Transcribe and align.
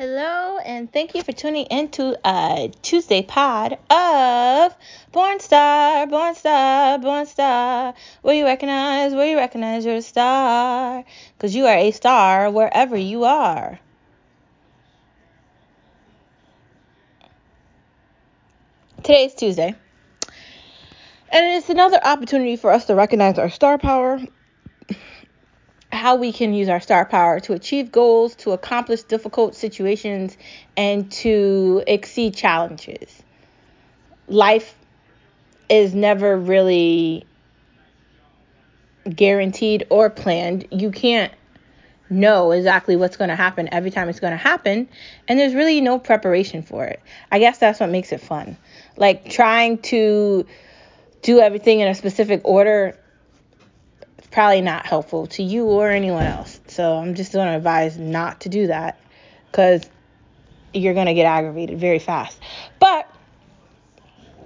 Hello, 0.00 0.58
and 0.58 0.92
thank 0.92 1.16
you 1.16 1.24
for 1.24 1.32
tuning 1.32 1.66
into 1.72 2.16
a 2.24 2.28
uh, 2.28 2.68
Tuesday 2.82 3.20
pod 3.20 3.78
of 3.90 4.76
Born 5.10 5.40
Star, 5.40 6.06
Born 6.06 6.36
Star, 6.36 7.00
Born 7.00 7.26
Star. 7.26 7.94
Where 8.22 8.36
you 8.36 8.44
recognize, 8.44 9.12
where 9.12 9.28
you 9.28 9.36
recognize 9.36 9.84
you're 9.84 9.96
a 9.96 10.02
star. 10.02 11.04
Because 11.36 11.52
you 11.56 11.66
are 11.66 11.74
a 11.74 11.90
star 11.90 12.48
wherever 12.48 12.96
you 12.96 13.24
are. 13.24 13.80
Today's 19.02 19.34
Tuesday. 19.34 19.74
And 21.32 21.56
it's 21.56 21.70
another 21.70 21.98
opportunity 22.04 22.54
for 22.54 22.70
us 22.70 22.84
to 22.84 22.94
recognize 22.94 23.36
our 23.36 23.50
star 23.50 23.78
power 23.78 24.20
how 25.90 26.16
we 26.16 26.32
can 26.32 26.52
use 26.52 26.68
our 26.68 26.80
star 26.80 27.04
power 27.04 27.40
to 27.40 27.54
achieve 27.54 27.90
goals, 27.90 28.34
to 28.36 28.52
accomplish 28.52 29.02
difficult 29.02 29.54
situations, 29.54 30.36
and 30.76 31.10
to 31.10 31.82
exceed 31.86 32.34
challenges. 32.36 33.22
Life 34.28 34.74
is 35.68 35.94
never 35.94 36.36
really 36.36 37.24
guaranteed 39.08 39.86
or 39.90 40.10
planned. 40.10 40.66
You 40.70 40.90
can't 40.90 41.32
know 42.10 42.52
exactly 42.52 42.96
what's 42.96 43.16
going 43.16 43.28
to 43.28 43.36
happen 43.36 43.68
every 43.72 43.90
time 43.90 44.08
it's 44.08 44.20
going 44.20 44.32
to 44.32 44.36
happen, 44.36 44.88
and 45.26 45.38
there's 45.38 45.54
really 45.54 45.80
no 45.80 45.98
preparation 45.98 46.62
for 46.62 46.84
it. 46.84 47.00
I 47.30 47.38
guess 47.38 47.58
that's 47.58 47.80
what 47.80 47.90
makes 47.90 48.12
it 48.12 48.20
fun. 48.20 48.56
Like 48.96 49.30
trying 49.30 49.78
to 49.78 50.46
do 51.22 51.40
everything 51.40 51.80
in 51.80 51.88
a 51.88 51.94
specific 51.94 52.42
order 52.44 52.98
probably 54.30 54.60
not 54.60 54.86
helpful 54.86 55.26
to 55.28 55.42
you 55.42 55.64
or 55.64 55.90
anyone 55.90 56.24
else. 56.24 56.60
So 56.68 56.96
I'm 56.96 57.14
just 57.14 57.32
going 57.32 57.48
to 57.48 57.56
advise 57.56 57.96
not 57.98 58.40
to 58.42 58.48
do 58.48 58.66
that 58.66 59.00
because 59.50 59.88
you're 60.74 60.94
going 60.94 61.06
to 61.06 61.14
get 61.14 61.26
aggravated 61.26 61.78
very 61.78 61.98
fast. 61.98 62.38
But 62.78 63.10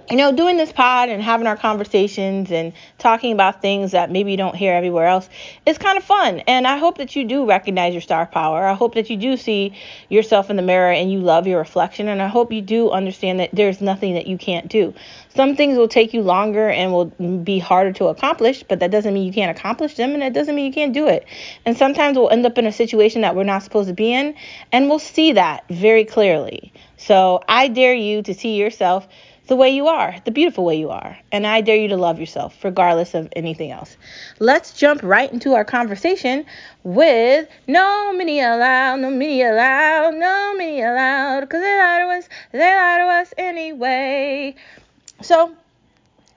you 0.09 0.17
know, 0.17 0.31
doing 0.31 0.57
this 0.57 0.71
pod 0.71 1.09
and 1.09 1.21
having 1.21 1.47
our 1.47 1.55
conversations 1.55 2.51
and 2.51 2.73
talking 2.97 3.31
about 3.31 3.61
things 3.61 3.91
that 3.91 4.11
maybe 4.11 4.31
you 4.31 4.37
don't 4.37 4.55
hear 4.55 4.73
everywhere 4.73 5.07
else 5.07 5.29
is 5.65 5.77
kind 5.77 5.97
of 5.97 6.03
fun. 6.03 6.39
And 6.41 6.67
I 6.67 6.77
hope 6.77 6.97
that 6.97 7.15
you 7.15 7.25
do 7.25 7.45
recognize 7.45 7.93
your 7.93 8.01
star 8.01 8.25
power. 8.25 8.65
I 8.65 8.73
hope 8.73 8.95
that 8.95 9.09
you 9.09 9.17
do 9.17 9.37
see 9.37 9.73
yourself 10.09 10.49
in 10.49 10.55
the 10.55 10.61
mirror 10.61 10.91
and 10.91 11.11
you 11.11 11.19
love 11.19 11.47
your 11.47 11.59
reflection. 11.59 12.07
And 12.07 12.21
I 12.21 12.27
hope 12.27 12.51
you 12.51 12.61
do 12.61 12.89
understand 12.91 13.39
that 13.39 13.49
there's 13.53 13.81
nothing 13.81 14.15
that 14.15 14.27
you 14.27 14.37
can't 14.37 14.67
do. 14.67 14.93
Some 15.29 15.55
things 15.55 15.77
will 15.77 15.87
take 15.87 16.13
you 16.13 16.21
longer 16.21 16.69
and 16.69 16.91
will 16.91 17.05
be 17.05 17.57
harder 17.57 17.91
to 17.93 18.05
accomplish, 18.07 18.63
but 18.63 18.79
that 18.81 18.91
doesn't 18.91 19.13
mean 19.13 19.25
you 19.25 19.33
can't 19.33 19.57
accomplish 19.57 19.95
them 19.95 20.11
and 20.11 20.21
that 20.21 20.33
doesn't 20.33 20.53
mean 20.53 20.67
you 20.67 20.73
can't 20.73 20.93
do 20.93 21.07
it. 21.07 21.25
And 21.65 21.75
sometimes 21.75 22.17
we'll 22.17 22.29
end 22.29 22.45
up 22.45 22.57
in 22.57 22.67
a 22.67 22.71
situation 22.71 23.21
that 23.21 23.35
we're 23.35 23.43
not 23.43 23.63
supposed 23.63 23.87
to 23.87 23.95
be 23.95 24.13
in, 24.13 24.35
and 24.71 24.89
we'll 24.89 24.99
see 24.99 25.31
that 25.33 25.63
very 25.69 26.05
clearly. 26.05 26.71
So 26.97 27.43
I 27.47 27.67
dare 27.67 27.95
you 27.95 28.21
to 28.21 28.33
see 28.33 28.55
yourself 28.55 29.07
the 29.47 29.55
way 29.55 29.69
you 29.69 29.87
are, 29.87 30.15
the 30.25 30.31
beautiful 30.31 30.63
way 30.63 30.79
you 30.79 30.89
are. 30.89 31.17
And 31.31 31.45
I 31.45 31.61
dare 31.61 31.75
you 31.75 31.89
to 31.89 31.97
love 31.97 32.19
yourself, 32.19 32.63
regardless 32.63 33.13
of 33.13 33.27
anything 33.35 33.71
else. 33.71 33.97
Let's 34.39 34.73
jump 34.73 35.01
right 35.03 35.31
into 35.31 35.53
our 35.53 35.65
conversation 35.65 36.45
with 36.83 37.49
No 37.67 38.13
Mini 38.13 38.39
Allowed, 38.39 39.01
No 39.01 39.09
Mini 39.09 39.41
Allowed, 39.41 40.15
No 40.15 40.55
Mini 40.57 40.81
Allowed, 40.81 41.41
because 41.41 41.61
they 41.61 41.77
lie 41.77 41.99
to 41.99 42.19
us, 42.19 42.29
they 42.51 42.59
lie 42.59 42.97
to 42.99 43.05
us 43.21 43.33
anyway. 43.37 44.55
So, 45.21 45.53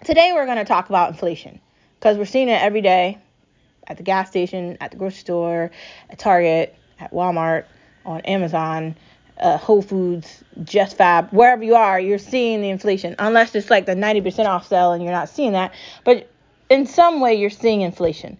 today 0.04 0.32
we're 0.34 0.46
going 0.46 0.58
to 0.58 0.64
talk 0.64 0.88
about 0.88 1.10
inflation, 1.10 1.60
because 1.98 2.18
we're 2.18 2.24
seeing 2.24 2.48
it 2.48 2.60
every 2.60 2.82
day 2.82 3.18
at 3.86 3.98
the 3.98 4.02
gas 4.02 4.28
station, 4.28 4.78
at 4.80 4.90
the 4.90 4.96
grocery 4.96 5.20
store, 5.20 5.70
at 6.10 6.18
Target, 6.18 6.74
at 6.98 7.12
Walmart, 7.12 7.66
on 8.04 8.20
Amazon 8.22 8.96
uh, 9.38 9.58
Whole 9.58 9.82
Foods, 9.82 10.42
Just 10.64 10.96
Fab, 10.96 11.30
wherever 11.30 11.62
you 11.62 11.74
are, 11.74 12.00
you're 12.00 12.18
seeing 12.18 12.62
the 12.62 12.70
inflation. 12.70 13.14
Unless 13.18 13.54
it's 13.54 13.70
like 13.70 13.86
the 13.86 13.94
90% 13.94 14.46
off 14.46 14.66
sale 14.66 14.92
and 14.92 15.02
you're 15.02 15.12
not 15.12 15.28
seeing 15.28 15.52
that. 15.52 15.74
But 16.04 16.30
in 16.70 16.86
some 16.86 17.20
way, 17.20 17.34
you're 17.34 17.50
seeing 17.50 17.82
inflation. 17.82 18.38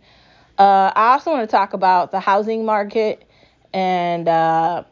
Uh, 0.58 0.90
I 0.94 1.12
also 1.12 1.30
want 1.30 1.48
to 1.48 1.54
talk 1.54 1.74
about 1.74 2.12
the 2.12 2.20
housing 2.20 2.64
market 2.64 3.28
and 3.74 4.26
uh, 4.26 4.84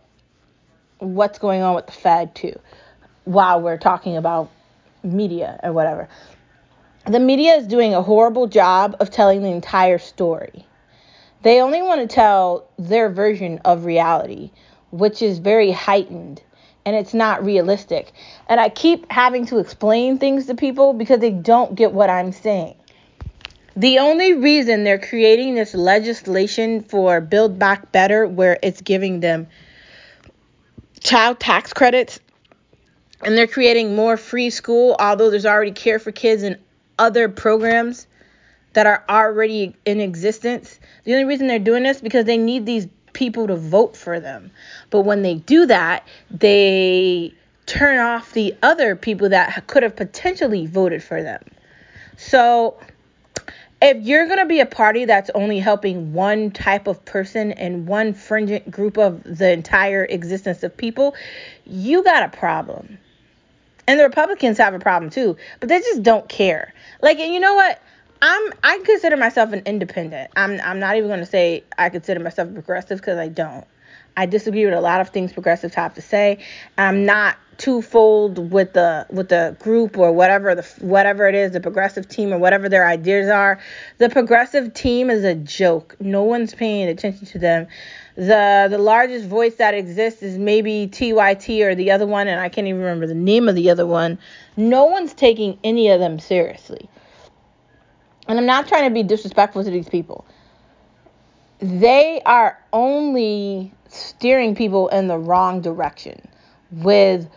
what's 0.98 1.38
going 1.38 1.62
on 1.62 1.75
with 1.75 1.87
the 1.87 1.93
Fed, 1.93 2.34
too, 2.34 2.59
while 3.25 3.60
we're 3.60 3.78
talking 3.78 4.16
about 4.16 4.50
media 5.03 5.59
or 5.62 5.72
whatever. 5.72 6.09
The 7.06 7.20
media 7.20 7.54
is 7.54 7.66
doing 7.66 7.94
a 7.94 8.03
horrible 8.03 8.47
job 8.47 8.97
of 9.00 9.10
telling 9.10 9.43
the 9.43 9.50
entire 9.50 9.98
story. 9.98 10.66
They 11.43 11.60
only 11.60 11.82
want 11.82 12.00
to 12.00 12.14
tell 12.14 12.66
their 12.78 13.10
version 13.10 13.60
of 13.66 13.84
reality 13.84 14.50
which 14.94 15.22
is 15.22 15.38
very 15.38 15.72
heightened 15.72 16.41
and 16.87 16.94
it's 16.94 17.15
not 17.15 17.44
realistic. 17.44 18.12
And 18.49 18.60
I 18.60 18.69
keep 18.69 19.10
having 19.10 19.47
to 19.47 19.59
explain 19.59 20.19
things 20.19 20.47
to 20.47 20.55
people 20.55 20.93
because 20.93 21.19
they 21.19 21.31
don't 21.31 21.75
get 21.75 21.93
what 21.93 22.10
I'm 22.10 22.32
saying. 22.32 22.77
The 23.77 23.99
only 23.99 24.34
reason 24.34 24.84
they're 24.84 25.00
creating 25.00 25.56
this 25.56 25.75
legislation 25.75 26.82
for 26.82 27.21
Build 27.21 27.59
Back 27.59 27.91
Better, 27.91 28.27
where 28.27 28.59
it's 28.62 28.81
giving 28.81 29.19
them 29.19 29.49
child 31.00 31.41
tax 31.41 31.72
credits 31.72 32.21
and 33.25 33.37
they're 33.37 33.49
creating 33.49 33.97
more 33.97 34.16
free 34.16 34.50
school, 34.50 34.94
although 35.00 35.31
there's 35.31 35.47
already 35.47 35.72
Care 35.72 35.99
for 35.99 36.12
Kids 36.12 36.44
and 36.44 36.59
other 36.99 37.28
programs 37.28 38.06
that 38.75 38.87
are 38.87 39.05
already 39.09 39.75
in 39.84 40.00
existence. 40.00 40.78
The 41.05 41.12
only 41.12 41.25
reason 41.25 41.49
they're 41.49 41.59
doing 41.59 41.82
this 41.82 42.00
because 42.00 42.26
they 42.26 42.37
need 42.37 42.66
these 42.66 42.87
people 43.14 43.47
to 43.47 43.56
vote 43.56 43.97
for 43.97 44.20
them. 44.20 44.50
But 44.91 45.02
when 45.02 45.22
they 45.22 45.36
do 45.36 45.66
that, 45.66 46.06
they 46.30 47.32
turn 47.66 47.98
off 47.98 48.32
the 48.32 48.54
other 48.62 48.94
people 48.94 49.30
that 49.30 49.66
could 49.66 49.82
have 49.82 49.97
potentially 49.97 50.66
voted 50.66 51.02
for 51.02 51.22
them. 51.22 51.42
So 52.16 52.78
if 53.80 54.02
you're 54.02 54.26
going 54.26 54.38
to 54.38 54.47
be 54.47 54.60
a 54.60 54.66
party 54.66 55.04
that's 55.04 55.30
only 55.34 55.58
helping 55.58 56.12
one 56.12 56.50
type 56.50 56.86
of 56.86 57.04
person 57.04 57.52
and 57.52 57.86
one 57.86 58.14
fringent 58.14 58.70
group 58.70 58.98
of 58.98 59.22
the 59.25 59.50
entire 59.52 60.04
existence 60.04 60.62
of 60.62 60.76
people, 60.76 61.14
you 61.64 62.04
got 62.04 62.22
a 62.22 62.36
problem. 62.36 62.98
And 63.86 64.00
the 64.00 64.04
Republicans 64.04 64.56
have 64.58 64.72
a 64.72 64.78
problem 64.78 65.10
too, 65.10 65.36
but 65.60 65.69
they 65.69 65.78
just 65.81 66.02
don't 66.02 66.28
care. 66.28 66.72
Like, 67.02 67.19
and 67.19 67.34
you 67.34 67.41
know 67.41 67.54
what? 67.54 67.81
I'm 68.26 68.52
I 68.62 68.78
consider 68.78 69.18
myself 69.18 69.52
an 69.52 69.60
independent. 69.66 70.30
I'm 70.34 70.58
I'm 70.62 70.80
not 70.80 70.96
even 70.96 71.10
going 71.10 71.20
to 71.20 71.26
say 71.26 71.62
I 71.76 71.90
consider 71.90 72.20
myself 72.20 72.50
progressive 72.54 72.98
because 72.98 73.18
I 73.18 73.28
don't. 73.28 73.66
I 74.16 74.24
disagree 74.24 74.64
with 74.64 74.72
a 74.72 74.80
lot 74.80 75.02
of 75.02 75.10
things 75.10 75.34
progressives 75.34 75.74
have 75.74 75.92
to 75.96 76.00
say. 76.00 76.38
I'm 76.78 77.04
not 77.04 77.36
twofold 77.58 78.50
with 78.50 78.72
the 78.72 79.06
with 79.10 79.28
the 79.28 79.54
group 79.60 79.98
or 79.98 80.10
whatever 80.10 80.54
the 80.54 80.62
whatever 80.80 81.28
it 81.28 81.34
is, 81.34 81.52
the 81.52 81.60
progressive 81.60 82.08
team 82.08 82.32
or 82.32 82.38
whatever 82.38 82.70
their 82.70 82.88
ideas 82.88 83.28
are. 83.28 83.60
The 83.98 84.08
progressive 84.08 84.72
team 84.72 85.10
is 85.10 85.22
a 85.22 85.34
joke. 85.34 85.94
No 86.00 86.22
one's 86.22 86.54
paying 86.54 86.88
attention 86.88 87.26
to 87.26 87.38
them. 87.38 87.66
The 88.16 88.68
the 88.70 88.78
largest 88.78 89.26
voice 89.26 89.56
that 89.56 89.74
exists 89.74 90.22
is 90.22 90.38
maybe 90.38 90.88
TYT 90.90 91.62
or 91.66 91.74
the 91.74 91.90
other 91.90 92.06
one, 92.06 92.28
and 92.28 92.40
I 92.40 92.48
can't 92.48 92.68
even 92.68 92.80
remember 92.80 93.06
the 93.06 93.14
name 93.14 93.50
of 93.50 93.54
the 93.54 93.68
other 93.68 93.86
one. 93.86 94.18
No 94.56 94.86
one's 94.86 95.12
taking 95.12 95.58
any 95.62 95.90
of 95.90 96.00
them 96.00 96.18
seriously 96.18 96.88
and 98.28 98.38
I'm 98.38 98.46
not 98.46 98.68
trying 98.68 98.88
to 98.88 98.94
be 98.94 99.02
disrespectful 99.02 99.64
to 99.64 99.70
these 99.70 99.88
people. 99.88 100.24
They 101.60 102.20
are 102.26 102.58
only 102.72 103.72
steering 103.88 104.54
people 104.54 104.88
in 104.88 105.06
the 105.08 105.18
wrong 105.18 105.60
direction 105.60 106.20
with 106.70 107.28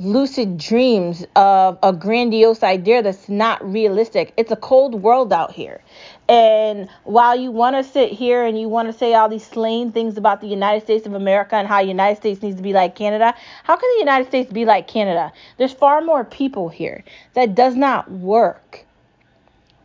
lucid 0.00 0.58
dreams 0.58 1.24
of 1.36 1.78
a 1.82 1.92
grandiose 1.92 2.64
idea 2.64 3.00
that's 3.02 3.28
not 3.28 3.64
realistic. 3.64 4.32
It's 4.36 4.50
a 4.50 4.56
cold 4.56 4.96
world 4.96 5.32
out 5.32 5.52
here. 5.52 5.80
And 6.28 6.88
while 7.04 7.38
you 7.38 7.52
want 7.52 7.76
to 7.76 7.84
sit 7.84 8.10
here 8.10 8.44
and 8.44 8.58
you 8.58 8.68
want 8.68 8.88
to 8.90 8.92
say 8.92 9.14
all 9.14 9.28
these 9.28 9.46
slain 9.46 9.92
things 9.92 10.16
about 10.16 10.40
the 10.40 10.48
United 10.48 10.82
States 10.82 11.06
of 11.06 11.14
America 11.14 11.54
and 11.54 11.68
how 11.68 11.80
the 11.82 11.88
United 11.88 12.16
States 12.16 12.42
needs 12.42 12.56
to 12.56 12.62
be 12.62 12.72
like 12.72 12.96
Canada, 12.96 13.34
how 13.62 13.76
can 13.76 13.88
the 13.94 14.00
United 14.00 14.26
States 14.26 14.52
be 14.52 14.64
like 14.64 14.88
Canada? 14.88 15.32
There's 15.58 15.72
far 15.72 16.00
more 16.00 16.24
people 16.24 16.68
here. 16.68 17.04
That 17.34 17.54
does 17.54 17.76
not 17.76 18.10
work. 18.10 18.83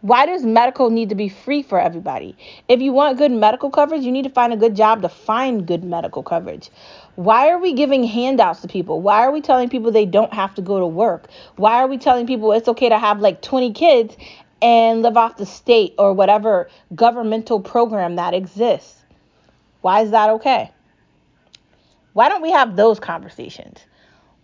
Why 0.02 0.26
does 0.26 0.46
medical 0.46 0.90
need 0.90 1.10
to 1.10 1.16
be 1.16 1.28
free 1.28 1.62
for 1.62 1.78
everybody? 1.78 2.38
If 2.70 2.80
you 2.82 2.94
want 2.94 3.18
good 3.18 3.34
medical 3.34 3.70
coverage, 3.70 4.04
you 4.04 4.14
need 4.14 4.24
to 4.24 4.30
find 4.30 4.54
a 4.54 4.58
good 4.58 4.74
job 4.74 5.02
to 5.02 5.10
find 5.10 5.68
good 5.68 5.84
medical 5.84 6.24
coverage. 6.24 6.70
Why 7.16 7.50
are 7.50 7.58
we 7.58 7.74
giving 7.74 8.06
handouts 8.06 8.62
to 8.62 8.70
people? 8.70 9.02
Why 9.02 9.26
are 9.26 9.32
we 9.32 9.42
telling 9.42 9.68
people 9.68 9.92
they 9.92 10.06
don't 10.06 10.34
have 10.34 10.56
to 10.56 10.62
go 10.62 10.80
to 10.80 10.88
work? 10.88 11.28
Why 11.58 11.84
are 11.84 11.88
we 11.88 11.98
telling 11.98 12.28
people 12.28 12.54
it's 12.54 12.70
okay 12.70 12.88
to 12.88 12.98
have 12.98 13.20
like 13.20 13.42
20 13.42 13.74
kids 13.74 14.16
and 14.62 15.02
live 15.02 15.18
off 15.18 15.36
the 15.36 15.46
state 15.46 15.96
or 15.98 16.14
whatever 16.14 16.70
governmental 16.96 17.60
program 17.60 18.16
that 18.16 18.34
exists? 18.34 19.04
Why 19.82 20.02
is 20.02 20.12
that 20.12 20.30
okay? 20.30 20.72
Why 22.14 22.30
don't 22.30 22.42
we 22.42 22.52
have 22.52 22.78
those 22.78 23.02
conversations? 23.02 23.80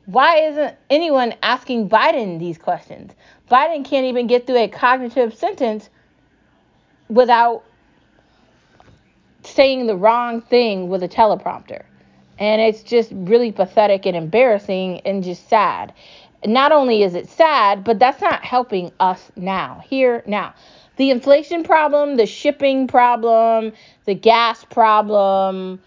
Why 0.05 0.37
isn't 0.37 0.75
anyone 0.89 1.33
asking 1.41 1.89
Biden 1.89 2.39
these 2.39 2.57
questions? 2.57 3.13
Biden 3.49 3.83
can't 3.83 4.05
even 4.05 4.27
get 4.27 4.45
through 4.45 4.57
a 4.57 4.67
cognitive 4.67 5.33
sentence 5.35 5.89
without 7.09 7.63
saying 9.43 9.87
the 9.87 9.95
wrong 9.95 10.41
thing 10.41 10.89
with 10.89 11.03
a 11.03 11.07
teleprompter. 11.07 11.83
And 12.37 12.61
it's 12.61 12.83
just 12.83 13.11
really 13.13 13.51
pathetic 13.51 14.05
and 14.05 14.15
embarrassing 14.15 15.01
and 15.01 15.23
just 15.23 15.47
sad. 15.49 15.93
Not 16.45 16.71
only 16.71 17.01
is 17.01 17.15
it 17.15 17.29
sad, 17.29 17.83
but 17.83 17.97
that's 17.97 18.21
not 18.21 18.43
helping 18.43 18.91
us 18.99 19.31
now, 19.35 19.81
here, 19.89 20.23
now. 20.27 20.53
The 20.97 21.09
inflation 21.09 21.63
problem, 21.63 22.17
the 22.17 22.25
shipping 22.25 22.87
problem, 22.87 23.73
the 24.05 24.15
gas 24.15 24.63
problem, 24.65 25.79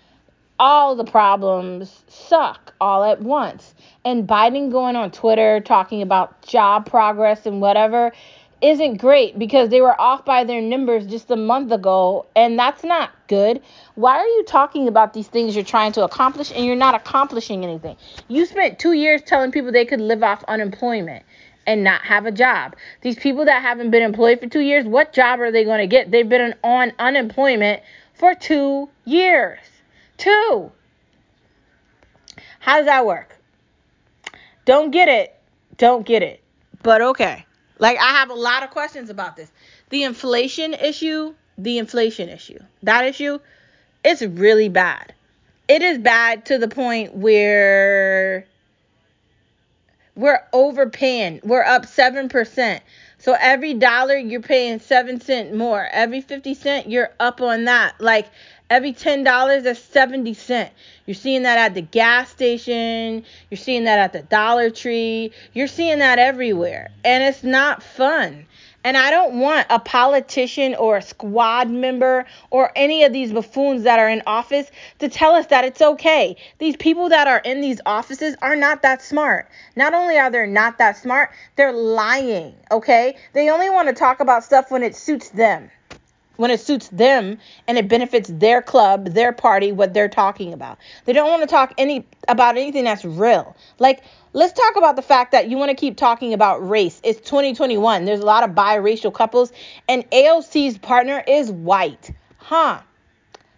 all 0.59 0.97
the 0.97 1.05
problems 1.05 2.05
suck 2.09 2.75
all 2.81 3.05
at 3.05 3.21
once. 3.21 3.75
And 4.05 4.27
Biden 4.27 4.71
going 4.71 4.97
on 4.97 5.11
Twitter 5.11 5.61
talking 5.61 6.03
about 6.03 6.43
job 6.43 6.87
progress 6.87 7.47
and 7.47 7.61
whatever 7.61 8.13
isn't 8.61 8.97
great 8.97 9.39
because 9.39 9.69
they 9.69 9.81
were 9.81 9.99
off 10.01 10.25
by 10.25 10.43
their 10.45 10.61
numbers 10.61 11.07
just 11.07 11.31
a 11.31 11.37
month 11.37 11.71
ago, 11.71 12.27
and 12.35 12.59
that's 12.59 12.83
not 12.83 13.11
good. 13.29 13.63
Why 13.95 14.17
are 14.19 14.27
you 14.27 14.45
talking 14.45 14.89
about 14.89 15.13
these 15.13 15.29
things 15.29 15.55
you're 15.55 15.65
trying 15.65 15.93
to 15.93 16.05
accomplish 16.05 16.51
and 16.51 16.65
you're 16.65 16.75
not 16.75 16.95
accomplishing 16.95 17.65
anything? 17.65 17.97
You 18.27 18.47
spent 18.47 18.79
two 18.79 18.93
years 18.93 19.23
telling 19.23 19.53
people 19.53 19.71
they 19.71 19.85
could 19.85 20.01
live 20.01 20.25
off 20.25 20.43
unemployment 20.49 21.25
and 21.67 21.85
not 21.85 22.01
have 22.03 22.27
a 22.27 22.33
job. 22.33 22.75
These 23.03 23.17
people 23.17 23.45
that 23.45 23.63
haven't 23.63 23.91
been 23.91 24.03
employed 24.03 24.41
for 24.41 24.49
two 24.49 24.61
years, 24.61 24.87
what 24.87 25.13
job 25.13 25.39
are 25.41 25.53
they 25.53 25.65
going 25.65 25.81
to 25.81 25.87
get? 25.87 26.11
They've 26.11 26.29
been 26.29 26.55
on 26.65 26.93
unemployment 26.99 27.83
for 28.15 28.35
two 28.35 28.89
years. 29.05 29.61
Two. 30.19 30.70
How 32.61 32.76
does 32.76 32.87
that 32.87 33.06
work? 33.06 33.37
Don't 34.67 34.91
get 34.91 35.09
it. 35.09 35.35
Don't 35.79 36.05
get 36.05 36.23
it. 36.23 36.43
But 36.82 37.00
okay. 37.00 37.47
Like 37.79 37.97
I 37.99 38.11
have 38.12 38.31
a 38.31 38.35
lot 38.35 38.62
of 38.62 38.70
questions 38.70 39.09
about 39.09 39.37
this. 39.37 39.50
The 39.88 40.03
inflation 40.03 40.75
issue, 40.75 41.35
the 41.56 41.79
inflation 41.79 42.29
issue. 42.29 42.59
That 42.82 43.05
issue, 43.05 43.38
it's 44.05 44.23
really 44.23 44.69
bad. 44.69 45.15
It 45.69 45.82
is 45.82 45.99
bad 45.99 46.47
to 46.47 46.59
the 46.59 46.69
point 46.69 47.14
where 47.14 48.47
we're 50.14 50.43
overpaying. 50.53 51.41
We're 51.44 51.64
up 51.64 51.87
7%. 51.87 52.81
So 53.19 53.37
every 53.38 53.75
dollar 53.75 54.17
you're 54.17 54.41
paying 54.41 54.81
7 54.81 55.21
cent 55.21 55.55
more. 55.55 55.87
Every 55.93 56.21
50 56.21 56.55
cent 56.55 56.91
you're 56.91 57.11
up 57.21 57.41
on 57.41 57.64
that. 57.64 58.00
Like 58.00 58.29
every 58.70 58.93
$10 58.93 59.62
that's 59.62 59.81
70 59.81 60.35
cent. 60.35 60.73
You're 61.06 61.15
seeing 61.15 61.44
that 61.44 61.59
at 61.59 61.75
the 61.75 61.82
gas 61.82 62.31
station, 62.31 63.25
you're 63.50 63.59
seeing 63.59 63.85
that 63.85 63.99
at 63.99 64.12
the 64.12 64.23
Dollar 64.23 64.70
Tree, 64.70 65.32
you're 65.53 65.67
seeing 65.67 66.00
that 66.00 66.19
everywhere. 66.19 66.91
And 67.05 67.23
it's 67.23 67.43
not 67.43 67.82
fun. 67.82 68.47
And 68.85 68.97
I 68.97 69.11
don't 69.11 69.41
want 69.41 69.67
a 69.70 69.81
politician 69.81 70.75
or 70.76 70.97
a 70.97 71.03
squad 71.03 71.69
member 71.69 72.26
or 72.50 72.70
any 72.76 73.03
of 73.03 73.12
these 73.12 73.32
buffoons 73.32 73.82
that 73.82 73.99
are 73.99 74.09
in 74.09 74.23
office 74.26 74.71
to 75.00 75.09
tell 75.09 75.35
us 75.35 75.47
that 75.47 75.64
it's 75.64 75.82
okay. 75.82 76.37
These 76.59 76.76
people 76.76 77.09
that 77.09 77.26
are 77.26 77.41
in 77.41 77.61
these 77.61 77.81
offices 77.85 78.37
are 78.41 78.55
not 78.55 78.82
that 78.82 79.03
smart. 79.03 79.49
Not 79.75 79.94
only 79.94 80.17
are 80.17 80.31
they 80.31 80.47
not 80.47 80.79
that 80.79 80.97
smart, 80.97 81.31
they're 81.56 81.73
lying, 81.73 82.55
okay? 82.71 83.17
They 83.32 83.50
only 83.50 83.69
want 83.69 83.88
to 83.88 83.94
talk 83.94 84.21
about 84.21 84.44
stuff 84.44 84.71
when 84.71 84.82
it 84.82 84.94
suits 84.94 85.31
them 85.31 85.71
when 86.38 86.52
it 86.52 86.61
suits 86.61 86.88
them 86.88 87.37
and 87.67 87.76
it 87.76 87.88
benefits 87.88 88.31
their 88.32 88.62
club, 88.62 89.06
their 89.06 89.32
party, 89.32 89.73
what 89.73 89.93
they're 89.93 90.08
talking 90.08 90.52
about. 90.52 90.79
They 91.05 91.12
don't 91.12 91.29
want 91.29 91.43
to 91.43 91.49
talk 91.49 91.75
any 91.76 92.06
about 92.29 92.56
anything 92.56 92.85
that's 92.85 93.05
real. 93.05 93.55
Like 93.79 94.02
let's 94.32 94.52
talk 94.52 94.76
about 94.76 94.96
the 94.96 95.02
fact 95.02 95.32
that 95.32 95.50
you 95.50 95.56
want 95.58 95.70
to 95.70 95.76
keep 95.76 95.96
talking 95.96 96.32
about 96.32 96.67
race. 96.67 97.00
It's 97.05 97.20
2021. 97.29 98.05
There's 98.05 98.20
a 98.20 98.25
lot 98.26 98.49
of 98.49 98.55
biracial 98.55 99.12
couples 99.12 99.52
and 99.88 100.08
AOC's 100.11 100.79
partner 100.79 101.23
is 101.26 101.50
white. 101.50 102.12
Huh? 102.38 102.81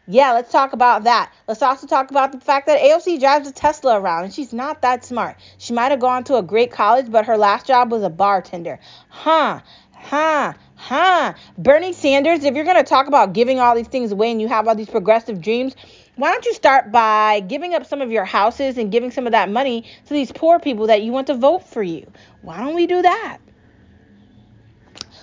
Yeah, 0.07 0.33
let's 0.33 0.51
talk 0.51 0.73
about 0.73 1.05
that. 1.05 1.33
Let's 1.47 1.63
also 1.63 1.87
talk 1.87 2.11
about 2.11 2.33
the 2.33 2.41
fact 2.41 2.67
that 2.67 2.81
AOC 2.81 3.21
drives 3.21 3.47
a 3.47 3.53
Tesla 3.53 4.01
around 4.01 4.25
and 4.25 4.33
she's 4.33 4.55
not 4.55 4.81
that 4.83 5.05
smart. 5.05 5.37
She 5.59 5.75
might 5.75 5.91
have 5.91 6.01
gone 6.01 6.25
to 6.25 6.37
a 6.37 6.43
great 6.43 6.73
college, 6.73 7.11
but 7.11 7.27
her 7.27 7.37
last 7.37 7.67
job 7.67 7.93
was 7.93 8.03
a 8.03 8.11
bartender. 8.11 8.81
Huh? 9.11 9.61
Huh? 9.93 10.55
Huh? 10.81 11.35
Bernie 11.59 11.93
Sanders, 11.93 12.43
if 12.43 12.55
you're 12.55 12.65
going 12.65 12.79
to 12.79 12.83
talk 12.83 13.07
about 13.07 13.35
giving 13.35 13.61
all 13.61 13.75
these 13.75 13.87
things 13.87 14.13
away 14.13 14.31
and 14.31 14.41
you 14.41 14.49
have 14.49 14.67
all 14.67 14.75
these 14.75 14.89
progressive 14.89 15.43
dreams, 15.43 15.77
why 16.17 16.33
don't 16.33 16.47
you 16.47 16.55
start 16.55 16.91
by 16.91 17.41
giving 17.41 17.75
up 17.75 17.85
some 17.85 18.01
of 18.01 18.11
your 18.11 18.25
houses 18.25 18.79
and 18.79 18.91
giving 18.91 19.11
some 19.11 19.27
of 19.27 19.33
that 19.33 19.51
money 19.51 19.83
to 20.07 20.15
these 20.15 20.33
poor 20.33 20.59
people 20.59 20.87
that 20.87 21.03
you 21.03 21.13
want 21.13 21.27
to 21.27 21.35
vote 21.35 21.69
for 21.69 21.83
you? 21.83 22.11
Why 22.41 22.59
don't 22.59 22.75
we 22.75 22.87
do 22.87 23.03
that? 23.03 23.39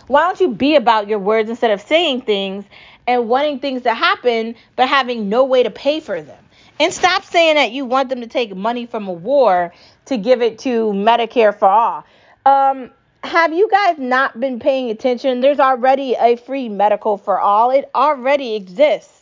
Why 0.06 0.28
don't 0.28 0.40
you 0.40 0.50
be 0.50 0.76
about 0.76 1.08
your 1.08 1.20
words 1.20 1.50
instead 1.50 1.72
of 1.72 1.82
saying 1.82 2.22
things 2.22 2.64
and 3.08 3.28
wanting 3.28 3.60
things 3.60 3.82
to 3.82 3.96
happen 3.96 4.54
but 4.76 4.88
having 4.88 5.28
no 5.28 5.44
way 5.44 5.64
to 5.64 5.72
pay 5.72 6.02
for 6.02 6.22
them? 6.22 6.46
And 6.80 6.94
stop 6.94 7.26
saying 7.26 7.56
that 7.56 7.72
you 7.72 7.84
want 7.86 8.10
them 8.10 8.22
to 8.22 8.28
take 8.28 8.56
money 8.56 8.86
from 8.86 9.08
a 9.08 9.14
war 9.14 9.74
to 10.06 10.18
give 10.18 10.44
it 10.44 10.60
to 10.60 10.94
Medicare 10.94 11.58
for 11.58 11.68
all. 11.68 12.06
Um, 12.46 12.92
have 13.28 13.54
you 13.54 13.68
guys 13.70 13.98
not 13.98 14.40
been 14.40 14.60
paying 14.60 14.90
attention? 14.90 15.42
There's 15.42 15.60
already 15.60 16.16
a 16.18 16.38
free 16.38 16.70
medical 16.70 17.18
for 17.18 17.40
all. 17.40 17.72
It 17.72 17.90
already 17.94 18.56
exists. 18.56 19.22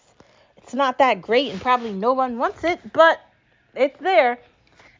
It's 0.57 0.73
not 0.73 0.99
that 0.99 1.21
great 1.21 1.51
and 1.51 1.59
probably 1.59 1.91
no 1.91 2.13
one 2.13 2.37
wants 2.37 2.63
it, 2.63 2.79
but 2.93 3.19
it's 3.75 3.99
there. 3.99 4.37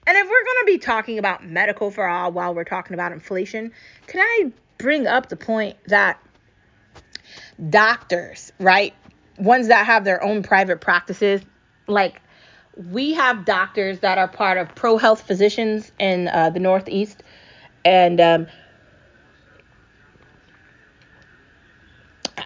And 0.07 0.17
if 0.17 0.25
we're 0.25 0.43
going 0.43 0.57
to 0.59 0.65
be 0.65 0.77
talking 0.77 1.19
about 1.19 1.45
medical 1.45 1.91
for 1.91 2.07
all 2.07 2.31
while 2.31 2.53
we're 2.53 2.63
talking 2.63 2.93
about 2.93 3.11
inflation, 3.11 3.71
can 4.07 4.21
I 4.21 4.51
bring 4.77 5.07
up 5.07 5.29
the 5.29 5.35
point 5.35 5.77
that 5.87 6.19
doctors, 7.69 8.51
right? 8.59 8.93
Ones 9.37 9.67
that 9.67 9.85
have 9.85 10.03
their 10.03 10.23
own 10.23 10.43
private 10.43 10.81
practices, 10.81 11.41
like 11.87 12.21
we 12.91 13.13
have 13.13 13.45
doctors 13.45 13.99
that 13.99 14.17
are 14.17 14.27
part 14.27 14.57
of 14.57 14.73
Pro 14.75 14.97
Health 14.97 15.21
Physicians 15.21 15.91
in 15.99 16.27
uh, 16.27 16.49
the 16.49 16.59
Northeast, 16.59 17.23
and 17.83 18.19
um, 18.19 18.47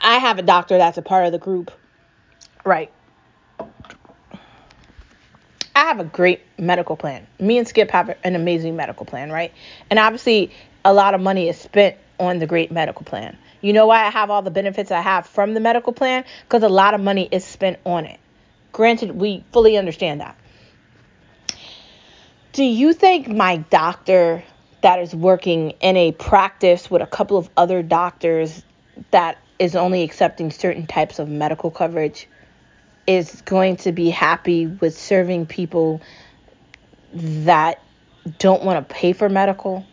I 0.02 0.18
have 0.18 0.40
a 0.40 0.42
doctor 0.42 0.78
that's 0.78 0.98
a 0.98 1.02
part 1.02 1.26
of 1.26 1.32
the 1.32 1.38
group. 1.38 1.72
Right. 2.66 2.92
I 5.76 5.84
have 5.86 6.00
a 6.00 6.04
great 6.04 6.42
medical 6.58 6.96
plan. 6.96 7.26
Me 7.40 7.58
and 7.58 7.68
Skip 7.68 7.92
have 7.92 8.16
an 8.24 8.36
amazing 8.36 8.76
medical 8.76 9.06
plan, 9.06 9.32
right? 9.32 9.54
And 9.90 9.98
obviously, 9.98 10.52
a 10.84 10.94
lot 10.94 11.14
of 11.14 11.22
money 11.22 11.48
is 11.48 11.58
spent 11.58 11.96
on 12.20 12.40
the 12.40 12.48
great 12.48 12.72
medical 12.72 13.04
plan. 13.04 13.38
You 13.62 13.74
know 13.74 13.88
why 13.88 14.06
I 14.06 14.10
have 14.10 14.30
all 14.30 14.42
the 14.42 14.52
benefits 14.52 14.92
I 14.92 15.02
have 15.02 15.26
from 15.26 15.54
the 15.54 15.60
medical 15.60 15.94
plan? 15.94 16.24
Because 16.44 16.64
a 16.64 16.70
lot 16.70 16.94
of 16.94 17.02
money 17.02 17.28
is 17.32 17.46
spent 17.46 17.80
on 17.86 18.06
it. 18.06 18.20
Granted, 18.72 19.12
we 19.12 19.44
fully 19.52 19.78
understand 19.78 20.22
that. 20.22 20.38
Do 22.54 22.64
you 22.64 22.94
think 22.94 23.28
my 23.28 23.58
doctor 23.58 24.44
that 24.82 25.00
is 25.00 25.14
working 25.14 25.72
in 25.82 25.98
a 25.98 26.12
practice 26.14 26.90
with 26.90 27.02
a 27.02 27.08
couple 27.08 27.38
of 27.38 27.50
other 27.58 27.84
doctors 27.84 28.64
that 29.12 29.38
is 29.60 29.76
only 29.76 30.04
accepting 30.04 30.52
certain 30.52 30.88
types 30.88 31.20
of 31.20 31.30
medical 31.30 31.70
coverage 31.70 32.28
is 33.06 33.42
going 33.42 33.76
to 33.76 33.92
be 33.92 34.10
happy 34.10 34.68
with 34.68 34.98
serving 34.98 35.46
people 35.46 36.02
that 37.14 37.82
don't 38.38 38.64
want 38.64 38.88
to 38.88 38.94
pay 38.94 39.14
for 39.14 39.28
medical? 39.30 39.86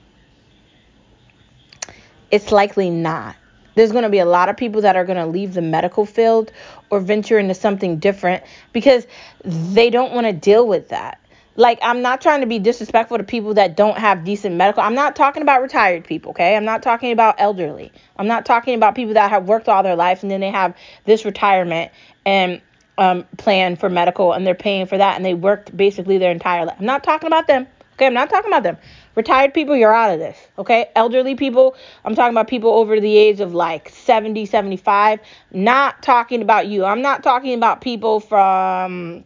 It's 2.31 2.53
likely 2.53 2.91
not. 2.91 3.37
There's 3.75 3.93
going 3.93 4.05
to 4.05 4.11
be 4.11 4.21
a 4.21 4.27
lot 4.27 4.49
of 4.49 4.57
people 4.57 4.83
that 4.83 4.97
are 4.97 5.05
going 5.05 5.19
to 5.19 5.27
leave 5.27 5.55
the 5.55 5.63
medical 5.63 6.07
field 6.07 6.53
or 6.91 7.01
venture 7.01 7.39
into 7.39 7.55
something 7.55 7.99
different 7.99 8.43
because 8.73 9.07
they 9.45 9.91
don't 9.91 10.13
want 10.13 10.27
to 10.27 10.33
deal 10.33 10.67
with 10.67 10.89
that 10.89 11.21
like 11.57 11.79
I'm 11.83 12.03
not 12.03 12.21
trying 12.21 12.41
to 12.43 12.47
be 12.47 12.59
disrespectful 12.59 13.19
to 13.19 13.25
people 13.25 13.55
that 13.55 13.77
don't 13.77 13.99
have 13.99 14.25
decent 14.25 14.57
medical. 14.57 14.83
I'm 14.83 14.95
not 14.95 15.17
talking 15.17 15.43
about 15.43 15.63
retired 15.63 16.05
people, 16.05 16.31
okay? 16.31 16.57
I'm 16.57 16.65
not 16.65 16.83
talking 16.83 17.13
about 17.13 17.37
elderly. 17.39 17.93
I'm 18.19 18.27
not 18.27 18.47
talking 18.47 18.75
about 18.75 18.95
people 18.95 19.15
that 19.15 19.31
have 19.31 19.49
worked 19.49 19.69
all 19.69 19.83
their 19.83 19.97
life 19.97 20.23
and 20.23 20.31
then 20.31 20.41
they 20.41 20.51
have 20.51 20.77
this 21.05 21.25
retirement 21.25 21.91
and 22.25 22.61
um, 22.99 23.25
plan 23.37 23.77
for 23.77 23.89
medical 23.89 24.33
and 24.33 24.47
they're 24.47 24.55
paying 24.55 24.87
for 24.87 24.99
that 24.99 25.17
and 25.17 25.25
they 25.25 25.35
worked 25.35 25.77
basically 25.77 26.19
their 26.19 26.31
entire 26.31 26.65
life. 26.65 26.77
I'm 26.79 26.87
not 26.87 27.03
talking 27.03 27.27
about 27.27 27.47
them. 27.47 27.67
Okay, 27.95 28.07
I'm 28.07 28.15
not 28.15 28.29
talking 28.29 28.51
about 28.51 28.63
them. 28.63 28.77
Retired 29.15 29.55
people, 29.55 29.75
you're 29.75 29.95
out 29.95 30.13
of 30.13 30.19
this. 30.19 30.37
Okay? 30.59 30.91
Elderly 30.95 31.35
people, 31.35 31.75
I'm 32.05 32.15
talking 32.15 32.35
about 32.35 32.47
people 32.47 32.71
over 32.75 33.01
the 33.01 33.17
age 33.17 33.41
of 33.41 33.55
like 33.55 33.89
70, 33.89 34.45
75. 34.45 35.21
Not 35.51 36.03
talking 36.03 36.43
about 36.43 36.67
you. 36.67 36.85
I'm 36.85 37.01
not 37.01 37.23
talking 37.23 37.55
about 37.55 37.81
people 37.81 38.21
from 38.21 39.25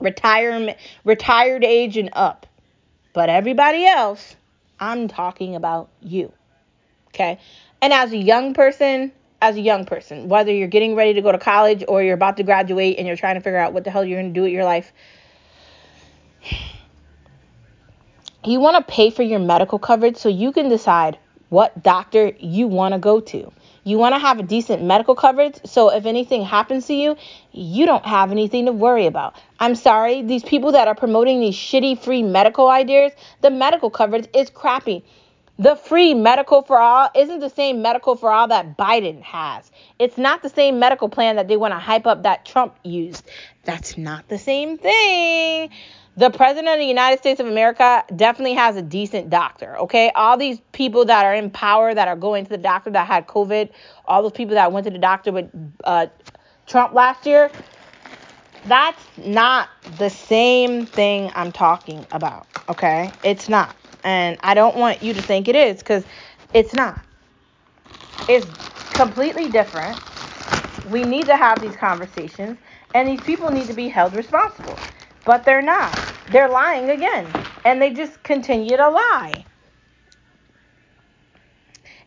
retirement 0.00 0.78
retired 1.04 1.64
age 1.64 1.96
and 1.96 2.10
up. 2.12 2.46
But 3.12 3.28
everybody 3.28 3.86
else, 3.86 4.36
I'm 4.78 5.08
talking 5.08 5.56
about 5.56 5.88
you. 6.00 6.32
Okay? 7.08 7.38
And 7.82 7.92
as 7.92 8.12
a 8.12 8.16
young 8.16 8.54
person, 8.54 9.12
as 9.42 9.56
a 9.56 9.60
young 9.60 9.84
person, 9.84 10.28
whether 10.28 10.52
you're 10.52 10.68
getting 10.68 10.94
ready 10.94 11.14
to 11.14 11.22
go 11.22 11.32
to 11.32 11.38
college 11.38 11.84
or 11.88 12.02
you're 12.02 12.14
about 12.14 12.36
to 12.36 12.42
graduate 12.42 12.98
and 12.98 13.06
you're 13.06 13.16
trying 13.16 13.36
to 13.36 13.40
figure 13.40 13.58
out 13.58 13.72
what 13.72 13.84
the 13.84 13.90
hell 13.90 14.04
you're 14.04 14.20
going 14.20 14.32
to 14.32 14.38
do 14.38 14.42
with 14.42 14.52
your 14.52 14.64
life, 14.64 14.92
you 18.44 18.60
want 18.60 18.76
to 18.76 18.92
pay 18.92 19.10
for 19.10 19.22
your 19.22 19.38
medical 19.38 19.78
coverage 19.78 20.16
so 20.16 20.28
you 20.28 20.52
can 20.52 20.68
decide 20.68 21.18
what 21.50 21.82
doctor 21.82 22.32
you 22.38 22.66
want 22.66 22.94
to 22.94 22.98
go 22.98 23.20
to. 23.20 23.52
You 23.84 23.98
want 23.98 24.14
to 24.14 24.18
have 24.18 24.38
a 24.38 24.42
decent 24.42 24.82
medical 24.82 25.14
coverage 25.14 25.56
so 25.64 25.90
if 25.90 26.06
anything 26.06 26.42
happens 26.44 26.86
to 26.86 26.94
you, 26.94 27.16
you 27.52 27.86
don't 27.86 28.06
have 28.06 28.30
anything 28.30 28.66
to 28.66 28.72
worry 28.72 29.06
about. 29.06 29.34
I'm 29.58 29.74
sorry, 29.74 30.22
these 30.22 30.42
people 30.42 30.72
that 30.72 30.88
are 30.88 30.94
promoting 30.94 31.40
these 31.40 31.54
shitty 31.54 31.98
free 31.98 32.22
medical 32.22 32.68
ideas, 32.68 33.12
the 33.42 33.50
medical 33.50 33.90
coverage 33.90 34.28
is 34.34 34.48
crappy. 34.48 35.04
The 35.58 35.76
free 35.76 36.14
medical 36.14 36.62
for 36.62 36.78
all 36.78 37.10
isn't 37.14 37.40
the 37.40 37.50
same 37.50 37.82
medical 37.82 38.16
for 38.16 38.30
all 38.30 38.48
that 38.48 38.78
Biden 38.78 39.20
has. 39.20 39.70
It's 39.98 40.16
not 40.16 40.42
the 40.42 40.48
same 40.48 40.78
medical 40.78 41.10
plan 41.10 41.36
that 41.36 41.48
they 41.48 41.56
want 41.58 41.72
to 41.72 41.78
hype 41.78 42.06
up 42.06 42.22
that 42.22 42.46
Trump 42.46 42.76
used. 42.82 43.28
That's 43.64 43.98
not 43.98 44.28
the 44.28 44.38
same 44.38 44.78
thing 44.78 45.70
the 46.20 46.28
president 46.28 46.68
of 46.68 46.78
the 46.78 46.84
United 46.84 47.18
States 47.18 47.40
of 47.40 47.46
America 47.46 48.04
definitely 48.14 48.52
has 48.52 48.76
a 48.76 48.82
decent 48.82 49.30
doctor, 49.30 49.78
okay? 49.78 50.12
All 50.14 50.36
these 50.36 50.60
people 50.72 51.06
that 51.06 51.24
are 51.24 51.34
in 51.34 51.50
power 51.50 51.94
that 51.94 52.08
are 52.08 52.16
going 52.16 52.44
to 52.44 52.50
the 52.50 52.58
doctor 52.58 52.90
that 52.90 53.06
had 53.06 53.26
COVID, 53.26 53.70
all 54.04 54.22
those 54.22 54.32
people 54.32 54.54
that 54.56 54.70
went 54.70 54.84
to 54.84 54.90
the 54.90 54.98
doctor 54.98 55.32
with 55.32 55.50
uh, 55.82 56.08
Trump 56.66 56.92
last 56.92 57.24
year, 57.24 57.50
that's 58.66 59.02
not 59.16 59.70
the 59.86 60.10
same 60.10 60.84
thing 60.84 61.32
I'm 61.34 61.52
talking 61.52 62.06
about, 62.12 62.48
okay? 62.68 63.16
It's 63.22 63.48
not. 63.48 63.74
And 64.04 64.36
I 64.42 64.52
don't 64.52 64.76
want 64.76 65.02
you 65.02 65.14
to 65.14 65.22
think 65.22 65.48
it 65.48 65.56
is 65.56 65.78
because 65.78 66.04
it's 66.52 66.74
not. 66.74 67.00
It's 68.28 68.46
completely 68.92 69.48
different. 69.48 70.02
We 70.84 71.02
need 71.04 71.28
to 71.28 71.36
have 71.36 71.62
these 71.62 71.76
conversations, 71.76 72.58
and 72.92 73.08
these 73.08 73.22
people 73.22 73.50
need 73.50 73.68
to 73.68 73.74
be 73.74 73.88
held 73.88 74.12
responsible 74.12 74.84
but 75.24 75.44
they're 75.44 75.62
not. 75.62 75.98
They're 76.30 76.48
lying 76.48 76.90
again, 76.90 77.26
and 77.64 77.80
they 77.80 77.90
just 77.90 78.22
continue 78.22 78.76
to 78.76 78.88
lie. 78.88 79.44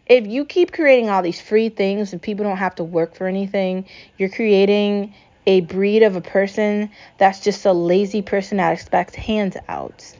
If 0.05 0.27
you 0.27 0.45
keep 0.45 0.73
creating 0.73 1.09
all 1.09 1.21
these 1.21 1.39
free 1.39 1.69
things 1.69 2.11
and 2.11 2.21
people 2.21 2.43
don't 2.43 2.57
have 2.57 2.75
to 2.75 2.83
work 2.83 3.15
for 3.15 3.25
anything, 3.25 3.85
you're 4.17 4.29
creating 4.29 5.13
a 5.45 5.61
breed 5.61 6.03
of 6.03 6.15
a 6.15 6.21
person 6.21 6.89
that's 7.17 7.39
just 7.39 7.65
a 7.65 7.73
lazy 7.73 8.21
person 8.21 8.57
that 8.57 8.73
expects 8.73 9.15
handouts. 9.15 10.15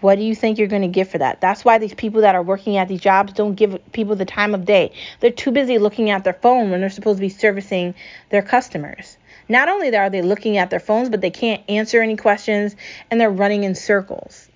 What 0.00 0.16
do 0.16 0.22
you 0.22 0.34
think 0.34 0.58
you're 0.58 0.68
going 0.68 0.82
to 0.82 0.88
get 0.88 1.08
for 1.08 1.18
that? 1.18 1.40
That's 1.40 1.64
why 1.64 1.78
these 1.78 1.94
people 1.94 2.20
that 2.20 2.34
are 2.34 2.42
working 2.42 2.76
at 2.76 2.86
these 2.86 3.00
jobs 3.00 3.32
don't 3.32 3.54
give 3.54 3.80
people 3.92 4.14
the 4.14 4.26
time 4.26 4.54
of 4.54 4.66
day. 4.66 4.92
They're 5.20 5.30
too 5.30 5.52
busy 5.52 5.78
looking 5.78 6.10
at 6.10 6.22
their 6.22 6.34
phone 6.34 6.70
when 6.70 6.80
they're 6.80 6.90
supposed 6.90 7.16
to 7.16 7.22
be 7.22 7.30
servicing 7.30 7.94
their 8.28 8.42
customers. 8.42 9.16
Not 9.48 9.68
only 9.68 9.94
are 9.94 10.10
they 10.10 10.22
looking 10.22 10.56
at 10.56 10.70
their 10.70 10.80
phones, 10.80 11.08
but 11.08 11.20
they 11.20 11.30
can't 11.30 11.62
answer 11.68 12.00
any 12.02 12.16
questions 12.16 12.74
and 13.10 13.20
they're 13.20 13.30
running 13.30 13.64
in 13.64 13.74
circles. 13.74 14.48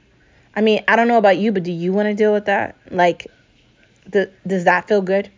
I 0.54 0.62
mean, 0.62 0.82
I 0.88 0.96
don't 0.96 1.08
know 1.08 1.18
about 1.18 1.38
you, 1.38 1.52
but 1.52 1.62
do 1.62 1.72
you 1.72 1.92
want 1.92 2.06
to 2.06 2.14
deal 2.14 2.32
with 2.32 2.46
that? 2.46 2.76
Like, 2.90 3.26
the, 4.06 4.30
does 4.46 4.64
that 4.64 4.88
feel 4.88 5.02
good? 5.02 5.30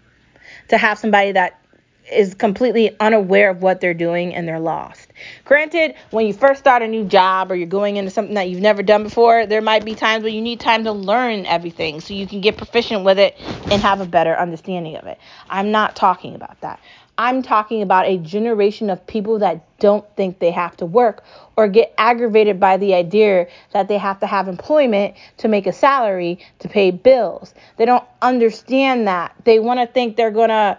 To 0.69 0.79
have 0.79 0.99
somebody 0.99 1.33
that 1.33 1.63
is 2.11 2.35
completely 2.35 2.97
unaware 2.99 3.51
of 3.51 3.63
what 3.63 3.81
they're 3.81 3.95
doing 3.95 4.35
and 4.35 4.47
they're 4.47 4.61
lost. 4.61 5.13
Granted, 5.45 5.95
when 6.11 6.27
you 6.27 6.33
first 6.33 6.61
start 6.61 6.83
a 6.83 6.89
new 6.89 7.05
job 7.05 7.53
or 7.53 7.55
you're 7.55 7.67
going 7.67 7.97
into 7.97 8.11
something 8.11 8.35
that 8.35 8.49
you've 8.49 8.61
never 8.61 8.83
done 8.83 9.05
before, 9.05 9.47
there 9.47 9.61
might 9.61 9.85
be 9.85 9.95
times 9.95 10.25
where 10.25 10.33
you 10.33 10.41
need 10.41 10.59
time 10.59 10.85
to 10.85 10.93
learn 10.93 11.47
everything 11.47 12.01
so 12.01 12.13
you 12.15 12.27
can 12.27 12.41
get 12.41 12.57
proficient 12.57 13.05
with 13.05 13.19
it 13.19 13.37
and 13.71 13.81
have 13.83 14.01
a 14.01 14.07
better 14.07 14.35
understanding 14.35 14.97
of 14.97 15.07
it. 15.07 15.19
I'm 15.49 15.71
not 15.71 15.95
talking 15.95 16.35
about 16.35 16.61
that. 16.63 16.81
I'm 17.19 17.43
talking 17.43 17.83
about 17.83 18.07
a 18.07 18.17
generation 18.19 18.89
of 18.89 19.07
people 19.07 19.39
that 19.41 19.79
don't 19.79 20.05
think 20.17 20.39
they 20.39 20.51
have 20.51 20.77
to 20.79 20.87
work 20.87 21.25
or 21.57 21.69
get 21.69 21.93
aggravated 21.99 22.59
by 22.59 22.79
the 22.79 22.95
idea 22.95 23.49
that 23.73 23.89
they 23.89 23.99
have 23.99 24.21
to 24.21 24.27
have 24.27 24.49
employment 24.49 25.15
to 25.39 25.49
make 25.49 25.67
a 25.67 25.73
salary 25.73 26.39
to 26.61 26.69
pay 26.69 26.91
bills. 26.91 27.53
They 27.77 27.85
don't 27.85 28.05
understand 28.23 29.07
that. 29.09 29.35
They 29.45 29.59
want 29.59 29.81
to 29.81 29.87
think 29.87 30.17
they're 30.17 30.31
going 30.31 30.49
to 30.49 30.79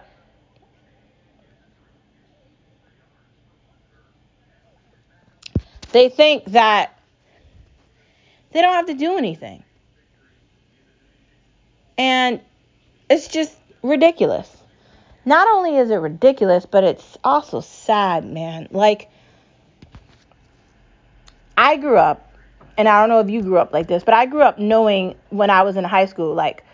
They 5.92 6.08
think 6.08 6.46
that 6.46 6.98
they 8.50 8.60
don't 8.60 8.72
have 8.72 8.86
to 8.86 8.94
do 8.94 9.16
anything. 9.16 9.62
And 11.96 12.40
it's 13.08 13.28
just 13.28 13.54
ridiculous 13.80 14.63
not 15.24 15.48
only 15.48 15.76
is 15.76 15.90
it 15.90 15.96
ridiculous, 15.96 16.66
but 16.66 16.84
it's 16.84 17.18
also 17.24 17.60
sad, 17.60 18.24
man. 18.24 18.68
Like, 18.70 19.10
I 21.56 21.76
grew 21.76 21.96
up, 21.96 22.32
and 22.76 22.88
I 22.88 23.00
don't 23.00 23.08
know 23.08 23.20
if 23.20 23.30
you 23.30 23.42
grew 23.42 23.58
up 23.58 23.72
like 23.72 23.86
this, 23.86 24.02
but 24.04 24.14
I 24.14 24.26
grew 24.26 24.42
up 24.42 24.58
knowing 24.58 25.14
when 25.30 25.50
I 25.50 25.62
was 25.62 25.76
in 25.76 25.84
high 25.84 26.06
school, 26.06 26.34
like, 26.34 26.64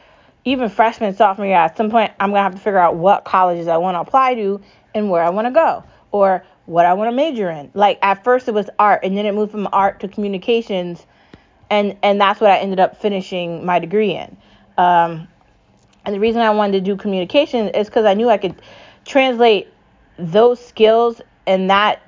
even 0.45 0.69
freshman, 0.69 1.15
sophomore 1.15 1.47
year, 1.47 1.57
at 1.57 1.77
some 1.77 1.91
point, 1.91 2.13
I'm 2.19 2.31
going 2.31 2.39
to 2.39 2.43
have 2.43 2.55
to 2.55 2.61
figure 2.61 2.79
out 2.79 2.97
what 2.97 3.25
colleges 3.25 3.69
I 3.69 3.77
want 3.77 3.97
to 3.97 4.01
apply 4.01 4.35
to 4.37 4.61
and 4.95 5.11
where 5.11 5.23
I 5.23 5.31
want 5.31 5.47
to 5.47 5.53
go, 5.53 5.85
or 6.11 6.45
what 6.65 6.87
I 6.87 6.95
want 6.95 7.11
to 7.11 7.15
major 7.15 7.51
in. 7.51 7.71
Like, 7.75 7.99
at 8.03 8.25
first, 8.25 8.49
it 8.49 8.55
was 8.55 8.71
art, 8.79 9.05
and 9.05 9.17
then 9.17 9.27
it 9.27 9.35
moved 9.35 9.53
from 9.53 9.69
art 9.73 10.01
to 10.01 10.09
communications, 10.09 11.07
and, 11.69 11.97
and 12.03 12.21
that's 12.21 12.41
what 12.41 12.51
I 12.51 12.59
ended 12.59 12.81
up 12.81 13.01
finishing 13.01 13.65
my 13.65 13.79
degree 13.79 14.13
in. 14.13 14.37
Um, 14.79 15.29
and 16.05 16.15
the 16.15 16.21
reason 16.21 16.41
I 16.41 16.51
wanted 16.51 16.73
to 16.73 16.81
do 16.81 16.97
communication 16.97 17.69
is 17.69 17.89
because 17.89 18.05
I 18.05 18.15
knew 18.15 18.29
I 18.29 18.39
could 18.39 18.55
translate 19.05 19.69
those 20.19 20.65
skills 20.65 21.21
and 21.47 21.71
that 21.71 22.01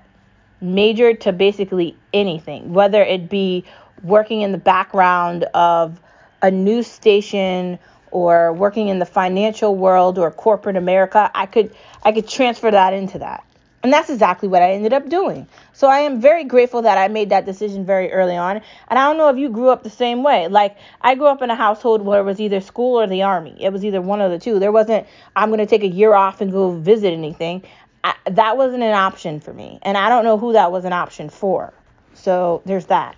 major 0.60 1.14
to 1.14 1.32
basically 1.32 1.96
anything, 2.12 2.72
whether 2.72 3.02
it 3.02 3.28
be 3.28 3.64
working 4.02 4.42
in 4.42 4.52
the 4.52 4.58
background 4.58 5.44
of 5.54 6.00
a 6.40 6.50
news 6.50 6.86
station 6.86 7.78
or 8.10 8.52
working 8.52 8.88
in 8.88 8.98
the 8.98 9.06
financial 9.06 9.74
world 9.74 10.18
or 10.18 10.30
corporate 10.30 10.76
America, 10.76 11.30
I 11.34 11.46
could 11.46 11.74
I 12.02 12.12
could 12.12 12.28
transfer 12.28 12.70
that 12.70 12.92
into 12.92 13.18
that. 13.18 13.44
And 13.82 13.92
that's 13.92 14.10
exactly 14.10 14.48
what 14.48 14.62
I 14.62 14.72
ended 14.72 14.92
up 14.92 15.08
doing. 15.08 15.48
So 15.72 15.88
I 15.88 16.00
am 16.00 16.20
very 16.20 16.44
grateful 16.44 16.82
that 16.82 16.98
I 16.98 17.08
made 17.08 17.30
that 17.30 17.46
decision 17.46 17.84
very 17.84 18.12
early 18.12 18.36
on. 18.36 18.60
And 18.88 18.98
I 18.98 19.08
don't 19.08 19.16
know 19.16 19.28
if 19.28 19.36
you 19.36 19.48
grew 19.48 19.70
up 19.70 19.82
the 19.82 19.90
same 19.90 20.22
way. 20.22 20.46
Like, 20.46 20.76
I 21.00 21.16
grew 21.16 21.26
up 21.26 21.42
in 21.42 21.50
a 21.50 21.56
household 21.56 22.02
where 22.02 22.20
it 22.20 22.24
was 22.24 22.40
either 22.40 22.60
school 22.60 23.00
or 23.00 23.08
the 23.08 23.22
army. 23.22 23.56
It 23.58 23.72
was 23.72 23.84
either 23.84 24.00
one 24.00 24.20
of 24.20 24.30
the 24.30 24.38
two. 24.38 24.60
There 24.60 24.70
wasn't, 24.70 25.06
I'm 25.34 25.48
going 25.48 25.58
to 25.58 25.66
take 25.66 25.82
a 25.82 25.88
year 25.88 26.14
off 26.14 26.40
and 26.40 26.52
go 26.52 26.70
visit 26.70 27.12
anything. 27.12 27.62
I, 28.04 28.14
that 28.30 28.56
wasn't 28.56 28.84
an 28.84 28.94
option 28.94 29.40
for 29.40 29.52
me. 29.52 29.80
And 29.82 29.98
I 29.98 30.08
don't 30.08 30.24
know 30.24 30.38
who 30.38 30.52
that 30.52 30.70
was 30.70 30.84
an 30.84 30.92
option 30.92 31.28
for. 31.28 31.72
So 32.14 32.62
there's 32.64 32.86
that 32.86 33.16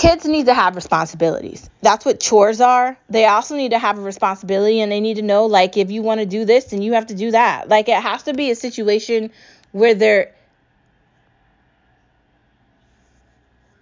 kids 0.00 0.24
need 0.24 0.46
to 0.46 0.54
have 0.54 0.76
responsibilities. 0.76 1.68
That's 1.82 2.06
what 2.06 2.20
chores 2.20 2.62
are. 2.62 2.96
They 3.10 3.26
also 3.26 3.54
need 3.54 3.72
to 3.72 3.78
have 3.78 3.98
a 3.98 4.00
responsibility 4.00 4.80
and 4.80 4.90
they 4.90 5.00
need 5.00 5.16
to 5.16 5.22
know 5.22 5.44
like 5.44 5.76
if 5.76 5.90
you 5.90 6.00
want 6.00 6.20
to 6.20 6.26
do 6.26 6.46
this 6.46 6.64
then 6.66 6.80
you 6.80 6.94
have 6.94 7.08
to 7.08 7.14
do 7.14 7.32
that. 7.32 7.68
Like 7.68 7.88
it 7.90 8.00
has 8.00 8.22
to 8.22 8.32
be 8.32 8.50
a 8.50 8.54
situation 8.54 9.30
where 9.72 9.94
they're 9.94 10.34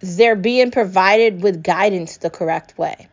they're 0.01 0.35
being 0.35 0.71
provided 0.71 1.41
with 1.41 1.63
guidance 1.63 2.17
the 2.17 2.29
correct 2.29 2.77
way. 2.77 3.07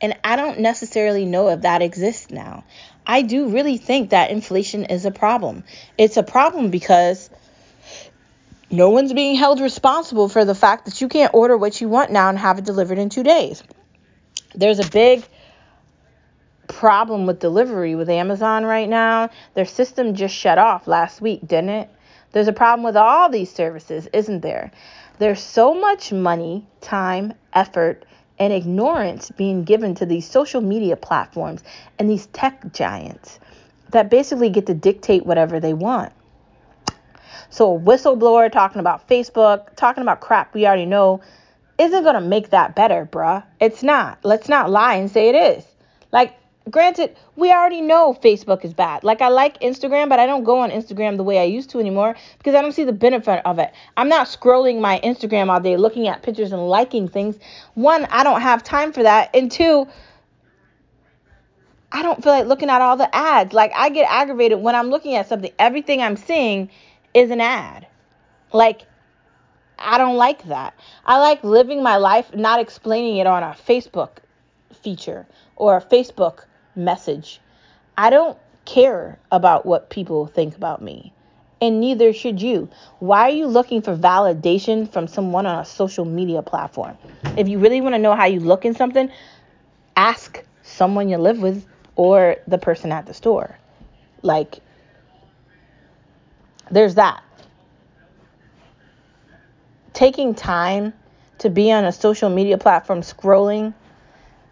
And 0.00 0.16
I 0.22 0.36
don't 0.36 0.60
necessarily 0.60 1.24
know 1.24 1.48
if 1.48 1.62
that 1.62 1.82
exists 1.82 2.30
now. 2.30 2.62
I 3.04 3.22
do 3.22 3.48
really 3.48 3.78
think 3.78 4.10
that 4.10 4.30
inflation 4.30 4.84
is 4.84 5.04
a 5.04 5.10
problem. 5.10 5.64
It's 5.98 6.16
a 6.16 6.22
problem 6.22 6.70
because 6.70 7.30
no 8.76 8.90
one's 8.90 9.12
being 9.12 9.36
held 9.36 9.60
responsible 9.60 10.28
for 10.28 10.44
the 10.44 10.54
fact 10.54 10.86
that 10.86 11.00
you 11.00 11.08
can't 11.08 11.32
order 11.32 11.56
what 11.56 11.80
you 11.80 11.88
want 11.88 12.10
now 12.10 12.28
and 12.28 12.38
have 12.38 12.58
it 12.58 12.64
delivered 12.64 12.98
in 12.98 13.08
two 13.08 13.22
days. 13.22 13.62
There's 14.54 14.80
a 14.80 14.88
big 14.88 15.24
problem 16.66 17.26
with 17.26 17.38
delivery 17.38 17.94
with 17.94 18.08
Amazon 18.08 18.64
right 18.64 18.88
now. 18.88 19.30
Their 19.54 19.64
system 19.64 20.14
just 20.14 20.34
shut 20.34 20.58
off 20.58 20.86
last 20.86 21.20
week, 21.20 21.46
didn't 21.46 21.70
it? 21.70 21.90
There's 22.32 22.48
a 22.48 22.52
problem 22.52 22.84
with 22.84 22.96
all 22.96 23.28
these 23.28 23.52
services, 23.52 24.08
isn't 24.12 24.40
there? 24.40 24.72
There's 25.18 25.40
so 25.40 25.74
much 25.74 26.12
money, 26.12 26.66
time, 26.80 27.34
effort, 27.52 28.04
and 28.40 28.52
ignorance 28.52 29.30
being 29.30 29.62
given 29.62 29.94
to 29.96 30.06
these 30.06 30.28
social 30.28 30.60
media 30.60 30.96
platforms 30.96 31.62
and 31.98 32.10
these 32.10 32.26
tech 32.26 32.72
giants 32.72 33.38
that 33.90 34.10
basically 34.10 34.50
get 34.50 34.66
to 34.66 34.74
dictate 34.74 35.24
whatever 35.24 35.60
they 35.60 35.74
want. 35.74 36.12
So 37.54 37.78
whistleblower 37.78 38.50
talking 38.50 38.80
about 38.80 39.08
Facebook, 39.08 39.76
talking 39.76 40.02
about 40.02 40.20
crap 40.20 40.52
we 40.54 40.66
already 40.66 40.86
know, 40.86 41.20
isn't 41.78 42.02
going 42.02 42.16
to 42.16 42.20
make 42.20 42.50
that 42.50 42.74
better, 42.74 43.08
bruh. 43.10 43.44
It's 43.60 43.84
not. 43.84 44.18
Let's 44.24 44.48
not 44.48 44.70
lie 44.70 44.96
and 44.96 45.08
say 45.08 45.28
it 45.28 45.36
is. 45.36 45.64
Like, 46.10 46.34
granted, 46.68 47.16
we 47.36 47.52
already 47.52 47.80
know 47.80 48.12
Facebook 48.20 48.64
is 48.64 48.74
bad. 48.74 49.04
Like, 49.04 49.22
I 49.22 49.28
like 49.28 49.60
Instagram, 49.60 50.08
but 50.08 50.18
I 50.18 50.26
don't 50.26 50.42
go 50.42 50.58
on 50.58 50.72
Instagram 50.72 51.16
the 51.16 51.22
way 51.22 51.38
I 51.38 51.44
used 51.44 51.70
to 51.70 51.78
anymore 51.78 52.16
because 52.38 52.56
I 52.56 52.60
don't 52.60 52.72
see 52.72 52.82
the 52.82 52.92
benefit 52.92 53.40
of 53.44 53.60
it. 53.60 53.72
I'm 53.96 54.08
not 54.08 54.26
scrolling 54.26 54.80
my 54.80 55.00
Instagram 55.04 55.48
all 55.48 55.60
day 55.60 55.76
looking 55.76 56.08
at 56.08 56.24
pictures 56.24 56.50
and 56.50 56.68
liking 56.68 57.06
things. 57.06 57.38
One, 57.74 58.04
I 58.06 58.24
don't 58.24 58.40
have 58.40 58.64
time 58.64 58.92
for 58.92 59.04
that. 59.04 59.30
And 59.32 59.48
two, 59.48 59.86
I 61.92 62.02
don't 62.02 62.20
feel 62.20 62.32
like 62.32 62.46
looking 62.46 62.68
at 62.68 62.82
all 62.82 62.96
the 62.96 63.14
ads. 63.14 63.52
Like, 63.52 63.70
I 63.76 63.90
get 63.90 64.10
aggravated 64.10 64.58
when 64.58 64.74
I'm 64.74 64.90
looking 64.90 65.14
at 65.14 65.28
something. 65.28 65.52
Everything 65.56 66.02
I'm 66.02 66.16
seeing 66.16 66.68
is 67.14 67.30
an 67.30 67.40
ad. 67.40 67.86
Like, 68.52 68.82
I 69.78 69.98
don't 69.98 70.16
like 70.16 70.44
that. 70.44 70.74
I 71.06 71.18
like 71.20 71.42
living 71.42 71.82
my 71.82 71.96
life, 71.96 72.34
not 72.34 72.60
explaining 72.60 73.16
it 73.16 73.26
on 73.26 73.42
a 73.42 73.56
Facebook 73.66 74.18
feature 74.82 75.26
or 75.56 75.76
a 75.76 75.80
Facebook 75.80 76.44
message. 76.76 77.40
I 77.96 78.10
don't 78.10 78.38
care 78.64 79.18
about 79.30 79.66
what 79.66 79.90
people 79.90 80.26
think 80.26 80.56
about 80.56 80.82
me. 80.82 81.12
And 81.60 81.80
neither 81.80 82.12
should 82.12 82.42
you. 82.42 82.68
Why 82.98 83.22
are 83.22 83.30
you 83.30 83.46
looking 83.46 83.80
for 83.80 83.96
validation 83.96 84.90
from 84.90 85.06
someone 85.06 85.46
on 85.46 85.60
a 85.60 85.64
social 85.64 86.04
media 86.04 86.42
platform? 86.42 86.98
If 87.38 87.48
you 87.48 87.58
really 87.58 87.80
want 87.80 87.94
to 87.94 87.98
know 87.98 88.14
how 88.14 88.26
you 88.26 88.40
look 88.40 88.64
in 88.64 88.74
something, 88.74 89.10
ask 89.96 90.44
someone 90.62 91.08
you 91.08 91.16
live 91.16 91.40
with 91.40 91.66
or 91.96 92.36
the 92.46 92.58
person 92.58 92.92
at 92.92 93.06
the 93.06 93.14
store. 93.14 93.56
Like, 94.22 94.60
there's 96.70 96.96
that. 96.96 97.22
Taking 99.92 100.34
time 100.34 100.92
to 101.38 101.50
be 101.50 101.70
on 101.72 101.84
a 101.84 101.92
social 101.92 102.30
media 102.30 102.58
platform 102.58 103.02
scrolling 103.02 103.74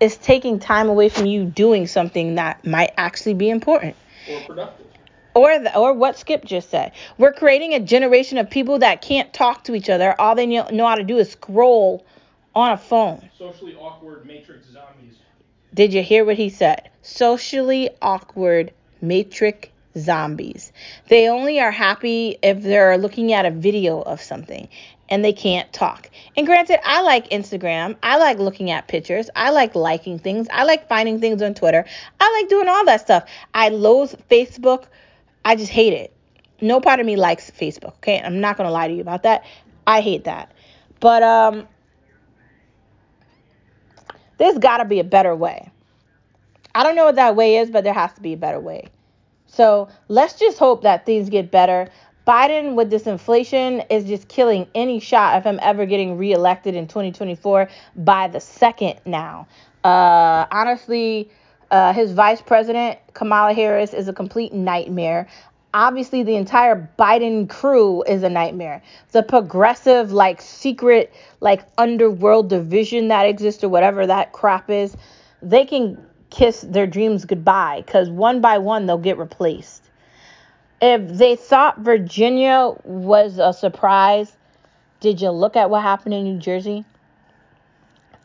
is 0.01 0.17
taking 0.17 0.59
time 0.59 0.89
away 0.89 1.09
from 1.09 1.27
you 1.27 1.45
doing 1.45 1.87
something 1.87 2.35
that 2.37 2.65
might 2.67 2.93
actually 2.97 3.35
be 3.35 3.51
important. 3.51 3.97
Or 4.29 4.41
productive. 4.41 4.87
Or, 5.35 5.59
the, 5.59 5.77
or 5.77 5.95
what 5.95 6.19
Skip 6.19 6.45
just 6.45 6.71
said. 6.71 6.93
We're 7.17 7.33
creating 7.33 7.75
a 7.75 7.81
generation 7.81 8.37
of 8.37 8.51
people 8.51 8.81
that 8.81 9.01
can't 9.01 9.33
talk 9.33 9.65
to 9.65 9.75
each 9.75 9.89
other. 9.89 10.15
All 10.21 10.35
they 10.35 10.45
know, 10.47 10.69
know 10.71 10.87
how 10.87 10.97
to 10.97 11.05
do 11.05 11.19
is 11.19 11.31
scroll 11.31 12.05
on 12.55 12.73
a 12.73 12.77
phone. 12.77 13.31
Socially 13.39 13.75
awkward 13.77 14.27
matrix 14.27 14.67
zombies. 14.67 15.15
Did 15.73 15.95
you 15.95 16.03
hear 16.03 16.25
what 16.25 16.37
he 16.37 16.51
said? 16.51 16.91
Socially 17.01 17.89
awkward 18.03 18.73
matrix 19.01 19.69
zombies. 19.97 20.73
They 21.09 21.29
only 21.29 21.61
are 21.61 21.71
happy 21.71 22.39
if 22.43 22.63
they're 22.63 22.99
looking 22.99 23.33
at 23.33 23.47
a 23.47 23.51
video 23.51 24.01
of 24.01 24.21
something 24.21 24.69
and 25.09 25.25
they 25.25 25.33
can't 25.33 25.71
talk. 25.73 26.09
And 26.37 26.47
granted, 26.47 26.81
I 26.85 27.03
like 27.03 27.29
Instagram. 27.31 27.97
I 28.03 28.17
like 28.17 28.39
looking 28.39 28.71
at 28.71 28.89
pictures. 28.89 29.29
I 29.37 29.51
like 29.51 29.75
liking 29.75 30.19
things. 30.19 30.47
I 30.51 30.65
like 30.65 30.89
finding 30.89 31.21
things 31.21 31.43
on 31.43 31.55
Twitter. 31.55 31.85
I 32.19 32.41
like 32.41 32.49
doing 32.49 32.69
all 32.69 32.85
that 32.87 33.03
stuff. 33.03 33.29
I 33.53 33.69
loathe 33.69 34.15
Facebook. 34.31 34.85
I 35.45 35.57
just 35.57 35.71
hate 35.71 35.93
it. 35.93 36.17
No 36.61 36.81
part 36.81 37.01
of 37.01 37.07
me 37.07 37.17
likes 37.17 37.51
Facebook, 37.51 37.95
okay? 37.97 38.21
I'm 38.21 38.41
not 38.41 38.57
going 38.57 38.69
to 38.69 38.73
lie 38.73 38.89
to 38.89 38.95
you 38.95 39.01
about 39.01 39.25
that. 39.25 39.45
I 39.87 40.01
hate 40.01 40.25
that. 40.25 40.53
But 41.01 41.23
um 41.23 41.69
there's 44.39 44.59
got 44.59 44.79
to 44.79 44.85
be 44.85 44.99
a 44.99 45.05
better 45.05 45.37
way. 45.37 45.71
I 46.75 46.83
don't 46.83 46.97
know 46.97 47.05
what 47.05 47.17
that 47.17 47.37
way 47.37 47.59
is, 47.59 47.71
but 47.71 47.85
there 47.85 47.93
has 47.93 48.13
to 48.15 48.21
be 48.21 48.33
a 48.33 48.37
better 48.37 48.59
way. 48.59 48.89
So 49.53 49.89
let's 50.09 50.39
just 50.39 50.59
hope 50.59 50.83
that 50.83 51.05
things 51.05 51.29
get 51.29 51.51
better. 51.51 51.89
Biden, 52.27 52.75
with 52.75 52.89
this 52.89 53.07
inflation, 53.07 53.81
is 53.91 54.05
just 54.05 54.29
killing 54.29 54.67
any 54.75 54.99
shot 54.99 55.37
of 55.37 55.45
him 55.45 55.59
ever 55.63 55.85
getting 55.85 56.17
reelected 56.17 56.75
in 56.75 56.87
2024 56.87 57.69
by 57.97 58.29
the 58.29 58.41
second 58.41 58.95
now. 59.05 59.47
Uh, 59.85 60.47
honestly, 60.51 61.31
uh, 61.71 61.93
his 61.93 62.13
vice 62.13 62.41
president, 62.41 62.99
Kamala 63.13 63.53
Harris, 63.53 63.93
is 63.93 64.09
a 64.09 64.13
complete 64.13 64.55
nightmare. 64.55 65.29
Obviously, 65.75 66.23
the 66.23 66.37
entire 66.37 66.89
Biden 66.99 67.49
crew 67.49 68.03
is 68.05 68.23
a 68.23 68.29
nightmare. 68.31 68.83
The 69.11 69.23
progressive, 69.23 70.13
like, 70.13 70.41
secret, 70.41 71.13
like, 71.41 71.63
underworld 71.77 72.49
division 72.49 73.09
that 73.09 73.25
exists 73.25 73.65
or 73.65 73.69
whatever 73.69 74.07
that 74.07 74.33
crap 74.33 74.71
is, 74.71 74.97
they 75.43 75.65
can 75.65 75.99
kiss 76.33 76.63
their 76.63 76.87
dreams 76.87 77.27
goodbye 77.27 77.83
because 77.85 78.09
one 78.09 78.41
by 78.41 78.59
one 78.59 78.87
they'll 78.87 78.99
get 78.99 79.19
replaced. 79.19 79.83
If 80.81 81.17
they 81.17 81.37
thought 81.37 81.79
Virginia 81.79 82.73
was 82.85 83.39
a 83.39 83.53
surprise, 83.53 84.37
did 85.01 85.21
you 85.21 85.31
look 85.31 85.57
at 85.57 85.71
what 85.71 85.83
happened 85.83 86.15
in 86.15 86.25
New 86.25 86.39
Jersey? 86.39 86.85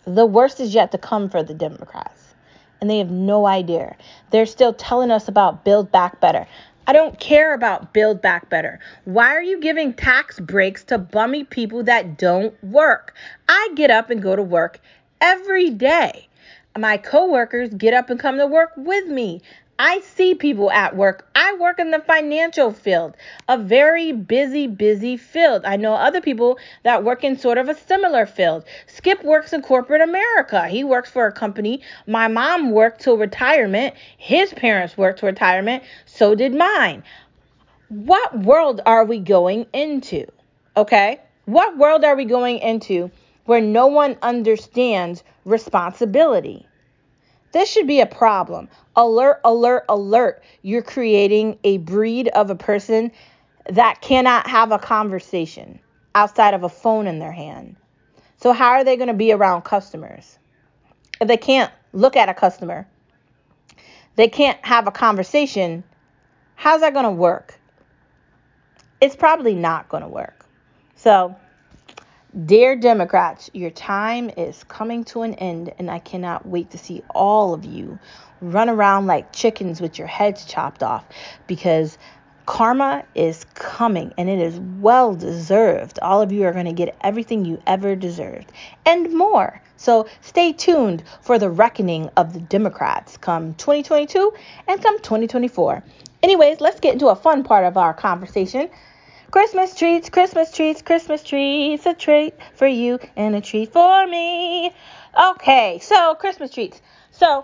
The 0.06 0.26
worst 0.26 0.62
is 0.62 0.74
yet 0.74 0.92
to 0.94 0.98
come 0.98 1.30
for 1.30 1.44
the 1.44 1.54
Democrats. 1.54 2.34
And 2.80 2.90
they 2.90 3.00
have 3.00 3.12
no 3.12 3.46
idea. 3.46 3.98
They're 4.32 4.46
still 4.46 4.74
telling 4.74 5.12
us 5.12 5.28
about 5.28 5.66
Build 5.66 5.92
Back 5.92 6.22
Better. 6.22 6.48
I 6.88 6.94
don't 6.94 7.20
care 7.20 7.54
about 7.54 7.92
Build 7.94 8.22
Back 8.22 8.50
Better. 8.50 8.80
Why 9.04 9.36
are 9.36 9.42
you 9.42 9.60
giving 9.60 9.94
tax 9.94 10.40
breaks 10.40 10.86
to 10.86 10.98
bummy 10.98 11.44
people 11.44 11.84
that 11.84 12.18
don't 12.18 12.54
work? 12.64 13.16
I 13.50 13.70
get 13.76 13.92
up 13.92 14.10
and 14.10 14.22
go 14.22 14.36
to 14.36 14.44
work 14.44 14.80
every 15.20 15.72
day 15.72 16.27
my 16.80 16.98
coworkers 16.98 17.74
get 17.74 17.94
up 17.94 18.10
and 18.10 18.20
come 18.20 18.38
to 18.38 18.48
work 18.48 18.72
with 18.78 19.08
me. 19.08 19.42
I 19.80 20.00
see 20.00 20.34
people 20.34 20.72
at 20.72 20.96
work. 20.96 21.30
I 21.36 21.56
work 21.60 21.78
in 21.78 21.92
the 21.92 22.00
financial 22.00 22.72
field, 22.72 23.16
a 23.48 23.60
very 23.60 24.12
busy, 24.12 24.66
busy 24.66 25.18
field. 25.18 25.66
I 25.66 25.76
know 25.76 25.94
other 25.94 26.20
people 26.20 26.58
that 26.84 27.04
work 27.04 27.24
in 27.24 27.38
sort 27.38 27.60
of 27.60 27.70
a 27.70 27.76
similar 27.76 28.26
field. 28.26 28.66
Skip 28.88 29.24
works 29.24 29.54
in 29.54 29.62
corporate 29.62 30.02
America. 30.02 30.68
He 30.68 30.84
works 30.84 31.12
for 31.12 31.28
a 31.28 31.32
company. 31.32 31.82
My 32.08 32.28
mom 32.28 32.72
worked 32.72 33.02
till 33.02 33.18
retirement. 33.18 33.94
His 34.18 34.52
parents 34.52 34.98
worked 34.98 35.20
to 35.20 35.28
retirement. 35.28 35.84
So 36.06 36.34
did 36.34 36.56
mine. 36.56 37.04
What 37.90 38.40
world 38.40 38.82
are 38.86 39.06
we 39.06 39.20
going 39.20 39.68
into? 39.74 40.26
Okay? 40.76 41.22
What 41.46 41.78
world 41.78 42.04
are 42.04 42.16
we 42.16 42.26
going 42.26 42.58
into 42.60 43.12
where 43.46 43.62
no 43.62 43.88
one 43.88 44.18
understands 44.24 45.24
responsibility? 45.46 46.67
This 47.52 47.70
should 47.70 47.88
be 47.88 48.02
a 48.02 48.06
problem. 48.06 48.70
Alert, 48.96 49.40
alert, 49.44 49.86
alert. 49.90 50.44
You're 50.62 50.82
creating 50.82 51.58
a 51.64 51.78
breed 51.78 52.28
of 52.30 52.50
a 52.50 52.56
person 52.56 53.12
that 53.70 54.02
cannot 54.02 54.48
have 54.48 54.72
a 54.72 54.80
conversation 54.80 55.80
outside 56.16 56.54
of 56.54 56.64
a 56.64 56.70
phone 56.70 57.08
in 57.08 57.20
their 57.20 57.32
hand. 57.32 57.76
So, 58.38 58.54
how 58.54 58.72
are 58.72 58.84
they 58.84 58.98
going 58.98 59.08
to 59.08 59.14
be 59.14 59.32
around 59.32 59.64
customers? 59.64 60.38
If 61.20 61.28
they 61.28 61.38
can't 61.38 61.72
look 61.94 62.16
at 62.16 62.30
a 62.30 62.34
customer, 62.34 62.88
they 64.16 64.28
can't 64.28 64.64
have 64.66 64.88
a 64.88 64.92
conversation, 64.92 65.84
how's 66.56 66.82
that 66.82 66.94
going 66.94 67.06
to 67.06 67.12
work? 67.12 67.60
It's 69.00 69.16
probably 69.16 69.54
not 69.54 69.90
going 69.90 70.04
to 70.04 70.10
work. 70.10 70.46
So, 70.96 71.36
Dear 72.46 72.76
Democrats, 72.76 73.50
your 73.54 73.70
time 73.70 74.30
is 74.36 74.66
coming 74.66 75.06
to 75.06 75.22
an 75.22 75.36
end, 75.36 75.74
and 75.80 75.90
I 75.90 76.00
cannot 76.00 76.46
wait 76.46 76.72
to 76.72 76.78
see 76.78 77.02
all 77.16 77.54
of 77.54 77.64
you 77.64 78.00
run 78.42 78.70
around 78.70 79.08
like 79.08 79.32
chickens 79.32 79.80
with 79.80 79.98
your 79.98 80.08
heads 80.08 80.44
chopped 80.44 80.84
off 80.84 81.06
because 81.48 81.98
karma 82.46 83.06
is 83.16 83.46
coming 83.54 84.14
and 84.18 84.30
it 84.30 84.40
is 84.40 84.60
well 84.60 85.16
deserved. 85.16 86.00
All 86.02 86.22
of 86.22 86.34
you 86.34 86.44
are 86.44 86.52
going 86.52 86.66
to 86.66 86.74
get 86.74 86.98
everything 87.00 87.46
you 87.46 87.62
ever 87.66 87.96
deserved 87.96 88.52
and 88.86 89.14
more. 89.14 89.62
So 89.78 90.06
stay 90.20 90.52
tuned 90.52 91.04
for 91.22 91.40
the 91.40 91.50
reckoning 91.50 92.10
of 92.18 92.34
the 92.34 92.42
Democrats 92.42 93.16
come 93.16 93.54
2022 93.54 94.34
and 94.68 94.84
come 94.84 95.00
2024. 95.00 95.82
Anyways, 96.22 96.60
let's 96.60 96.82
get 96.82 96.92
into 96.92 97.08
a 97.08 97.16
fun 97.16 97.46
part 97.46 97.64
of 97.64 97.78
our 97.78 97.94
conversation. 97.94 98.70
Christmas 99.30 99.76
treats, 99.76 100.10
Christmas 100.10 100.54
treats, 100.54 100.82
Christmas 100.82 101.22
treats, 101.22 101.86
a 101.86 101.94
treat 101.94 102.34
for 102.56 102.66
you 102.66 102.98
and 103.18 103.36
a 103.36 103.42
treat 103.42 103.74
for 103.74 104.08
me. 104.08 104.72
Okay, 105.32 105.80
so 105.82 106.16
Christmas 106.16 106.52
treats. 106.52 106.82
So, 107.12 107.44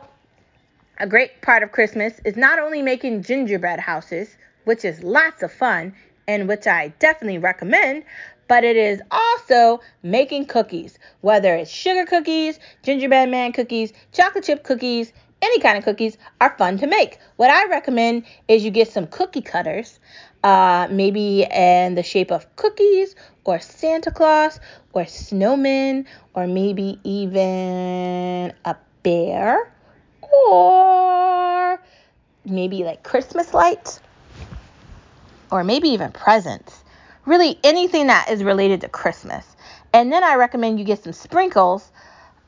a 0.98 1.06
great 1.06 1.42
part 1.42 1.62
of 1.62 1.74
Christmas 1.74 2.14
is 2.24 2.38
not 2.38 2.58
only 2.58 2.82
making 2.82 3.24
gingerbread 3.24 3.82
houses, 3.82 4.38
which 4.64 4.86
is 4.86 5.04
lots 5.04 5.44
of 5.44 5.52
fun 5.52 5.94
and 6.26 6.48
which 6.48 6.68
I 6.68 6.94
definitely 7.00 7.40
recommend, 7.40 8.06
but 8.48 8.64
it 8.64 8.78
is 8.78 9.02
also 9.12 9.82
making 10.04 10.46
cookies, 10.46 10.98
whether 11.20 11.54
it's 11.54 11.70
sugar 11.70 12.06
cookies, 12.06 12.60
gingerbread 12.84 13.30
man 13.30 13.52
cookies, 13.52 13.92
chocolate 14.14 14.46
chip 14.46 14.64
cookies, 14.64 15.12
any 15.42 15.60
kind 15.60 15.78
of 15.78 15.84
cookies 15.84 16.18
are 16.40 16.56
fun 16.58 16.78
to 16.78 16.88
make. 16.88 17.20
What 17.36 17.50
I 17.50 17.68
recommend 17.68 18.24
is 18.48 18.64
you 18.64 18.72
get 18.72 18.90
some 18.90 19.08
cookie 19.08 19.42
cutters, 19.42 20.00
uh, 20.44 20.88
maybe 20.92 21.44
in 21.50 21.96
the 21.96 22.04
shape 22.04 22.32
of 22.32 22.54
cookies 22.56 23.16
or 23.46 23.60
Santa 23.60 24.12
Claus 24.12 24.60
or 24.94 25.04
snowmen 25.04 26.06
or 26.34 26.48
maybe 26.48 27.00
even 27.04 28.54
a 28.66 28.76
bear 29.04 29.72
or 30.50 31.82
maybe 32.46 32.84
like 32.84 33.04
Christmas 33.04 33.54
lights 33.54 34.00
or 35.52 35.64
maybe 35.64 35.90
even 35.90 36.12
presents. 36.12 36.84
Really, 37.26 37.58
anything 37.64 38.08
that 38.08 38.30
is 38.30 38.44
related 38.44 38.82
to 38.82 38.90
Christmas. 38.90 39.46
And 39.94 40.12
then 40.12 40.24
I 40.24 40.36
recommend 40.36 40.80
you 40.80 40.86
get 40.86 41.04
some 41.04 41.14
sprinkles 41.14 41.90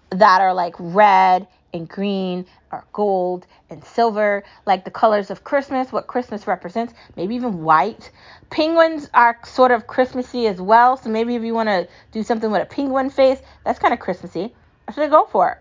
that 0.10 0.42
are 0.42 0.54
like 0.54 0.76
red 0.80 1.48
and 1.74 1.88
green 1.88 2.46
or 2.76 2.86
gold 2.94 3.48
and 3.70 3.84
silver, 3.84 4.44
like 4.66 4.84
the 4.86 4.92
colors 4.92 5.32
of 5.32 5.44
Christmas, 5.44 5.92
what 5.92 6.08
Christmas 6.08 6.48
represents, 6.48 6.94
maybe 7.16 7.36
even 7.36 7.64
white. 7.64 8.12
Penguins 8.50 9.10
are 9.14 9.40
sort 9.46 9.72
of 9.72 9.88
Christmassy 9.88 10.48
as 10.48 10.60
well, 10.62 10.98
so 10.98 11.10
maybe 11.10 11.36
if 11.36 11.44
you 11.44 11.54
want 11.54 11.70
to 11.70 11.88
do 12.12 12.24
something 12.24 12.52
with 12.52 12.62
a 12.62 12.66
penguin 12.66 13.10
face, 13.10 13.40
that's 13.64 13.80
kind 13.80 13.94
of 13.94 14.00
Christmassy. 14.00 14.54
I 14.88 14.92
should 14.92 15.10
go 15.10 15.26
for 15.26 15.52
it. 15.52 15.58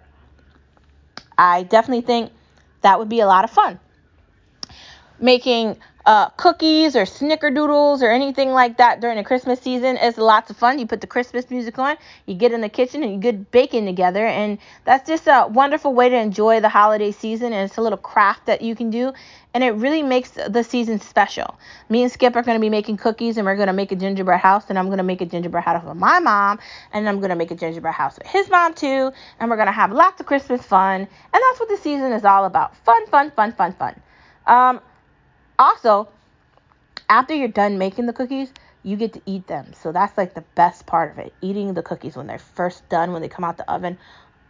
I 1.39 1.63
definitely 1.63 2.03
think 2.03 2.33
that 2.83 2.99
would 2.99 3.09
be 3.09 3.21
a 3.21 3.27
lot 3.27 3.45
of 3.45 3.51
fun. 3.51 3.81
making 5.19 5.79
uh, 6.07 6.29
cookies 6.31 6.97
or 6.97 7.05
snickerdoodles 7.05 8.03
or 8.03 8.11
anything 8.11 8.51
like 8.51 8.77
that 8.77 9.01
during 9.01 9.17
the 9.17 9.25
Christmas 9.25 9.61
season 9.61 9.97
It's 9.97 10.19
lots 10.19 10.51
of 10.51 10.57
fun. 10.57 10.79
You 10.79 10.87
put 10.87 11.01
the 11.01 11.07
Christmas 11.07 11.51
music 11.51 11.79
on, 11.79 11.97
you 12.27 12.35
get 12.35 12.53
in 12.53 12.61
the 12.61 12.69
kitchen 12.69 13.03
and 13.03 13.13
you 13.13 13.19
get 13.19 13.51
baking 13.51 13.87
together, 13.87 14.27
and 14.27 14.59
that's 14.85 15.09
just 15.09 15.27
a 15.27 15.47
wonderful 15.49 15.95
way 15.95 16.09
to 16.11 16.17
enjoy 16.17 16.61
the 16.61 16.69
holiday 16.69 17.11
season. 17.11 17.53
And 17.53 17.69
it's 17.69 17.79
a 17.79 17.83
little 17.83 17.99
craft 17.99 18.47
that 18.47 18.61
you 18.61 18.75
can 18.77 18.91
do, 18.91 19.13
and 19.55 19.65
it 19.65 19.71
really 19.71 20.03
makes 20.03 20.31
the 20.31 20.63
season 20.63 21.01
special. 21.01 21.59
Me 21.89 22.03
and 22.03 22.13
Skip 22.13 22.37
are 22.37 22.43
going 22.43 22.57
to 22.57 22.61
be 22.61 22.71
making 22.71 22.99
cookies, 22.99 23.39
and 23.39 23.47
we're 23.47 23.57
going 23.57 23.69
to 23.69 23.73
make 23.73 23.93
a 23.93 23.97
gingerbread 23.97 24.41
house, 24.41 24.65
and 24.69 24.79
I'm 24.79 24.87
going 24.87 24.99
to 24.99 25.05
make 25.05 25.23
a 25.23 25.27
gingerbread 25.27 25.65
house 25.65 25.83
for 25.83 25.95
my 25.95 26.19
mom, 26.19 26.59
and 26.93 27.09
I'm 27.09 27.19
going 27.19 27.31
to 27.31 27.37
make 27.37 27.51
a 27.51 27.55
gingerbread 27.57 27.95
house 27.95 28.19
for 28.19 28.29
his 28.29 28.51
mom 28.51 28.75
too, 28.75 29.11
and 29.41 29.49
we're 29.49 29.57
going 29.57 29.67
to 29.67 29.73
have 29.73 29.91
lots 29.91 30.21
of 30.21 30.27
Christmas 30.27 30.63
fun, 30.67 31.01
and 31.01 31.09
that's 31.33 31.61
what 31.61 31.71
the 31.71 31.79
season 31.79 32.13
is 32.13 32.25
all 32.27 32.45
about: 32.45 32.77
fun, 32.85 33.07
fun, 33.07 33.31
fun, 33.31 33.53
fun, 33.53 33.73
fun. 33.73 34.01
Um, 34.47 34.81
also, 35.59 36.09
after 37.09 37.35
you're 37.35 37.49
done 37.49 37.79
making 37.79 38.07
the 38.07 38.13
cookies, 38.13 38.53
you 38.83 38.97
get 38.97 39.15
to 39.15 39.23
eat 39.27 39.47
them. 39.47 39.73
So 39.73 39.93
that's 39.93 40.17
like 40.17 40.35
the 40.35 40.45
best 40.55 40.87
part 40.87 41.13
of 41.13 41.19
it. 41.19 41.33
Eating 41.41 41.75
the 41.75 41.83
cookies 41.83 42.17
when 42.17 42.27
they're 42.27 42.39
first 42.39 42.89
done, 42.89 43.13
when 43.13 43.23
they 43.23 43.29
come 43.29 43.45
out 43.45 43.57
the 43.57 43.71
oven. 43.71 43.99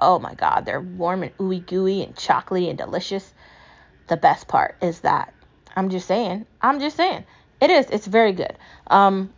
Oh 0.01 0.19
my 0.19 0.35
god, 0.35 0.67
they're 0.67 0.81
warm 0.81 1.23
and 1.23 1.37
ooey 1.39 1.65
gooey 1.65 2.03
and 2.03 2.15
chocolatey 2.17 2.69
and 2.69 2.77
delicious. 2.77 3.33
The 4.09 4.17
best 4.17 4.49
part 4.49 4.77
is 4.83 5.01
that. 5.01 5.33
I'm 5.77 5.89
just 5.89 6.07
saying. 6.07 6.47
I'm 6.61 6.81
just 6.81 6.97
saying. 6.97 7.25
It 7.61 7.71
is. 7.71 7.87
It's 7.91 8.07
very 8.07 8.33
good. 8.33 8.57
Um 8.89 9.33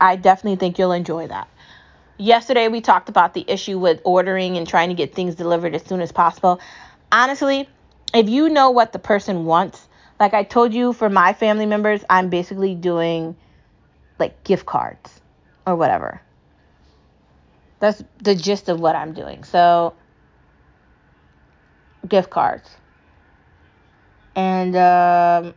I 0.00 0.16
definitely 0.16 0.56
think 0.56 0.78
you'll 0.78 0.92
enjoy 0.92 1.28
that. 1.28 1.48
Yesterday 2.18 2.68
we 2.68 2.80
talked 2.80 3.08
about 3.08 3.34
the 3.34 3.44
issue 3.48 3.78
with 3.78 4.00
ordering 4.04 4.56
and 4.56 4.68
trying 4.68 4.90
to 4.90 4.94
get 4.94 5.14
things 5.14 5.34
delivered 5.34 5.74
as 5.74 5.84
soon 5.84 6.00
as 6.00 6.12
possible. 6.12 6.60
Honestly, 7.10 7.68
if 8.12 8.28
you 8.28 8.48
know 8.50 8.70
what 8.70 8.92
the 8.92 8.98
person 8.98 9.46
wants, 9.46 9.88
like 10.20 10.34
I 10.34 10.42
told 10.42 10.72
you 10.72 10.92
for 10.92 11.08
my 11.08 11.32
family 11.32 11.66
members, 11.66 12.04
I'm 12.08 12.28
basically 12.28 12.74
doing 12.74 13.36
like 14.18 14.44
gift 14.44 14.66
cards 14.66 15.20
or 15.66 15.76
whatever. 15.76 16.20
That's 17.80 18.02
the 18.22 18.34
gist 18.34 18.68
of 18.68 18.80
what 18.80 18.96
I'm 18.96 19.12
doing. 19.12 19.44
So, 19.44 19.94
gift 22.08 22.30
cards. 22.30 22.70
And 24.36 24.74
um, 24.76 25.54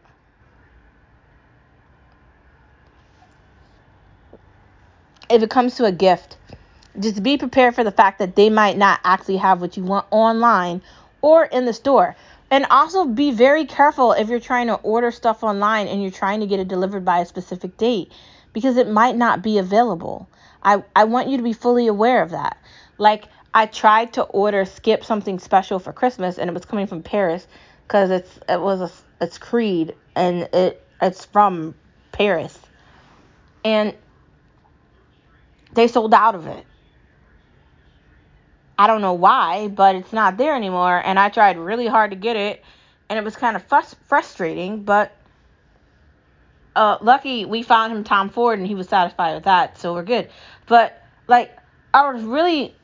if 5.29 5.41
it 5.41 5.49
comes 5.49 5.75
to 5.75 5.85
a 5.85 5.91
gift, 5.91 6.37
just 6.99 7.21
be 7.21 7.37
prepared 7.37 7.75
for 7.75 7.83
the 7.83 7.91
fact 7.91 8.19
that 8.19 8.35
they 8.35 8.49
might 8.49 8.77
not 8.77 8.99
actually 9.03 9.37
have 9.37 9.61
what 9.61 9.77
you 9.77 9.83
want 9.83 10.05
online 10.11 10.81
or 11.21 11.45
in 11.45 11.65
the 11.65 11.73
store. 11.73 12.15
And 12.49 12.65
also 12.69 13.05
be 13.05 13.31
very 13.31 13.65
careful 13.65 14.13
if 14.13 14.29
you're 14.29 14.39
trying 14.39 14.67
to 14.67 14.75
order 14.75 15.11
stuff 15.11 15.43
online 15.43 15.87
and 15.87 16.01
you're 16.01 16.11
trying 16.11 16.39
to 16.39 16.47
get 16.47 16.59
it 16.59 16.67
delivered 16.67 17.03
by 17.03 17.19
a 17.19 17.25
specific 17.25 17.77
date 17.77 18.11
because 18.53 18.77
it 18.77 18.89
might 18.89 19.17
not 19.17 19.41
be 19.41 19.57
available. 19.57 20.29
I, 20.63 20.83
I 20.95 21.03
want 21.03 21.27
you 21.27 21.37
to 21.37 21.43
be 21.43 21.53
fully 21.53 21.87
aware 21.87 22.21
of 22.21 22.31
that. 22.31 22.57
Like, 22.97 23.25
I 23.53 23.65
tried 23.65 24.13
to 24.13 24.23
order 24.23 24.65
Skip 24.65 25.03
something 25.03 25.39
special 25.39 25.79
for 25.79 25.91
Christmas 25.91 26.37
and 26.37 26.49
it 26.49 26.53
was 26.53 26.65
coming 26.65 26.87
from 26.87 27.01
Paris 27.03 27.47
because 27.87 28.11
it's 28.11 28.39
it 28.47 28.61
was 28.61 28.81
a 28.81 28.91
it's 29.23 29.37
Creed 29.37 29.95
and 30.15 30.47
it 30.53 30.85
it's 31.01 31.25
from 31.25 31.73
Paris. 32.11 32.57
And 33.65 33.95
they 35.73 35.87
sold 35.87 36.13
out 36.13 36.35
of 36.35 36.47
it. 36.47 36.65
I 38.77 38.87
don't 38.87 39.01
know 39.01 39.13
why, 39.13 39.67
but 39.67 39.95
it's 39.95 40.13
not 40.13 40.37
there 40.37 40.55
anymore. 40.55 41.01
And 41.03 41.17
I 41.17 41.29
tried 41.29 41.57
really 41.57 41.87
hard 41.87 42.11
to 42.11 42.17
get 42.17 42.35
it, 42.35 42.63
and 43.09 43.17
it 43.17 43.23
was 43.23 43.35
kind 43.35 43.55
of 43.55 43.67
frus- 43.67 43.95
frustrating. 44.07 44.83
But 44.83 45.15
uh, 46.75 46.97
lucky 47.01 47.45
we 47.45 47.63
found 47.63 47.91
him 47.91 48.03
Tom 48.03 48.29
Ford, 48.29 48.59
and 48.59 48.67
he 48.67 48.75
was 48.75 48.87
satisfied 48.87 49.35
with 49.35 49.45
that, 49.45 49.79
so 49.79 49.93
we're 49.93 50.03
good. 50.03 50.29
But 50.67 51.01
like, 51.27 51.57
I 51.93 52.11
was 52.11 52.23
really 52.23 52.75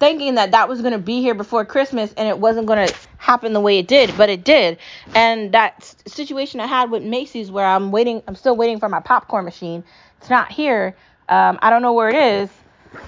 thinking 0.00 0.34
that 0.34 0.50
that 0.52 0.68
was 0.68 0.80
going 0.80 0.92
to 0.92 0.98
be 0.98 1.20
here 1.20 1.34
before 1.34 1.64
Christmas, 1.64 2.12
and 2.16 2.28
it 2.28 2.38
wasn't 2.38 2.66
going 2.66 2.88
to 2.88 2.94
happen 3.18 3.52
the 3.52 3.60
way 3.60 3.78
it 3.78 3.86
did, 3.86 4.16
but 4.16 4.28
it 4.28 4.44
did. 4.44 4.78
And 5.14 5.52
that 5.52 5.94
situation 6.06 6.60
I 6.60 6.66
had 6.66 6.90
with 6.90 7.02
Macy's, 7.02 7.50
where 7.50 7.64
I'm 7.64 7.90
waiting, 7.92 8.22
I'm 8.26 8.34
still 8.34 8.56
waiting 8.56 8.80
for 8.80 8.88
my 8.88 9.00
popcorn 9.00 9.44
machine. 9.44 9.84
It's 10.18 10.30
not 10.30 10.50
here. 10.50 10.96
Um, 11.28 11.58
I 11.62 11.70
don't 11.70 11.82
know 11.82 11.92
where 11.92 12.08
it 12.08 12.16
is. 12.16 12.50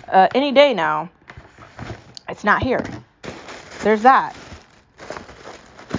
Uh, 0.08 0.28
any 0.34 0.52
day 0.52 0.74
now. 0.74 1.10
Not 2.46 2.62
here. 2.62 2.84
There's 3.82 4.02
that. 4.02 4.36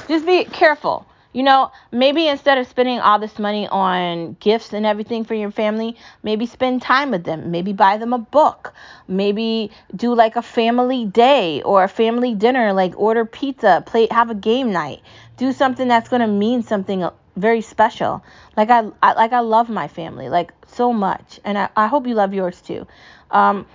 Just 0.07 0.25
be 0.25 0.45
careful. 0.45 1.05
You 1.33 1.43
know, 1.43 1.73
maybe 1.91 2.25
instead 2.25 2.57
of 2.57 2.67
spending 2.67 2.99
all 3.01 3.19
this 3.19 3.37
money 3.37 3.67
on 3.67 4.37
gifts 4.39 4.71
and 4.71 4.85
everything 4.85 5.25
for 5.25 5.33
your 5.33 5.51
family, 5.51 5.97
maybe 6.23 6.45
spend 6.45 6.81
time 6.81 7.11
with 7.11 7.25
them. 7.25 7.51
Maybe 7.51 7.73
buy 7.73 7.97
them 7.97 8.13
a 8.13 8.17
book. 8.17 8.73
Maybe 9.09 9.71
do 9.93 10.15
like 10.15 10.37
a 10.37 10.41
family 10.41 11.03
day 11.03 11.61
or 11.63 11.83
a 11.83 11.89
family 11.89 12.33
dinner, 12.33 12.71
like 12.71 12.97
order 12.97 13.25
pizza, 13.25 13.83
play 13.85 14.07
have 14.09 14.29
a 14.29 14.35
game 14.35 14.71
night. 14.71 15.01
Do 15.35 15.51
something 15.51 15.89
that's 15.89 16.07
going 16.07 16.21
to 16.21 16.27
mean 16.27 16.63
something 16.63 17.09
very 17.35 17.59
special. 17.59 18.23
Like 18.55 18.69
I, 18.69 18.87
I 19.03 19.13
like 19.15 19.33
I 19.33 19.41
love 19.41 19.67
my 19.67 19.89
family 19.89 20.29
like 20.29 20.53
so 20.67 20.93
much 20.93 21.41
and 21.43 21.57
I, 21.57 21.67
I 21.75 21.87
hope 21.87 22.07
you 22.07 22.15
love 22.15 22.33
yours 22.33 22.61
too. 22.61 22.87
Um 23.31 23.65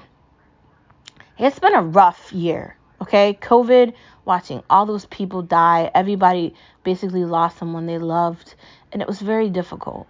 it's 1.48 1.58
been 1.58 1.74
a 1.74 1.82
rough 1.82 2.32
year, 2.32 2.76
okay? 3.00 3.38
COVID, 3.40 3.94
watching 4.24 4.62
all 4.70 4.86
those 4.86 5.06
people 5.06 5.42
die, 5.42 5.90
everybody 5.94 6.54
basically 6.84 7.24
lost 7.24 7.58
someone 7.58 7.86
they 7.86 7.98
loved, 7.98 8.54
and 8.92 9.02
it 9.02 9.08
was 9.08 9.20
very 9.20 9.50
difficult. 9.50 10.06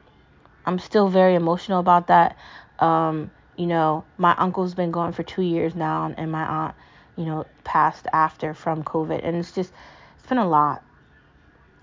I'm 0.66 0.78
still 0.78 1.08
very 1.08 1.34
emotional 1.34 1.80
about 1.80 2.08
that. 2.08 2.36
Um, 2.78 3.30
you 3.56 3.66
know, 3.66 4.04
my 4.18 4.34
uncle's 4.36 4.74
been 4.74 4.90
gone 4.90 5.12
for 5.12 5.22
two 5.22 5.42
years 5.42 5.74
now, 5.74 6.12
and 6.16 6.30
my 6.30 6.44
aunt, 6.44 6.74
you 7.16 7.24
know, 7.24 7.46
passed 7.64 8.06
after 8.12 8.54
from 8.54 8.82
COVID, 8.82 9.20
and 9.22 9.36
it's 9.36 9.52
just, 9.52 9.72
it's 10.18 10.26
been 10.26 10.38
a 10.38 10.48
lot. 10.48 10.82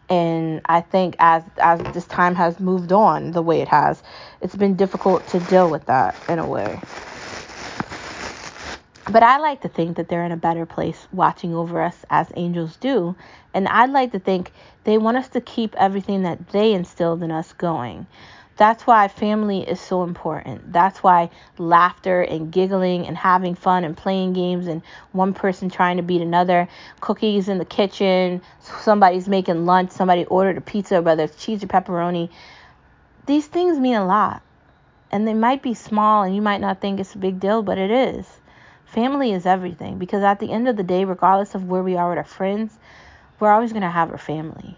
And 0.10 0.62
I 0.66 0.82
think 0.82 1.16
as 1.20 1.44
as 1.60 1.80
this 1.94 2.08
time 2.08 2.34
has 2.34 2.60
moved 2.60 2.92
on 2.92 3.32
the 3.32 3.44
way 3.44 3.62
it 3.62 3.68
has, 3.68 4.02
it's 4.42 4.56
been 4.56 4.76
difficult 4.76 5.28
to 5.28 5.40
deal 5.40 5.70
with 5.70 5.86
that 5.86 6.24
in 6.28 6.40
a 6.40 6.48
way. 6.48 6.82
But 9.12 9.24
I 9.24 9.40
like 9.40 9.62
to 9.62 9.70
think 9.70 9.98
that 9.98 10.08
they're 10.08 10.24
in 10.24 10.32
a 10.32 10.38
better 10.38 10.68
place 10.68 11.08
watching 11.12 11.56
over 11.56 11.82
us 11.82 12.06
as 12.12 12.32
angels 12.36 12.78
do. 12.78 13.16
And 13.56 13.68
I'd 13.68 13.90
like 13.90 14.12
to 14.12 14.20
think 14.20 14.52
they 14.84 15.00
want 15.00 15.18
us 15.18 15.30
to 15.30 15.42
keep 15.42 15.74
everything 15.78 16.22
that 16.24 16.50
they 16.50 16.74
instilled 16.74 17.24
in 17.24 17.32
us 17.32 17.52
going. 17.54 18.06
That's 18.58 18.86
why 18.86 19.08
family 19.08 19.68
is 19.68 19.80
so 19.80 20.04
important. 20.04 20.72
That's 20.72 21.02
why 21.02 21.32
laughter 21.58 22.22
and 22.22 22.52
giggling 22.52 23.08
and 23.08 23.18
having 23.18 23.56
fun 23.56 23.84
and 23.84 23.98
playing 23.98 24.34
games 24.34 24.68
and 24.68 24.84
one 25.12 25.34
person 25.34 25.72
trying 25.72 25.98
to 25.98 26.04
beat 26.04 26.22
another, 26.22 26.68
cookies 27.00 27.50
in 27.50 27.58
the 27.58 27.66
kitchen, 27.66 28.44
somebody's 28.60 29.28
making 29.28 29.66
lunch, 29.66 29.90
somebody 29.90 30.26
ordered 30.26 30.58
a 30.58 30.62
pizza, 30.62 31.02
whether 31.02 31.24
it's 31.24 31.44
cheese 31.44 31.64
or 31.64 31.68
pepperoni. 31.68 32.30
These 33.26 33.48
things 33.48 33.80
mean 33.80 33.96
a 33.96 34.06
lot. 34.06 34.44
And 35.12 35.28
they 35.28 35.34
might 35.34 35.64
be 35.64 35.74
small 35.74 36.22
and 36.22 36.36
you 36.36 36.44
might 36.44 36.62
not 36.62 36.80
think 36.80 37.00
it's 37.00 37.16
a 37.16 37.18
big 37.18 37.40
deal, 37.40 37.64
but 37.64 37.80
it 37.80 37.90
is. 37.90 38.39
Family 38.92 39.32
is 39.34 39.46
everything 39.46 40.00
because 40.00 40.24
at 40.24 40.40
the 40.40 40.52
end 40.52 40.68
of 40.68 40.76
the 40.76 40.84
day, 40.84 41.06
regardless 41.06 41.54
of 41.54 41.66
where 41.66 41.84
we 41.84 41.96
are 41.96 42.10
with 42.10 42.18
our 42.18 42.24
friends, 42.24 42.74
we're 43.40 43.52
always 43.52 43.72
going 43.72 43.84
to 43.84 43.90
have 43.90 44.12
our 44.12 44.18
family. 44.18 44.76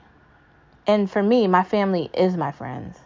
And 0.86 1.10
for 1.10 1.24
me, 1.24 1.48
my 1.48 1.64
family 1.64 2.10
is 2.14 2.36
my 2.36 2.52
friends. 2.52 2.98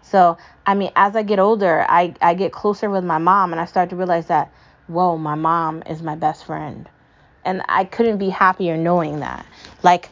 So, 0.00 0.38
I 0.64 0.72
mean, 0.72 0.90
as 0.96 1.14
I 1.16 1.22
get 1.22 1.38
older, 1.38 1.84
I, 1.86 2.14
I 2.22 2.32
get 2.32 2.52
closer 2.52 2.88
with 2.88 3.04
my 3.04 3.18
mom 3.18 3.52
and 3.52 3.60
I 3.60 3.66
start 3.66 3.90
to 3.90 3.96
realize 3.96 4.28
that, 4.28 4.50
whoa, 4.86 5.18
my 5.18 5.34
mom 5.34 5.82
is 5.86 6.00
my 6.00 6.14
best 6.14 6.46
friend. 6.46 6.88
And 7.44 7.62
I 7.68 7.84
couldn't 7.84 8.16
be 8.16 8.30
happier 8.30 8.78
knowing 8.78 9.20
that. 9.20 9.44
Like, 9.82 10.08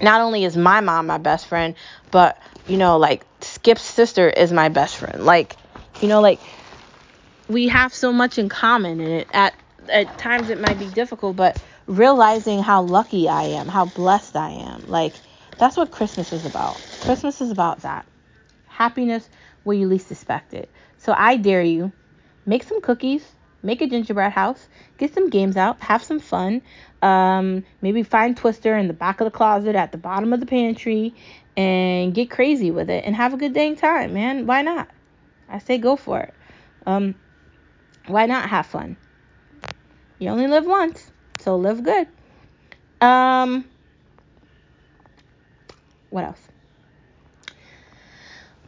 not 0.00 0.22
only 0.22 0.44
is 0.44 0.56
my 0.56 0.80
mom 0.80 1.06
my 1.06 1.18
best 1.18 1.46
friend, 1.46 1.74
but, 2.10 2.38
you 2.66 2.78
know, 2.78 2.96
like, 2.96 3.26
Skip's 3.42 3.82
sister 3.82 4.30
is 4.30 4.50
my 4.50 4.70
best 4.70 4.96
friend. 4.96 5.26
Like, 5.26 5.56
you 6.00 6.08
know, 6.08 6.22
like, 6.22 6.40
we 7.48 7.68
have 7.68 7.94
so 7.94 8.12
much 8.12 8.38
in 8.38 8.48
common 8.48 9.00
and 9.00 9.12
it 9.12 9.28
at 9.32 9.54
at 9.88 10.18
times 10.18 10.50
it 10.50 10.60
might 10.60 10.78
be 10.78 10.88
difficult 10.88 11.36
but 11.36 11.60
realizing 11.86 12.60
how 12.60 12.82
lucky 12.82 13.28
I 13.28 13.44
am, 13.44 13.68
how 13.68 13.84
blessed 13.84 14.36
I 14.36 14.50
am. 14.50 14.84
Like 14.88 15.14
that's 15.58 15.76
what 15.76 15.90
Christmas 15.90 16.32
is 16.32 16.44
about. 16.44 16.76
Christmas 17.02 17.40
is 17.40 17.50
about 17.50 17.80
that. 17.80 18.06
Happiness 18.66 19.28
where 19.62 19.76
you 19.76 19.86
least 19.86 20.10
expect 20.10 20.54
it. 20.54 20.70
So 20.98 21.14
I 21.16 21.36
dare 21.36 21.62
you, 21.62 21.92
make 22.44 22.64
some 22.64 22.80
cookies, 22.80 23.24
make 23.62 23.80
a 23.80 23.86
gingerbread 23.86 24.32
house, 24.32 24.66
get 24.98 25.14
some 25.14 25.30
games 25.30 25.56
out, 25.56 25.80
have 25.80 26.02
some 26.02 26.20
fun. 26.20 26.62
Um, 27.00 27.64
maybe 27.80 28.02
find 28.02 28.36
Twister 28.36 28.76
in 28.76 28.88
the 28.88 28.94
back 28.94 29.20
of 29.20 29.26
the 29.26 29.30
closet 29.30 29.76
at 29.76 29.92
the 29.92 29.98
bottom 29.98 30.32
of 30.32 30.40
the 30.40 30.46
pantry 30.46 31.14
and 31.56 32.14
get 32.14 32.30
crazy 32.30 32.70
with 32.70 32.90
it 32.90 33.04
and 33.04 33.14
have 33.14 33.32
a 33.32 33.36
good 33.36 33.54
dang 33.54 33.76
time, 33.76 34.14
man. 34.14 34.46
Why 34.46 34.62
not? 34.62 34.88
I 35.48 35.58
say 35.60 35.78
go 35.78 35.96
for 35.96 36.20
it. 36.20 36.34
Um, 36.86 37.14
why 38.06 38.26
not 38.26 38.48
have 38.48 38.66
fun? 38.66 38.96
You 40.18 40.30
only 40.30 40.46
live 40.46 40.66
once, 40.66 41.10
so 41.40 41.56
live 41.56 41.82
good. 41.82 42.08
Um, 43.00 43.64
what 46.10 46.24
else? 46.24 46.40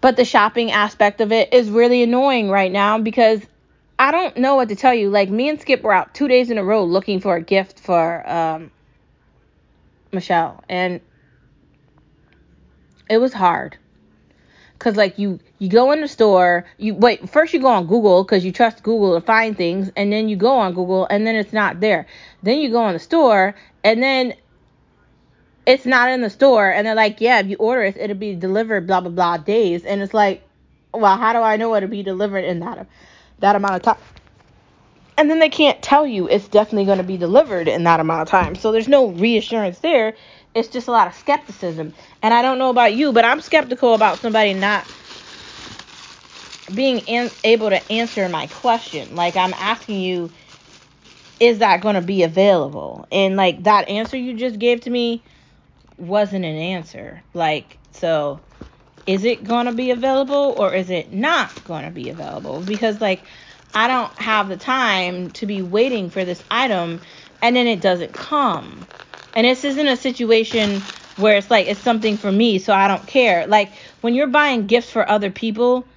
But 0.01 0.17
the 0.17 0.25
shopping 0.25 0.71
aspect 0.71 1.21
of 1.21 1.33
it 1.33 1.53
is 1.53 1.71
really 1.71 2.03
annoying 2.03 2.51
right 2.51 2.71
now 2.71 2.99
because 2.99 3.41
I 3.99 4.13
don't 4.13 4.37
know 4.37 4.55
what 4.55 4.69
to 4.69 4.77
tell 4.77 4.95
you. 4.95 5.11
Like 5.11 5.29
me 5.29 5.49
and 5.49 5.61
Skip 5.61 5.83
were 5.83 5.93
out 5.93 6.15
two 6.15 6.29
days 6.29 6.51
in 6.51 6.59
a 6.59 6.65
row 6.65 6.85
looking 6.85 7.21
for 7.21 7.35
a 7.35 7.43
gift 7.43 7.81
for 7.81 8.29
um, 8.31 8.71
Michelle, 10.13 10.63
and 10.69 11.01
it 13.11 13.19
was 13.19 13.33
hard. 13.33 13.77
Cause 14.79 14.95
like 14.95 15.19
you 15.19 15.41
you 15.59 15.69
go 15.69 15.91
in 15.91 16.01
the 16.01 16.09
store, 16.09 16.65
you 16.77 16.95
wait 16.95 17.29
first 17.29 17.53
you 17.53 17.61
go 17.61 17.67
on 17.67 17.87
Google 17.89 18.23
because 18.23 18.45
you 18.45 18.53
trust 18.53 18.83
Google 18.85 19.19
to 19.19 19.27
find 19.27 19.57
things, 19.57 19.91
and 19.97 20.13
then 20.13 20.29
you 20.29 20.37
go 20.37 20.57
on 20.57 20.73
Google 20.75 21.07
and 21.11 21.27
then 21.27 21.35
it's 21.35 21.53
not 21.53 21.81
there. 21.81 22.07
Then 22.45 22.59
you 22.59 22.71
go 22.71 22.87
in 22.87 22.93
the 22.93 23.01
store 23.01 23.57
and 23.83 24.01
then 24.01 24.35
it's 25.67 25.85
not 25.85 26.11
in 26.11 26.23
the 26.23 26.31
store, 26.31 26.71
and 26.71 26.87
they're 26.87 26.95
like, 26.95 27.21
yeah, 27.21 27.41
if 27.41 27.47
you 27.49 27.57
order 27.57 27.83
it, 27.83 27.97
it'll 27.99 28.17
be 28.17 28.35
delivered 28.35 28.87
blah 28.87 29.03
blah 29.03 29.11
blah 29.11 29.37
days, 29.37 29.85
and 29.85 30.01
it's 30.01 30.15
like, 30.15 30.43
well, 30.95 31.19
how 31.19 31.35
do 31.35 31.41
I 31.41 31.57
know 31.57 31.75
it'll 31.75 31.91
be 31.91 32.03
delivered 32.03 32.45
in 32.45 32.61
that 32.61 32.87
that 33.41 33.55
amount 33.55 33.75
of 33.75 33.83
time? 33.83 33.99
And 35.19 35.29
then 35.29 35.41
they 35.41 35.49
can't 35.51 35.83
tell 35.83 36.07
you 36.07 36.29
it's 36.29 36.47
definitely 36.47 36.85
going 36.85 36.99
to 36.99 37.05
be 37.05 37.17
delivered 37.17 37.67
in 37.67 37.85
that 37.85 37.99
amount 37.99 38.23
of 38.23 38.29
time. 38.29 38.55
So 38.55 38.71
there's 38.71 38.89
no 38.89 39.09
reassurance 39.09 39.81
there. 39.81 40.15
It's 40.55 40.69
just 40.69 40.89
a 40.89 40.93
lot 40.93 41.07
of 41.07 41.15
skepticism. 41.15 41.95
And 42.23 42.35
I 42.35 42.43
don't 42.43 42.59
know 42.59 42.71
about 42.71 42.95
you, 42.95 43.13
but 43.13 43.25
I'm 43.25 43.41
skeptical 43.41 43.95
about 43.95 44.21
somebody 44.21 44.55
not 44.55 44.87
being 46.73 47.03
able 47.45 47.71
to 47.71 47.93
answer 47.93 48.29
my 48.29 48.47
question. 48.49 49.15
Like 49.17 49.37
I'm 49.37 49.55
asking 49.55 50.01
you, 50.01 50.33
is 51.41 51.59
that 51.59 51.81
going 51.81 51.95
to 51.95 52.01
be 52.03 52.23
available? 52.23 53.07
And 53.13 53.37
like 53.37 53.65
that 53.65 53.89
answer 53.89 54.17
you 54.17 54.35
just 54.35 54.59
gave 54.59 54.81
to 54.83 54.91
me 54.91 55.25
wasn't 55.97 56.45
an 56.45 56.57
answer. 56.57 57.23
Like, 57.35 57.79
so 57.93 58.43
is 59.07 59.25
it 59.25 59.45
going 59.45 59.67
to 59.67 59.73
be 59.73 59.91
available 59.91 60.55
or 60.57 60.75
is 60.75 60.91
it 60.91 61.13
not 61.13 61.65
going 61.65 61.85
to 61.85 61.91
be 61.91 62.11
available? 62.11 62.63
Because 62.63 63.01
like 63.01 63.25
I 63.75 63.89
don't 63.89 64.19
have 64.21 64.49
the 64.49 64.57
time 64.57 65.31
to 65.33 65.47
be 65.47 65.63
waiting 65.63 66.11
for 66.11 66.25
this 66.25 66.43
item 66.51 67.01
and 67.41 67.57
then 67.57 67.67
it 67.67 67.81
doesn't 67.81 68.15
come. 68.15 68.89
And 69.35 69.47
this 69.47 69.65
isn't 69.65 69.87
a 69.89 69.97
situation 69.97 70.89
where 71.17 71.37
it's 71.37 71.51
like 71.51 71.67
it's 71.67 71.81
something 71.81 72.19
for 72.19 72.31
me, 72.33 72.59
so 72.59 72.73
I 72.75 72.89
don't 72.89 73.07
care. 73.07 73.47
Like 73.47 73.75
when 74.01 74.15
you're 74.15 74.27
buying 74.29 74.67
gifts 74.67 74.91
for 74.91 75.09
other 75.09 75.31
people 75.31 75.89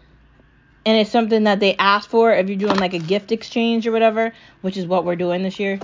and 0.86 0.98
it's 0.98 1.12
something 1.12 1.46
that 1.46 1.60
they 1.60 1.76
ask 1.78 2.10
for, 2.10 2.34
if 2.34 2.48
you're 2.50 2.58
doing 2.58 2.80
like 2.80 2.94
a 2.94 3.00
gift 3.00 3.32
exchange 3.32 3.88
or 3.88 3.92
whatever, 3.92 4.34
which 4.62 4.78
is 4.78 4.88
what 4.88 5.06
we're 5.06 5.16
doing 5.16 5.44
this 5.44 5.60
year, 5.60 5.84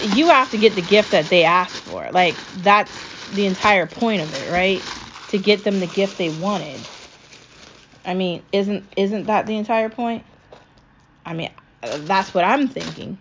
you 0.00 0.28
have 0.28 0.50
to 0.50 0.58
get 0.58 0.74
the 0.76 0.82
gift 0.82 1.10
that 1.12 1.30
they 1.30 1.44
asked 1.44 1.80
for. 1.80 2.10
Like 2.12 2.46
that's 2.52 3.06
the 3.28 3.46
entire 3.46 3.86
point 3.86 4.22
of 4.22 4.34
it, 4.34 4.50
right? 4.50 4.90
To 5.28 5.38
get 5.38 5.64
them 5.64 5.80
the 5.80 5.86
gift 5.86 6.18
they 6.18 6.30
wanted. 6.30 6.88
I 8.04 8.14
mean, 8.14 8.44
isn't 8.52 8.92
isn't 8.96 9.26
that 9.26 9.46
the 9.46 9.56
entire 9.56 9.90
point? 9.90 10.26
I 11.24 11.34
mean, 11.34 11.50
that's 11.82 12.34
what 12.34 12.44
I'm 12.44 12.68
thinking. 12.68 13.18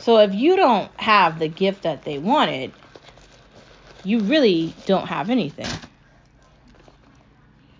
So 0.00 0.18
if 0.18 0.34
you 0.34 0.56
don't 0.56 0.90
have 0.98 1.38
the 1.38 1.48
gift 1.48 1.82
that 1.82 2.04
they 2.04 2.18
wanted, 2.18 2.72
you 4.02 4.20
really 4.20 4.74
don't 4.86 5.06
have 5.06 5.28
anything. 5.28 5.68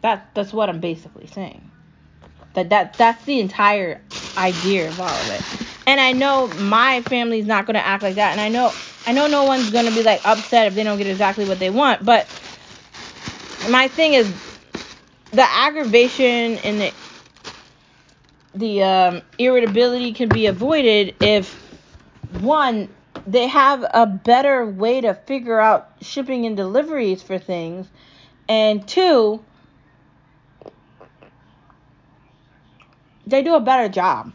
That 0.02 0.28
that's 0.34 0.52
what 0.52 0.68
I'm 0.68 0.80
basically 0.80 1.26
saying. 1.26 1.70
That 2.54 2.68
that 2.70 2.98
that's 2.98 3.24
the 3.24 3.40
entire 3.40 4.02
idea 4.36 4.90
of 4.90 5.00
all 5.00 5.08
of 5.08 5.28
it. 5.28 5.42
And 5.86 5.98
I 5.98 6.12
know 6.12 6.46
my 6.46 7.00
family's 7.02 7.46
not 7.46 7.66
gonna 7.66 7.78
act 7.78 8.02
like 8.02 8.16
that, 8.16 8.32
and 8.32 8.40
I 8.40 8.48
know 8.50 8.74
I 9.06 9.12
know 9.12 9.26
no 9.26 9.44
one's 9.44 9.70
gonna 9.70 9.90
be 9.90 10.02
like 10.02 10.20
upset 10.24 10.66
if 10.66 10.74
they 10.74 10.84
don't 10.84 10.98
get 10.98 11.06
exactly 11.06 11.46
what 11.46 11.58
they 11.58 11.70
want, 11.70 12.04
but 12.04 12.28
my 13.70 13.88
thing 13.88 14.12
is 14.12 14.30
the 15.32 15.50
aggravation 15.50 16.58
and 16.58 16.80
the 16.82 16.92
the 18.54 18.82
um, 18.82 19.22
irritability 19.38 20.12
can 20.12 20.28
be 20.28 20.46
avoided 20.46 21.14
if 21.20 21.69
one 22.32 22.88
they 23.26 23.46
have 23.48 23.84
a 23.92 24.06
better 24.06 24.64
way 24.66 25.00
to 25.00 25.14
figure 25.14 25.60
out 25.60 25.90
shipping 26.00 26.46
and 26.46 26.56
deliveries 26.56 27.22
for 27.22 27.38
things. 27.38 27.88
And 28.48 28.86
two 28.88 29.44
they 33.26 33.42
do 33.42 33.54
a 33.54 33.60
better 33.60 33.88
job. 33.88 34.32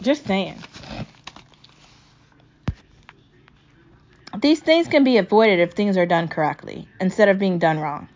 Just 0.00 0.26
saying 0.26 0.64
these 4.36 4.60
things 4.60 4.88
can 4.88 5.04
be 5.04 5.16
avoided 5.16 5.60
if 5.60 5.72
things 5.72 5.96
are 5.96 6.06
done 6.06 6.28
correctly 6.28 6.88
instead 7.00 7.28
of 7.28 7.38
being 7.38 7.58
done 7.58 7.78
wrong. 7.78 8.08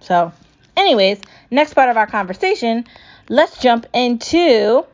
So, 0.00 0.32
anyways, 0.76 1.20
next 1.50 1.74
part 1.74 1.88
of 1.88 1.96
our 1.96 2.06
conversation, 2.06 2.86
let's 3.28 3.58
jump 3.58 3.86
into 3.92 4.86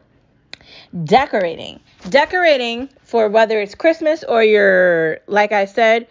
decorating. 1.05 1.81
Decorating 2.09 2.89
for 3.03 3.29
whether 3.29 3.61
it's 3.61 3.75
Christmas 3.75 4.25
or 4.25 4.43
you're, 4.43 5.21
like 5.27 5.53
I 5.53 5.67
said, 5.67 6.09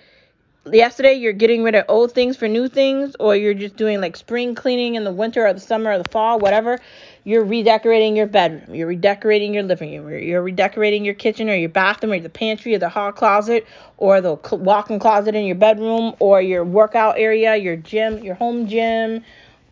yesterday 0.65 1.13
you're 1.13 1.33
getting 1.33 1.63
rid 1.63 1.73
of 1.73 1.83
old 1.87 2.11
things 2.11 2.37
for 2.37 2.47
new 2.47 2.67
things 2.67 3.15
or 3.19 3.35
you're 3.35 3.53
just 3.53 3.75
doing 3.77 3.99
like 3.99 4.15
spring 4.15 4.53
cleaning 4.53 4.93
in 4.93 5.03
the 5.03 5.11
winter 5.11 5.47
or 5.47 5.53
the 5.53 5.59
summer 5.59 5.91
or 5.91 5.97
the 5.97 6.09
fall 6.09 6.37
whatever 6.37 6.79
you're 7.23 7.43
redecorating 7.43 8.15
your 8.15 8.27
bedroom 8.27 8.75
you're 8.75 8.87
redecorating 8.87 9.55
your 9.55 9.63
living 9.63 10.03
room 10.03 10.21
you're 10.21 10.43
redecorating 10.43 11.03
your 11.03 11.15
kitchen 11.15 11.49
or 11.49 11.55
your 11.55 11.69
bathroom 11.69 12.13
or 12.13 12.19
the 12.19 12.29
pantry 12.29 12.75
or 12.75 12.79
the 12.79 12.89
hall 12.89 13.11
closet 13.11 13.65
or 13.97 14.21
the 14.21 14.35
walk-in 14.51 14.99
closet 14.99 15.33
in 15.33 15.45
your 15.45 15.55
bedroom 15.55 16.13
or 16.19 16.39
your 16.41 16.63
workout 16.63 17.17
area 17.17 17.55
your 17.55 17.75
gym 17.75 18.23
your 18.23 18.35
home 18.35 18.67
gym 18.67 19.23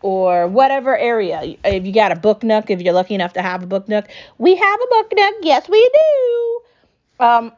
or 0.02 0.48
whatever 0.48 0.96
area. 0.96 1.56
If 1.62 1.84
you 1.84 1.92
got 1.92 2.10
a 2.10 2.16
book 2.16 2.42
nook 2.42 2.70
if 2.70 2.80
you're 2.80 2.94
lucky 2.94 3.14
enough 3.14 3.34
to 3.34 3.42
have 3.42 3.62
a 3.62 3.66
book 3.66 3.86
nook. 3.86 4.06
We 4.38 4.56
have 4.56 4.80
a 4.80 4.86
book 4.88 5.12
nook. 5.14 5.34
Yes 5.42 5.68
we 5.68 5.90
do. 5.92 6.60
Um 7.20 7.52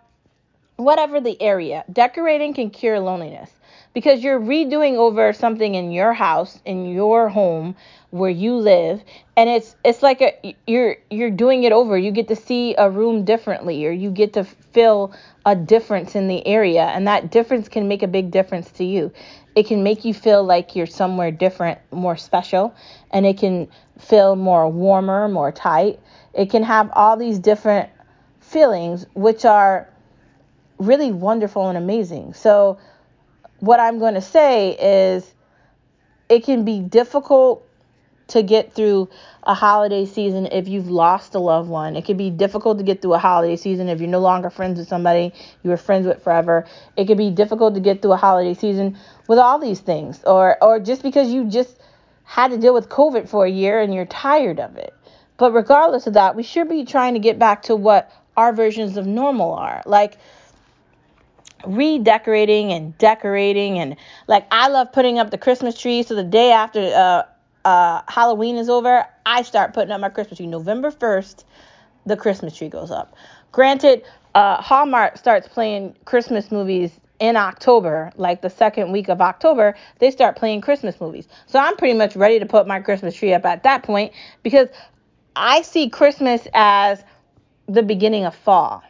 whatever 0.85 1.21
the 1.21 1.41
area, 1.41 1.85
decorating 1.93 2.55
can 2.55 2.71
cure 2.71 3.01
loneliness 3.01 3.51
because 3.95 4.23
you're 4.23 4.41
redoing 4.41 4.97
over 4.97 5.33
something 5.33 5.75
in 5.75 5.93
your 5.93 6.13
house, 6.13 6.61
in 6.65 6.87
your 6.87 7.29
home 7.29 7.77
where 8.11 8.31
you 8.31 8.55
live, 8.57 9.03
and 9.37 9.49
it's 9.49 9.75
it's 9.85 10.03
like 10.03 10.21
a 10.21 10.57
you're 10.67 10.97
you're 11.11 11.31
doing 11.31 11.65
it 11.65 11.73
over. 11.73 11.97
You 11.97 12.11
get 12.11 12.29
to 12.29 12.37
see 12.37 12.75
a 12.77 12.91
room 12.91 13.25
differently 13.25 13.87
or 13.87 13.91
you 13.91 14.11
get 14.11 14.35
to 14.35 14.45
feel 14.45 15.13
a 15.47 15.57
difference 15.57 16.15
in 16.15 16.29
the 16.29 16.47
area, 16.47 16.83
and 16.83 17.07
that 17.07 17.31
difference 17.31 17.69
can 17.69 17.89
make 17.89 18.03
a 18.03 18.09
big 18.09 18.31
difference 18.31 18.71
to 18.73 18.85
you. 18.85 19.13
It 19.55 19.67
can 19.67 19.83
make 19.83 20.05
you 20.05 20.15
feel 20.15 20.43
like 20.45 20.75
you're 20.75 20.87
somewhere 20.87 21.31
different, 21.31 21.79
more 21.91 22.17
special, 22.17 22.75
and 23.11 23.27
it 23.27 23.39
can 23.39 23.69
feel 23.99 24.37
more 24.37 24.69
warmer, 24.69 25.29
more 25.29 25.53
tight. 25.53 26.01
It 26.33 26.51
can 26.51 26.63
have 26.63 26.91
all 26.95 27.17
these 27.17 27.39
different 27.39 27.91
feelings 28.41 29.07
which 29.15 29.45
are 29.45 29.92
really 30.87 31.13
wonderful 31.13 31.69
and 31.69 31.79
amazing. 31.79 32.35
So, 32.35 32.79
what 33.61 33.81
I'm 33.81 33.99
going 33.99 34.15
to 34.15 34.21
say 34.21 34.71
is 34.71 35.33
it 36.29 36.45
can 36.45 36.65
be 36.65 36.81
difficult 36.81 37.67
to 38.29 38.43
get 38.43 38.73
through 38.73 39.09
a 39.43 39.55
holiday 39.55 40.07
season 40.07 40.47
if 40.47 40.67
you've 40.67 40.89
lost 40.89 41.35
a 41.35 41.39
loved 41.39 41.69
one. 41.69 41.97
It 41.97 42.05
can 42.05 42.17
be 42.17 42.31
difficult 42.31 42.79
to 42.79 42.85
get 42.85 43.03
through 43.03 43.15
a 43.15 43.19
holiday 43.19 43.57
season 43.57 43.89
if 43.89 44.01
you're 44.01 44.09
no 44.09 44.21
longer 44.21 44.49
friends 44.49 44.79
with 44.79 44.89
somebody 44.89 45.33
you 45.63 45.71
were 45.71 45.77
friends 45.77 46.07
with 46.07 46.23
forever. 46.23 46.67
It 46.97 47.07
can 47.07 47.19
be 47.19 47.31
difficult 47.31 47.75
to 47.75 47.81
get 47.81 48.01
through 48.01 48.13
a 48.13 48.17
holiday 48.17 48.55
season 48.55 48.97
with 49.29 49.39
all 49.39 49.59
these 49.59 49.81
things 49.81 50.23
or 50.25 50.57
or 50.63 50.81
just 50.81 51.03
because 51.03 51.31
you 51.31 51.45
just 51.45 51.79
had 52.25 52.53
to 52.53 52.57
deal 52.57 52.73
with 52.73 52.89
COVID 52.89 53.29
for 53.29 53.45
a 53.45 53.51
year 53.51 53.81
and 53.81 53.93
you're 53.93 54.07
tired 54.07 54.61
of 54.61 54.77
it. 54.77 54.95
But 55.37 55.53
regardless 55.53 56.07
of 56.07 56.15
that, 56.15 56.35
we 56.35 56.43
should 56.43 56.69
be 56.69 56.85
trying 56.85 57.15
to 57.15 57.21
get 57.21 57.39
back 57.39 57.63
to 57.65 57.77
what 57.77 58.11
our 58.37 58.53
versions 58.53 58.97
of 58.97 59.07
normal 59.07 59.53
are. 59.53 59.83
Like 59.85 60.17
redecorating 61.67 62.73
and 62.73 62.97
decorating 62.99 63.79
and 63.79 63.97
like 64.29 64.47
I 64.51 64.69
love 64.69 64.93
putting 64.93 65.19
up 65.19 65.31
the 65.31 65.39
Christmas 65.39 65.79
tree 65.79 66.03
so 66.03 66.15
the 66.15 66.25
day 66.25 66.53
after 66.53 66.81
uh 66.81 67.23
uh 67.67 68.03
Halloween 68.09 68.57
is 68.57 68.69
over, 68.69 69.05
I 69.25 69.43
start 69.43 69.75
putting 69.75 69.93
up 69.93 70.01
my 70.01 70.09
Christmas 70.09 70.39
tree. 70.39 70.47
November 70.47 70.91
1st, 70.91 71.45
the 72.07 72.17
Christmas 72.17 72.57
tree 72.57 72.69
goes 72.69 72.91
up. 72.91 73.15
Granted, 73.53 74.05
uh 74.35 74.61
Hallmark 74.61 75.17
starts 75.17 75.49
playing 75.49 75.95
Christmas 76.05 76.51
movies 76.51 76.99
in 77.21 77.37
October, 77.37 78.11
like 78.17 78.43
the 78.43 78.51
second 78.51 78.91
week 78.91 79.09
of 79.09 79.21
October, 79.21 79.77
they 80.01 80.11
start 80.11 80.37
playing 80.37 80.61
Christmas 80.61 81.01
movies. 81.01 81.29
So 81.47 81.57
I'm 81.59 81.77
pretty 81.77 81.97
much 81.97 82.17
ready 82.17 82.41
to 82.41 82.47
put 82.47 82.67
my 82.67 82.81
Christmas 82.81 83.15
tree 83.15 83.33
up 83.33 83.45
at 83.45 83.63
that 83.63 83.85
point 83.85 84.13
because 84.43 84.69
I 85.37 85.63
see 85.63 85.89
Christmas 85.89 86.49
as 86.53 87.05
the 87.69 87.83
beginning 87.85 88.25
of 88.25 88.35
fall 88.35 88.83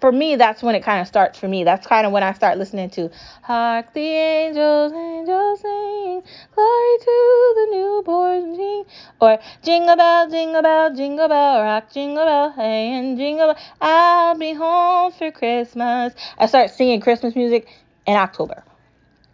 for 0.00 0.12
me, 0.12 0.36
that's 0.36 0.62
when 0.62 0.74
it 0.74 0.82
kind 0.82 1.00
of 1.00 1.08
starts 1.08 1.38
for 1.38 1.48
me. 1.48 1.64
That's 1.64 1.86
kind 1.86 2.06
of 2.06 2.12
when 2.12 2.22
I 2.22 2.32
start 2.32 2.56
listening 2.58 2.90
to 2.90 3.10
Hark 3.42 3.92
the 3.94 4.00
Angels, 4.00 4.92
Angels 4.92 5.60
Sing, 5.60 6.22
Glory 6.54 6.98
to 6.98 7.54
the 7.56 7.68
Newborn 7.72 8.56
King, 8.56 8.84
or 9.20 9.38
Jingle 9.62 9.96
Bell, 9.96 10.30
Jingle 10.30 10.62
Bell, 10.62 10.94
Jingle 10.94 11.28
Bell, 11.28 11.62
Rock, 11.62 11.92
Jingle 11.92 12.24
Bell, 12.24 12.52
Hey, 12.52 12.92
and 12.92 13.18
Jingle 13.18 13.54
Bell, 13.54 13.64
I'll 13.80 14.38
be 14.38 14.52
home 14.52 15.12
for 15.12 15.32
Christmas. 15.32 16.14
I 16.38 16.46
start 16.46 16.70
singing 16.70 17.00
Christmas 17.00 17.34
music 17.34 17.68
in 18.06 18.16
October. 18.16 18.62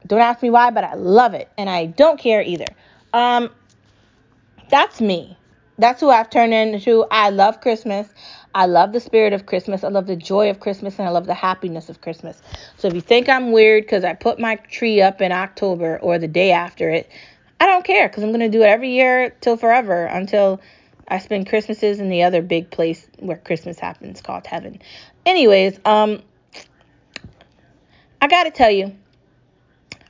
Don't 0.06 0.20
ask 0.20 0.42
me 0.42 0.50
why, 0.50 0.70
but 0.70 0.84
I 0.84 0.94
love 0.94 1.34
it, 1.34 1.48
and 1.58 1.68
I 1.68 1.86
don't 1.86 2.18
care 2.18 2.42
either. 2.42 2.66
Um, 3.12 3.50
that's 4.70 5.00
me. 5.00 5.36
That's 5.78 6.00
who 6.00 6.10
I've 6.10 6.30
turned 6.30 6.54
into. 6.54 7.04
I 7.10 7.30
love 7.30 7.60
Christmas. 7.60 8.08
I 8.54 8.66
love 8.66 8.92
the 8.92 9.00
spirit 9.00 9.32
of 9.32 9.46
Christmas. 9.46 9.82
I 9.82 9.88
love 9.88 10.06
the 10.06 10.14
joy 10.14 10.48
of 10.48 10.60
Christmas 10.60 10.98
and 10.98 11.08
I 11.08 11.10
love 11.10 11.26
the 11.26 11.34
happiness 11.34 11.88
of 11.88 12.00
Christmas. 12.00 12.40
So 12.78 12.86
if 12.86 12.94
you 12.94 13.00
think 13.00 13.28
I'm 13.28 13.50
weird 13.50 13.84
because 13.84 14.04
I 14.04 14.14
put 14.14 14.38
my 14.38 14.56
tree 14.56 15.02
up 15.02 15.20
in 15.20 15.32
October 15.32 15.98
or 15.98 16.18
the 16.18 16.28
day 16.28 16.52
after 16.52 16.88
it, 16.88 17.10
I 17.58 17.66
don't 17.66 17.84
care 17.84 18.08
because 18.08 18.22
I'm 18.22 18.30
going 18.30 18.40
to 18.40 18.48
do 18.48 18.62
it 18.62 18.66
every 18.66 18.92
year 18.92 19.30
till 19.40 19.56
forever 19.56 20.04
until 20.04 20.60
I 21.08 21.18
spend 21.18 21.48
Christmases 21.48 21.98
in 21.98 22.08
the 22.08 22.22
other 22.22 22.42
big 22.42 22.70
place 22.70 23.08
where 23.18 23.36
Christmas 23.36 23.78
happens 23.78 24.20
called 24.20 24.46
heaven. 24.46 24.80
Anyways, 25.26 25.80
um, 25.84 26.22
I 28.22 28.28
got 28.28 28.44
to 28.44 28.50
tell 28.52 28.70
you, 28.70 28.94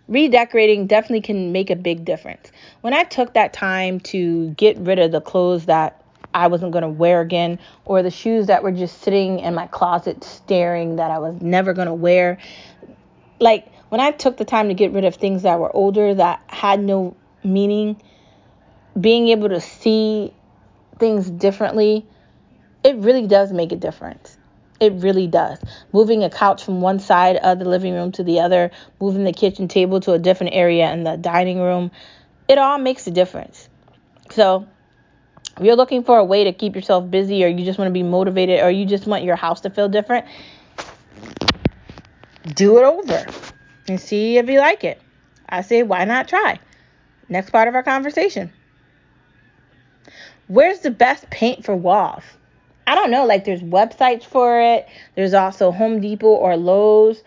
redecorating 0.06 0.86
definitely 0.86 1.22
can 1.22 1.52
make 1.52 1.70
a 1.70 1.76
big 1.76 2.04
difference. 2.04 2.52
When 2.82 2.92
I 2.92 3.04
took 3.04 3.34
that 3.34 3.54
time 3.54 4.00
to 4.00 4.50
get 4.50 4.76
rid 4.76 4.98
of 4.98 5.12
the 5.12 5.22
clothes 5.22 5.64
that 5.66 6.03
I 6.34 6.48
wasn't 6.48 6.72
going 6.72 6.82
to 6.82 6.88
wear 6.88 7.20
again, 7.20 7.60
or 7.84 8.02
the 8.02 8.10
shoes 8.10 8.48
that 8.48 8.62
were 8.62 8.72
just 8.72 9.00
sitting 9.02 9.38
in 9.38 9.54
my 9.54 9.68
closet 9.68 10.24
staring 10.24 10.96
that 10.96 11.10
I 11.10 11.18
was 11.18 11.40
never 11.40 11.72
going 11.72 11.86
to 11.86 11.94
wear. 11.94 12.38
Like 13.40 13.68
when 13.88 14.00
I 14.00 14.10
took 14.10 14.36
the 14.36 14.44
time 14.44 14.68
to 14.68 14.74
get 14.74 14.92
rid 14.92 15.04
of 15.04 15.14
things 15.14 15.42
that 15.42 15.60
were 15.60 15.74
older 15.74 16.14
that 16.14 16.42
had 16.48 16.80
no 16.80 17.16
meaning, 17.44 18.00
being 19.00 19.28
able 19.28 19.48
to 19.48 19.60
see 19.60 20.32
things 20.98 21.30
differently, 21.30 22.04
it 22.82 22.96
really 22.96 23.26
does 23.26 23.52
make 23.52 23.72
a 23.72 23.76
difference. 23.76 24.36
It 24.80 24.92
really 24.94 25.28
does. 25.28 25.58
Moving 25.92 26.24
a 26.24 26.30
couch 26.30 26.64
from 26.64 26.80
one 26.80 26.98
side 26.98 27.36
of 27.36 27.58
the 27.58 27.64
living 27.64 27.94
room 27.94 28.12
to 28.12 28.24
the 28.24 28.40
other, 28.40 28.70
moving 29.00 29.24
the 29.24 29.32
kitchen 29.32 29.68
table 29.68 30.00
to 30.00 30.12
a 30.12 30.18
different 30.18 30.54
area 30.54 30.92
in 30.92 31.04
the 31.04 31.16
dining 31.16 31.60
room, 31.60 31.90
it 32.48 32.58
all 32.58 32.78
makes 32.78 33.06
a 33.06 33.10
difference. 33.10 33.68
So, 34.30 34.66
if 35.56 35.62
you're 35.62 35.76
looking 35.76 36.02
for 36.02 36.18
a 36.18 36.24
way 36.24 36.44
to 36.44 36.52
keep 36.52 36.74
yourself 36.74 37.10
busy 37.10 37.44
or 37.44 37.48
you 37.48 37.64
just 37.64 37.78
want 37.78 37.88
to 37.88 37.92
be 37.92 38.02
motivated 38.02 38.60
or 38.60 38.70
you 38.70 38.86
just 38.86 39.06
want 39.06 39.24
your 39.24 39.36
house 39.36 39.60
to 39.62 39.70
feel 39.70 39.88
different, 39.88 40.26
do 42.54 42.78
it 42.78 42.84
over 42.84 43.26
and 43.88 44.00
see 44.00 44.38
if 44.38 44.48
you 44.48 44.58
like 44.58 44.84
it. 44.84 45.00
I 45.48 45.62
say, 45.62 45.82
why 45.82 46.04
not 46.04 46.28
try? 46.28 46.58
Next 47.28 47.50
part 47.50 47.68
of 47.68 47.74
our 47.74 47.82
conversation. 47.82 48.52
Where's 50.48 50.80
the 50.80 50.90
best 50.90 51.30
paint 51.30 51.64
for 51.64 51.74
walls? 51.74 52.22
I 52.86 52.94
don't 52.94 53.10
know. 53.10 53.24
Like, 53.24 53.44
there's 53.44 53.62
websites 53.62 54.24
for 54.24 54.60
it. 54.60 54.86
There's 55.14 55.32
also 55.32 55.70
Home 55.70 56.00
Depot 56.00 56.26
or 56.26 56.56
Lowe's. 56.56 57.22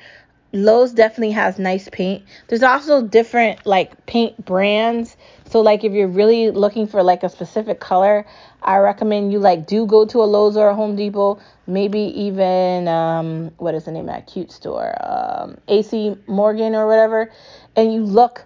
Lowe's 0.53 0.93
definitely 0.93 1.31
has 1.31 1.57
nice 1.57 1.89
paint. 1.91 2.23
There's 2.47 2.63
also 2.63 3.01
different 3.01 3.65
like 3.65 4.05
paint 4.05 4.45
brands 4.45 5.17
so 5.49 5.61
like 5.61 5.83
if 5.83 5.93
you're 5.93 6.07
really 6.07 6.51
looking 6.51 6.87
for 6.87 7.03
like 7.03 7.23
a 7.23 7.29
specific 7.29 7.79
color, 7.79 8.25
I 8.61 8.77
recommend 8.77 9.31
you 9.31 9.39
like 9.39 9.65
do 9.65 9.85
go 9.85 10.05
to 10.05 10.19
a 10.19 10.25
Lowe's 10.25 10.57
or 10.57 10.69
a 10.69 10.75
Home 10.75 10.95
Depot, 10.95 11.39
maybe 11.67 11.99
even 11.99 12.87
um, 12.87 13.51
what 13.57 13.73
is 13.75 13.85
the 13.85 13.91
name 13.91 14.09
of 14.09 14.15
that 14.15 14.27
cute 14.27 14.51
store, 14.51 14.95
um, 14.99 15.57
AC 15.67 16.15
Morgan 16.27 16.75
or 16.75 16.87
whatever, 16.87 17.31
and 17.75 17.93
you 17.93 18.01
look 18.03 18.45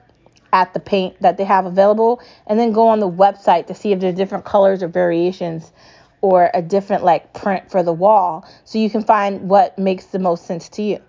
at 0.53 0.73
the 0.73 0.79
paint 0.79 1.19
that 1.21 1.37
they 1.37 1.45
have 1.45 1.65
available, 1.65 2.21
and 2.45 2.59
then 2.59 2.73
go 2.73 2.87
on 2.87 2.99
the 2.99 3.09
website 3.09 3.67
to 3.67 3.73
see 3.73 3.93
if 3.93 3.99
there's 3.99 4.15
different 4.15 4.43
colors 4.43 4.83
or 4.83 4.87
variations 4.87 5.71
or 6.19 6.51
a 6.53 6.61
different 6.61 7.03
like 7.03 7.33
print 7.33 7.71
for 7.71 7.81
the 7.81 7.93
wall, 7.93 8.45
so 8.65 8.77
you 8.77 8.89
can 8.89 9.03
find 9.03 9.49
what 9.49 9.77
makes 9.79 10.05
the 10.05 10.19
most 10.19 10.45
sense 10.45 10.69
to 10.69 10.83
you. 10.83 10.99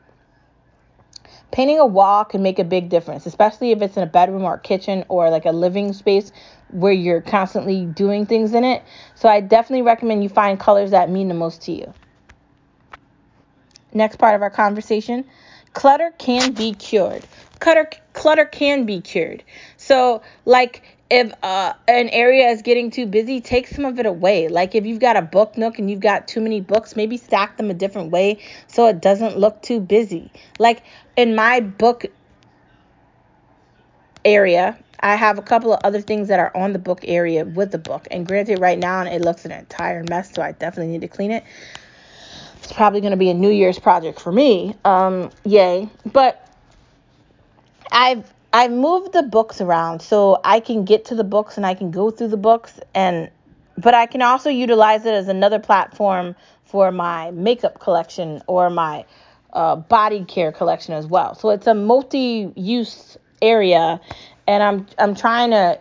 Painting 1.52 1.78
a 1.78 1.86
wall 1.86 2.24
can 2.24 2.42
make 2.42 2.58
a 2.58 2.64
big 2.64 2.88
difference, 2.88 3.26
especially 3.26 3.72
if 3.72 3.82
it's 3.82 3.96
in 3.96 4.02
a 4.02 4.06
bedroom 4.06 4.42
or 4.42 4.54
a 4.54 4.60
kitchen 4.60 5.04
or 5.08 5.30
like 5.30 5.44
a 5.44 5.52
living 5.52 5.92
space 5.92 6.32
where 6.70 6.92
you're 6.92 7.20
constantly 7.20 7.84
doing 7.84 8.26
things 8.26 8.54
in 8.54 8.64
it. 8.64 8.82
So 9.14 9.28
I 9.28 9.40
definitely 9.40 9.82
recommend 9.82 10.22
you 10.22 10.30
find 10.30 10.58
colors 10.58 10.90
that 10.90 11.10
mean 11.10 11.28
the 11.28 11.34
most 11.34 11.62
to 11.62 11.72
you. 11.72 11.92
Next 13.92 14.16
part 14.16 14.34
of 14.34 14.42
our 14.42 14.50
conversation 14.50 15.24
clutter 15.74 16.12
can 16.18 16.52
be 16.52 16.74
cured. 16.74 17.26
Clutter, 17.60 17.88
clutter 18.12 18.44
can 18.44 18.84
be 18.84 19.00
cured. 19.00 19.42
So, 19.76 20.22
like, 20.44 20.98
if 21.12 21.30
uh, 21.42 21.74
an 21.88 22.08
area 22.08 22.48
is 22.48 22.62
getting 22.62 22.90
too 22.90 23.04
busy, 23.04 23.42
take 23.42 23.68
some 23.68 23.84
of 23.84 23.98
it 23.98 24.06
away. 24.06 24.48
Like 24.48 24.74
if 24.74 24.86
you've 24.86 24.98
got 24.98 25.14
a 25.14 25.20
book 25.20 25.58
nook 25.58 25.78
and 25.78 25.90
you've 25.90 26.00
got 26.00 26.26
too 26.26 26.40
many 26.40 26.62
books, 26.62 26.96
maybe 26.96 27.18
stack 27.18 27.58
them 27.58 27.70
a 27.70 27.74
different 27.74 28.10
way 28.10 28.38
so 28.66 28.86
it 28.86 29.02
doesn't 29.02 29.36
look 29.36 29.60
too 29.60 29.78
busy. 29.78 30.32
Like 30.58 30.82
in 31.18 31.34
my 31.34 31.60
book 31.60 32.06
area, 34.24 34.78
I 35.00 35.16
have 35.16 35.36
a 35.36 35.42
couple 35.42 35.74
of 35.74 35.80
other 35.84 36.00
things 36.00 36.28
that 36.28 36.40
are 36.40 36.50
on 36.56 36.72
the 36.72 36.78
book 36.78 37.00
area 37.04 37.44
with 37.44 37.72
the 37.72 37.78
book. 37.78 38.08
And 38.10 38.26
granted, 38.26 38.58
right 38.58 38.78
now 38.78 39.02
it 39.02 39.20
looks 39.20 39.44
an 39.44 39.52
entire 39.52 40.04
mess, 40.08 40.32
so 40.32 40.40
I 40.40 40.52
definitely 40.52 40.92
need 40.92 41.02
to 41.02 41.08
clean 41.08 41.30
it. 41.30 41.44
It's 42.62 42.72
probably 42.72 43.02
going 43.02 43.10
to 43.10 43.18
be 43.18 43.28
a 43.28 43.34
New 43.34 43.50
Year's 43.50 43.78
project 43.78 44.18
for 44.18 44.32
me. 44.32 44.74
Um, 44.86 45.30
yay. 45.44 45.90
But 46.06 46.48
I've 47.90 48.32
I 48.52 48.68
moved 48.68 49.12
the 49.12 49.22
books 49.22 49.60
around 49.60 50.02
so 50.02 50.40
I 50.44 50.60
can 50.60 50.84
get 50.84 51.06
to 51.06 51.14
the 51.14 51.24
books 51.24 51.56
and 51.56 51.64
I 51.64 51.74
can 51.74 51.90
go 51.90 52.10
through 52.10 52.28
the 52.28 52.36
books 52.36 52.78
and 52.94 53.30
but 53.78 53.94
I 53.94 54.04
can 54.06 54.20
also 54.20 54.50
utilize 54.50 55.06
it 55.06 55.14
as 55.14 55.28
another 55.28 55.58
platform 55.58 56.36
for 56.64 56.92
my 56.92 57.30
makeup 57.30 57.80
collection 57.80 58.42
or 58.46 58.68
my 58.68 59.06
uh, 59.54 59.76
body 59.76 60.24
care 60.24 60.52
collection 60.52 60.92
as 60.94 61.06
well. 61.06 61.34
So 61.34 61.50
it's 61.50 61.66
a 61.66 61.74
multi-use 61.74 63.16
area 63.40 64.00
and 64.46 64.62
I'm 64.62 64.86
I'm 64.98 65.14
trying 65.14 65.50
to 65.50 65.80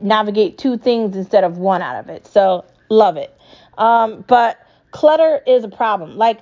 navigate 0.00 0.58
two 0.58 0.78
things 0.78 1.16
instead 1.16 1.44
of 1.44 1.58
one 1.58 1.82
out 1.82 1.96
of 1.96 2.08
it. 2.08 2.26
So 2.26 2.64
love 2.88 3.16
it. 3.16 3.36
Um, 3.78 4.24
but 4.26 4.58
clutter 4.90 5.40
is 5.46 5.62
a 5.62 5.68
problem. 5.68 6.16
Like 6.16 6.40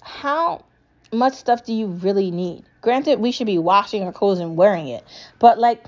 how 0.00 0.64
much 1.12 1.34
stuff 1.34 1.64
do 1.64 1.74
you 1.74 1.86
really 1.86 2.30
need? 2.30 2.64
Granted, 2.80 3.18
we 3.18 3.32
should 3.32 3.46
be 3.46 3.58
washing 3.58 4.02
our 4.04 4.12
clothes 4.12 4.38
and 4.38 4.56
wearing 4.56 4.88
it, 4.88 5.04
but 5.38 5.58
like, 5.58 5.84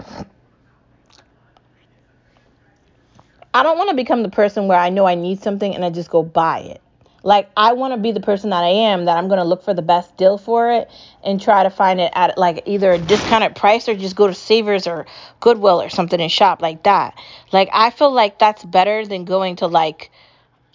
I 3.53 3.63
don't 3.63 3.79
want 3.79 3.91
to 3.91 3.97
become 3.97 4.23
the 4.23 4.29
person 4.31 4.69
where 4.69 4.79
I 4.79 4.91
know 4.91 5.07
I 5.07 5.15
need 5.15 5.43
something 5.43 5.75
and 5.75 5.85
I 5.85 5.91
just 5.91 6.11
go 6.11 6.23
buy 6.23 6.61
it. 6.61 6.81
Like, 7.23 7.51
I 7.57 7.75
want 7.75 7.93
to 7.93 8.01
be 8.01 8.13
the 8.13 8.21
person 8.21 8.51
that 8.51 8.65
I 8.65 8.69
am, 8.69 9.05
that 9.05 9.19
I'm 9.19 9.29
going 9.29 9.41
to 9.41 9.45
look 9.45 9.63
for 9.63 9.75
the 9.75 9.83
best 9.83 10.17
deal 10.17 10.39
for 10.39 10.73
it 10.73 10.91
and 11.23 11.41
try 11.41 11.63
to 11.65 11.71
find 11.71 12.01
it 12.01 12.11
at 12.15 12.39
like 12.39 12.63
either 12.67 12.93
a 12.93 12.99
discounted 12.99 13.55
price 13.55 13.89
or 13.89 13.95
just 13.95 14.17
go 14.17 14.27
to 14.27 14.35
Savers 14.35 14.87
or 14.87 15.07
Goodwill 15.41 15.83
or 15.83 15.91
something 15.91 16.21
and 16.21 16.33
shop 16.33 16.63
like 16.63 16.85
that. 16.85 17.15
Like, 17.53 17.69
I 17.73 17.91
feel 17.91 18.11
like 18.11 18.39
that's 18.39 18.65
better 18.65 19.05
than 19.05 19.27
going 19.27 19.57
to 19.57 19.67
like, 19.67 20.11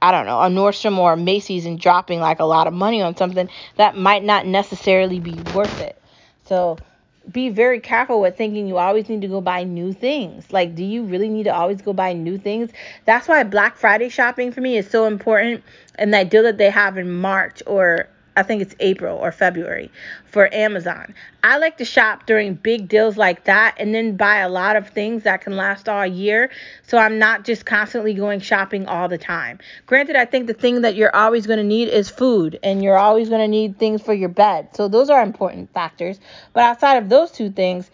I 0.01 0.12
don't 0.12 0.28
know, 0.28 0.39
a 0.39 0.49
Nordstrom 0.49 0.97
or 0.97 1.13
a 1.13 1.17
Macy's 1.17 1.65
and 1.65 1.80
dropping 1.80 2.19
like 2.19 2.39
a 2.39 2.45
lot 2.45 2.67
of 2.67 2.73
money 2.73 3.01
on 3.01 3.17
something 3.17 3.49
that 3.78 3.97
might 3.97 4.23
not 4.23 4.45
necessarily 4.45 5.19
be 5.19 5.39
worth 5.41 5.80
it. 5.80 5.99
So 6.45 6.77
be 7.31 7.49
very 7.49 7.79
careful 7.79 8.21
with 8.21 8.38
thinking 8.38 8.67
you 8.67 8.77
always 8.77 9.10
need 9.10 9.21
to 9.21 9.27
go 9.27 9.41
buy 9.41 9.63
new 9.63 9.93
things. 9.93 10.51
Like, 10.51 10.75
do 10.75 10.84
you 10.84 11.03
really 11.03 11.29
need 11.29 11.43
to 11.43 11.55
always 11.55 11.81
go 11.81 11.93
buy 11.93 12.13
new 12.13 12.38
things? 12.38 12.71
That's 13.05 13.27
why 13.27 13.43
Black 13.43 13.77
Friday 13.77 14.10
shopping 14.10 14.51
for 14.51 14.62
me 14.62 14.77
is 14.77 14.89
so 14.89 15.05
important. 15.05 15.63
And 15.95 16.13
that 16.13 16.29
deal 16.29 16.43
that 16.43 16.58
they 16.58 16.69
have 16.69 16.97
in 16.97 17.12
March 17.12 17.63
or 17.65 18.08
I 18.38 18.43
think 18.43 18.62
it's 18.62 18.76
April 18.80 19.17
or 19.17 19.32
February 19.32 19.89
for 20.26 20.54
Amazon. 20.54 21.15
I 21.43 21.58
like 21.58 21.78
to 21.78 21.86
shop 21.86 22.26
during 22.26 22.56
big 22.56 22.89
deals 22.89 23.15
like 23.15 23.45
that 23.45 23.76
and 23.78 23.95
then 23.95 24.17
buy 24.17 24.38
a 24.38 24.50
lot 24.50 24.76
of 24.76 24.89
things 24.89 25.24
that 25.24 25.41
can 25.41 25.56
last 25.56 25.88
all 25.88 26.06
year. 26.06 26.52
So 26.86 26.98
I'm 26.98 27.17
not 27.17 27.45
just 27.45 27.65
constantly 27.65 28.13
going 28.13 28.41
shopping 28.41 28.88
all 28.88 29.08
the 29.08 29.17
time. 29.17 29.60
Granted, 29.86 30.17
I 30.17 30.26
think 30.26 30.48
the 30.48 30.54
thing 30.54 30.82
that 30.82 30.95
you're 30.95 31.15
always 31.15 31.48
going 31.48 31.60
to 31.60 31.63
need 31.63 31.88
is 31.88 32.10
food 32.10 32.60
and 32.62 32.84
you're 32.84 32.98
always 32.98 33.30
going 33.30 33.41
to 33.41 33.48
need 33.48 33.80
things 33.80 34.02
for 34.02 34.13
your 34.13 34.30
bed. 34.30 34.69
So 34.76 34.88
those 34.88 35.10
are 35.10 35.24
important 35.24 35.71
factors. 35.74 36.19
But 36.54 36.63
outside 36.63 36.98
of 36.98 37.08
those 37.08 37.32
two 37.32 37.50
things, 37.50 37.89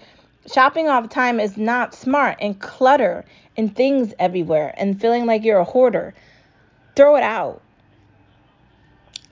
shopping 0.52 0.88
all 0.88 1.04
the 1.04 1.08
time 1.08 1.40
is 1.40 1.58
not 1.58 1.94
smart 1.94 2.38
and 2.42 2.60
clutter 2.60 3.26
and 3.56 3.76
things 3.76 4.14
everywhere 4.18 4.74
and 4.78 5.00
feeling 5.00 5.28
like 5.28 5.44
you're 5.44 5.60
a 5.60 5.64
hoarder. 5.64 6.16
Throw 6.96 7.16
it 7.16 7.24
out 7.24 7.62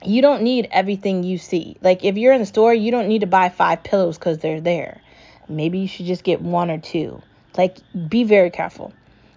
you 0.04 0.22
don't 0.22 0.42
need 0.42 0.68
everything 0.70 1.22
you 1.22 1.38
see. 1.38 1.76
Like 1.82 2.04
if 2.04 2.16
you're 2.16 2.32
in 2.32 2.40
the 2.40 2.46
store, 2.46 2.74
you 2.74 2.90
don't 2.90 3.08
need 3.08 3.20
to 3.20 3.26
buy 3.26 3.48
five 3.48 3.82
pillows 3.82 4.18
because 4.18 4.38
they're 4.38 4.60
there. 4.60 5.00
Maybe 5.48 5.78
you 5.80 5.88
should 5.88 6.06
just 6.06 6.24
get 6.24 6.40
one 6.40 6.70
or 6.70 6.78
two. 6.78 7.22
Like 7.56 7.78
be 8.08 8.24
very 8.24 8.50
careful. 8.50 8.92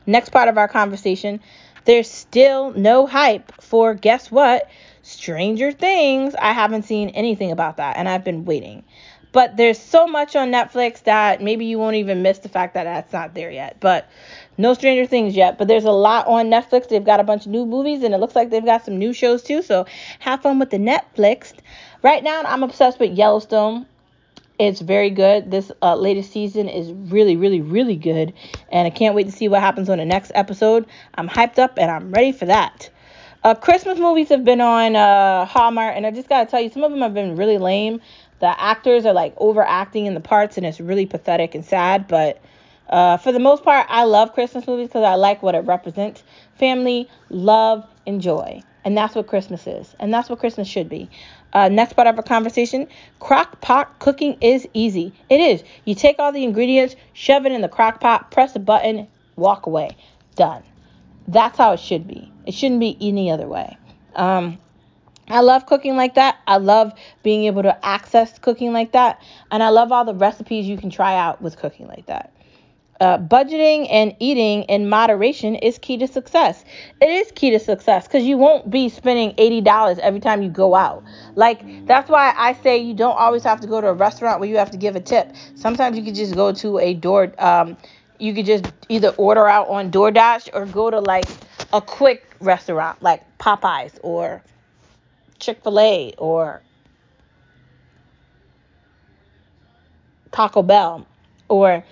Next 0.05 0.30
part 0.30 0.49
of 0.49 0.57
our 0.57 0.68
conversation 0.68 1.39
there's 1.86 2.09
still 2.09 2.72
no 2.72 3.05
hype 3.05 3.61
for 3.61 3.93
guess 3.93 4.32
what? 4.32 4.70
Stranger 5.01 5.72
Things, 5.72 6.34
I 6.36 6.53
haven't 6.53 6.84
seen 6.84 7.09
anything 7.09 7.51
about 7.51 7.78
that, 7.78 7.97
and 7.97 8.07
I've 8.07 8.24
been 8.24 8.45
waiting. 8.45 8.84
But 9.34 9.57
there's 9.57 9.80
so 9.80 10.07
much 10.07 10.36
on 10.36 10.51
Netflix 10.51 11.03
that 11.03 11.41
maybe 11.41 11.66
you 11.66 11.80
won't 11.80 11.95
even 11.95 12.22
miss 12.22 12.38
the 12.39 12.49
fact 12.49 12.76
that 12.76 12.84
that's 12.84 13.11
not 13.11 13.34
there 13.34 13.51
yet. 13.51 13.78
But 13.80 14.07
no 14.58 14.74
Stranger 14.74 15.06
Things 15.06 15.36
yet. 15.36 15.58
But 15.58 15.68
there's 15.68 15.86
a 15.86 15.91
lot 15.91 16.28
on 16.28 16.47
Netflix. 16.47 16.89
They've 16.89 17.04
got 17.04 17.20
a 17.20 17.24
bunch 17.24 17.45
of 17.45 17.51
new 17.51 17.66
movies, 17.66 18.04
and 18.04 18.14
it 18.14 18.20
looks 18.20 18.36
like 18.36 18.49
they've 18.49 18.64
got 18.64 18.86
some 18.86 18.97
new 18.97 19.14
shows 19.14 19.43
too. 19.43 19.62
So 19.62 19.86
have 20.20 20.41
fun 20.41 20.60
with 20.60 20.70
the 20.70 20.78
Netflix. 20.78 21.54
Right 22.01 22.24
now, 22.24 22.41
I'm 22.43 22.64
obsessed 22.64 22.99
with 22.99 23.18
Yellowstone. 23.18 23.86
It's 24.60 24.82
very 24.82 25.10
good. 25.10 25.49
This 25.49 25.72
uh, 25.82 25.95
latest 25.95 26.32
season 26.32 26.70
is 26.70 26.91
really, 26.91 27.36
really, 27.36 27.62
really 27.62 27.95
good. 27.95 28.34
And 28.72 28.86
I 28.86 28.91
can't 28.91 29.16
wait 29.16 29.26
to 29.26 29.32
see 29.32 29.47
what 29.47 29.62
happens 29.62 29.89
on 29.89 29.97
the 29.97 30.06
next 30.06 30.32
episode. 30.36 30.86
I'm 31.16 31.28
hyped 31.28 31.58
up 31.58 31.78
and 31.78 31.89
I'm 31.89 32.12
ready 32.12 32.32
for 32.32 32.45
that. 32.45 32.89
Uh, 33.43 33.56
Christmas 33.56 33.99
movies 33.99 34.30
have 34.30 34.45
been 34.45 34.62
on 34.62 34.95
uh, 34.95 35.45
Hallmark, 35.45 35.97
and 35.97 36.06
I 36.06 36.12
just 36.12 36.30
gotta 36.30 36.49
tell 36.49 36.62
you, 36.62 36.70
some 36.70 36.84
of 36.84 36.91
them 36.91 37.01
have 37.01 37.14
been 37.14 37.36
really 37.36 37.58
lame. 37.58 37.99
The 38.39 38.62
actors 38.62 39.06
are 39.06 39.12
like 39.12 39.34
overacting 39.38 40.06
in 40.06 40.14
the 40.14 40.22
parts, 40.22 40.56
and 40.56 40.66
it's 40.66 40.80
really 40.80 41.06
pathetic 41.06 41.54
and 41.54 41.66
sad. 41.66 42.08
But 42.08 42.41
uh, 42.89 43.17
for 43.17 43.31
the 43.31 43.39
most 43.39 43.63
part, 43.63 43.86
I 43.89 44.03
love 44.03 44.34
Christmas 44.34 44.67
movies 44.67 44.88
because 44.88 45.03
I 45.03 45.15
like 45.15 45.41
what 45.41 45.55
it 45.55 45.59
represents 45.59 46.23
family, 46.57 47.09
love, 47.29 47.86
and 48.05 48.21
joy. 48.21 48.61
And 48.86 48.97
that's 48.97 49.15
what 49.15 49.27
Christmas 49.27 49.65
is. 49.65 49.95
And 49.99 50.13
that's 50.13 50.29
what 50.29 50.39
Christmas 50.39 50.67
should 50.67 50.89
be. 50.89 51.09
Uh, 51.53 51.69
next 51.69 51.93
part 51.93 52.07
of 52.07 52.17
our 52.17 52.23
conversation 52.23 52.88
crock 53.19 53.61
pot 53.61 53.99
cooking 53.99 54.38
is 54.41 54.67
easy. 54.73 55.13
It 55.29 55.39
is. 55.39 55.63
You 55.86 55.95
take 55.95 56.19
all 56.19 56.31
the 56.31 56.43
ingredients, 56.43 56.95
shove 57.13 57.45
it 57.45 57.51
in 57.51 57.61
the 57.61 57.69
crock 57.69 58.01
pot, 58.01 58.31
press 58.31 58.55
a 58.55 58.59
button, 58.59 59.07
walk 59.36 59.65
away. 59.65 59.95
Done. 60.36 60.63
That's 61.27 61.57
how 61.57 61.73
it 61.73 61.79
should 61.79 62.07
be. 62.07 62.31
It 62.45 62.53
shouldn't 62.53 62.81
be 62.81 62.97
any 62.99 63.31
other 63.31 63.47
way. 63.47 63.77
Um, 64.15 64.57
I 65.29 65.39
love 65.39 65.65
cooking 65.65 65.95
like 65.95 66.15
that. 66.15 66.38
I 66.45 66.57
love 66.57 66.91
being 67.21 67.45
able 67.45 67.63
to 67.63 67.86
access 67.86 68.38
cooking 68.39 68.73
like 68.73 68.91
that. 68.91 69.21
And 69.51 69.63
I 69.63 69.69
love 69.69 69.91
all 69.91 70.03
the 70.03 70.13
recipes 70.13 70.67
you 70.67 70.77
can 70.77 70.89
try 70.89 71.15
out 71.15 71.41
with 71.41 71.57
cooking 71.57 71.88
like 71.88 72.07
that. 72.07 72.34
Uh, 72.99 73.17
budgeting 73.17 73.87
and 73.89 74.15
eating 74.19 74.63
in 74.63 74.87
moderation 74.87 75.55
is 75.55 75.77
key 75.79 75.97
to 75.97 76.07
success. 76.07 76.63
It 77.01 77.09
is 77.09 77.31
key 77.31 77.49
to 77.49 77.59
success 77.59 78.07
because 78.07 78.23
you 78.23 78.37
won't 78.37 78.69
be 78.69 78.87
spending 78.87 79.33
$80 79.35 79.99
every 79.99 80.19
time 80.19 80.41
you 80.41 80.49
go 80.49 80.75
out. 80.75 81.03
Like, 81.35 81.65
that's 81.87 82.09
why 82.09 82.33
I 82.37 82.53
say 82.53 82.77
you 82.77 82.93
don't 82.93 83.17
always 83.17 83.43
have 83.43 83.59
to 83.61 83.67
go 83.67 83.81
to 83.81 83.87
a 83.87 83.93
restaurant 83.93 84.39
where 84.39 84.47
you 84.47 84.57
have 84.57 84.71
to 84.71 84.77
give 84.77 84.95
a 84.95 84.99
tip. 85.01 85.33
Sometimes 85.55 85.97
you 85.97 86.03
could 86.03 86.15
just 86.15 86.35
go 86.35 86.53
to 86.53 86.77
a 86.79 86.93
door, 86.93 87.33
um, 87.39 87.77
you 88.19 88.33
could 88.33 88.45
just 88.45 88.71
either 88.89 89.09
order 89.17 89.47
out 89.47 89.67
on 89.69 89.91
DoorDash 89.91 90.49
or 90.53 90.65
go 90.67 90.89
to 90.89 90.99
like 90.99 91.25
a 91.73 91.81
quick 91.81 92.23
restaurant 92.39 93.01
like 93.01 93.21
Popeyes 93.39 93.97
or 94.03 94.43
Chick 95.39 95.61
fil 95.63 95.79
A 95.79 96.13
or 96.17 96.61
Taco 100.31 100.61
Bell 100.61 101.05
or 101.49 101.83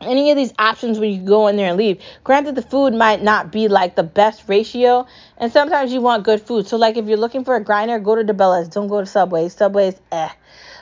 any 0.00 0.30
of 0.30 0.36
these 0.36 0.52
options 0.58 0.98
where 0.98 1.08
you 1.08 1.20
go 1.20 1.48
in 1.48 1.56
there 1.56 1.68
and 1.68 1.76
leave. 1.76 2.00
Granted, 2.24 2.54
the 2.54 2.62
food 2.62 2.94
might 2.94 3.22
not 3.22 3.50
be 3.50 3.68
like 3.68 3.96
the 3.96 4.02
best 4.02 4.48
ratio, 4.48 5.06
and 5.36 5.52
sometimes 5.52 5.92
you 5.92 6.00
want 6.00 6.24
good 6.24 6.40
food. 6.40 6.66
So, 6.66 6.76
like, 6.76 6.96
if 6.96 7.06
you're 7.06 7.16
looking 7.18 7.44
for 7.44 7.56
a 7.56 7.62
grinder, 7.62 7.98
go 7.98 8.14
to 8.14 8.22
DiBella's. 8.22 8.68
Don't 8.68 8.88
go 8.88 9.00
to 9.00 9.06
Subway. 9.06 9.48
Subway's 9.48 10.00
eh. 10.12 10.30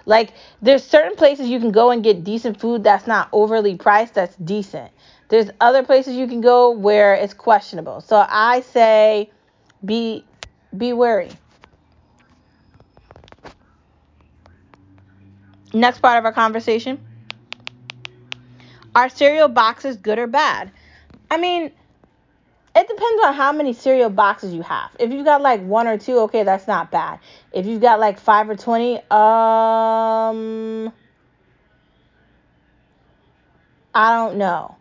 Like, 0.04 0.32
there's 0.62 0.84
certain 0.84 1.16
places 1.16 1.48
you 1.48 1.58
can 1.58 1.72
go 1.72 1.90
and 1.90 2.02
get 2.02 2.24
decent 2.24 2.60
food 2.60 2.84
that's 2.84 3.06
not 3.06 3.28
overly 3.32 3.76
priced, 3.76 4.14
that's 4.14 4.36
decent. 4.36 4.92
There's 5.28 5.50
other 5.60 5.82
places 5.82 6.14
you 6.14 6.28
can 6.28 6.40
go 6.40 6.70
where 6.70 7.14
it's 7.14 7.34
questionable. 7.34 8.00
So 8.00 8.24
I 8.28 8.60
say 8.60 9.30
be 9.84 10.24
be 10.76 10.92
wary. 10.92 11.30
Next 15.74 15.98
part 16.00 16.18
of 16.18 16.24
our 16.24 16.32
conversation. 16.32 17.00
Are 18.96 19.10
cereal 19.10 19.48
boxes 19.48 19.98
good 19.98 20.18
or 20.18 20.26
bad? 20.26 20.72
I 21.30 21.36
mean, 21.36 21.64
it 21.64 22.88
depends 22.88 23.24
on 23.26 23.34
how 23.34 23.52
many 23.52 23.74
cereal 23.74 24.08
boxes 24.08 24.54
you 24.54 24.62
have. 24.62 24.90
If 24.98 25.12
you've 25.12 25.26
got 25.26 25.42
like 25.42 25.60
one 25.60 25.86
or 25.86 25.98
two, 25.98 26.20
okay, 26.20 26.44
that's 26.44 26.66
not 26.66 26.90
bad. 26.90 27.20
If 27.52 27.66
you've 27.66 27.82
got 27.82 28.00
like 28.00 28.18
five 28.18 28.48
or 28.48 28.56
twenty, 28.56 28.96
um, 29.10 30.90
I 33.94 34.14
don't 34.14 34.38
know. 34.38 34.76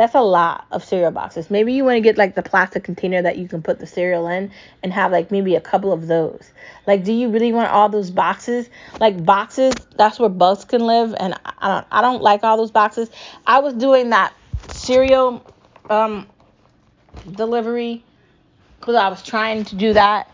That's 0.00 0.14
a 0.14 0.22
lot 0.22 0.64
of 0.70 0.82
cereal 0.82 1.10
boxes. 1.10 1.50
Maybe 1.50 1.74
you 1.74 1.84
want 1.84 1.96
to 1.96 2.00
get 2.00 2.16
like 2.16 2.34
the 2.34 2.42
plastic 2.42 2.84
container 2.84 3.20
that 3.20 3.36
you 3.36 3.46
can 3.46 3.60
put 3.60 3.80
the 3.80 3.86
cereal 3.86 4.28
in 4.28 4.50
and 4.82 4.94
have 4.94 5.12
like 5.12 5.30
maybe 5.30 5.56
a 5.56 5.60
couple 5.60 5.92
of 5.92 6.06
those. 6.06 6.52
Like, 6.86 7.04
do 7.04 7.12
you 7.12 7.28
really 7.28 7.52
want 7.52 7.70
all 7.70 7.90
those 7.90 8.10
boxes? 8.10 8.70
Like 8.98 9.22
boxes, 9.26 9.74
that's 9.98 10.18
where 10.18 10.30
bugs 10.30 10.64
can 10.64 10.86
live, 10.86 11.14
and 11.20 11.34
I 11.44 11.68
don't, 11.68 11.86
I 11.92 12.00
don't 12.00 12.22
like 12.22 12.44
all 12.44 12.56
those 12.56 12.70
boxes. 12.70 13.10
I 13.46 13.58
was 13.58 13.74
doing 13.74 14.08
that 14.08 14.32
cereal 14.70 15.44
um, 15.90 16.26
delivery 17.30 18.02
because 18.78 18.94
I 18.94 19.10
was 19.10 19.22
trying 19.22 19.66
to 19.66 19.76
do 19.76 19.92
that 19.92 20.30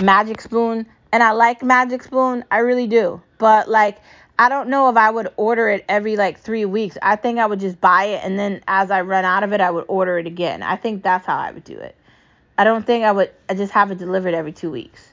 Magic 0.00 0.40
Spoon, 0.40 0.86
and 1.12 1.22
I 1.22 1.32
like 1.32 1.62
Magic 1.62 2.04
Spoon, 2.04 2.42
I 2.50 2.60
really 2.60 2.86
do. 2.86 3.20
But 3.36 3.68
like 3.68 3.98
I 4.40 4.48
don't 4.48 4.70
know 4.70 4.88
if 4.88 4.96
I 4.96 5.10
would 5.10 5.28
order 5.36 5.68
it 5.68 5.84
every 5.86 6.16
like 6.16 6.40
three 6.40 6.64
weeks. 6.64 6.96
I 7.02 7.16
think 7.16 7.38
I 7.38 7.44
would 7.44 7.60
just 7.60 7.78
buy 7.78 8.04
it 8.04 8.24
and 8.24 8.38
then 8.38 8.62
as 8.66 8.90
I 8.90 9.02
run 9.02 9.26
out 9.26 9.42
of 9.42 9.52
it, 9.52 9.60
I 9.60 9.70
would 9.70 9.84
order 9.86 10.18
it 10.18 10.26
again. 10.26 10.62
I 10.62 10.76
think 10.76 11.02
that's 11.02 11.26
how 11.26 11.36
I 11.36 11.50
would 11.50 11.62
do 11.64 11.76
it. 11.76 11.94
I 12.56 12.64
don't 12.64 12.86
think 12.86 13.04
I 13.04 13.12
would 13.12 13.30
I 13.50 13.54
just 13.54 13.70
have 13.72 13.90
it 13.90 13.98
delivered 13.98 14.32
every 14.32 14.52
two 14.52 14.70
weeks. 14.70 15.12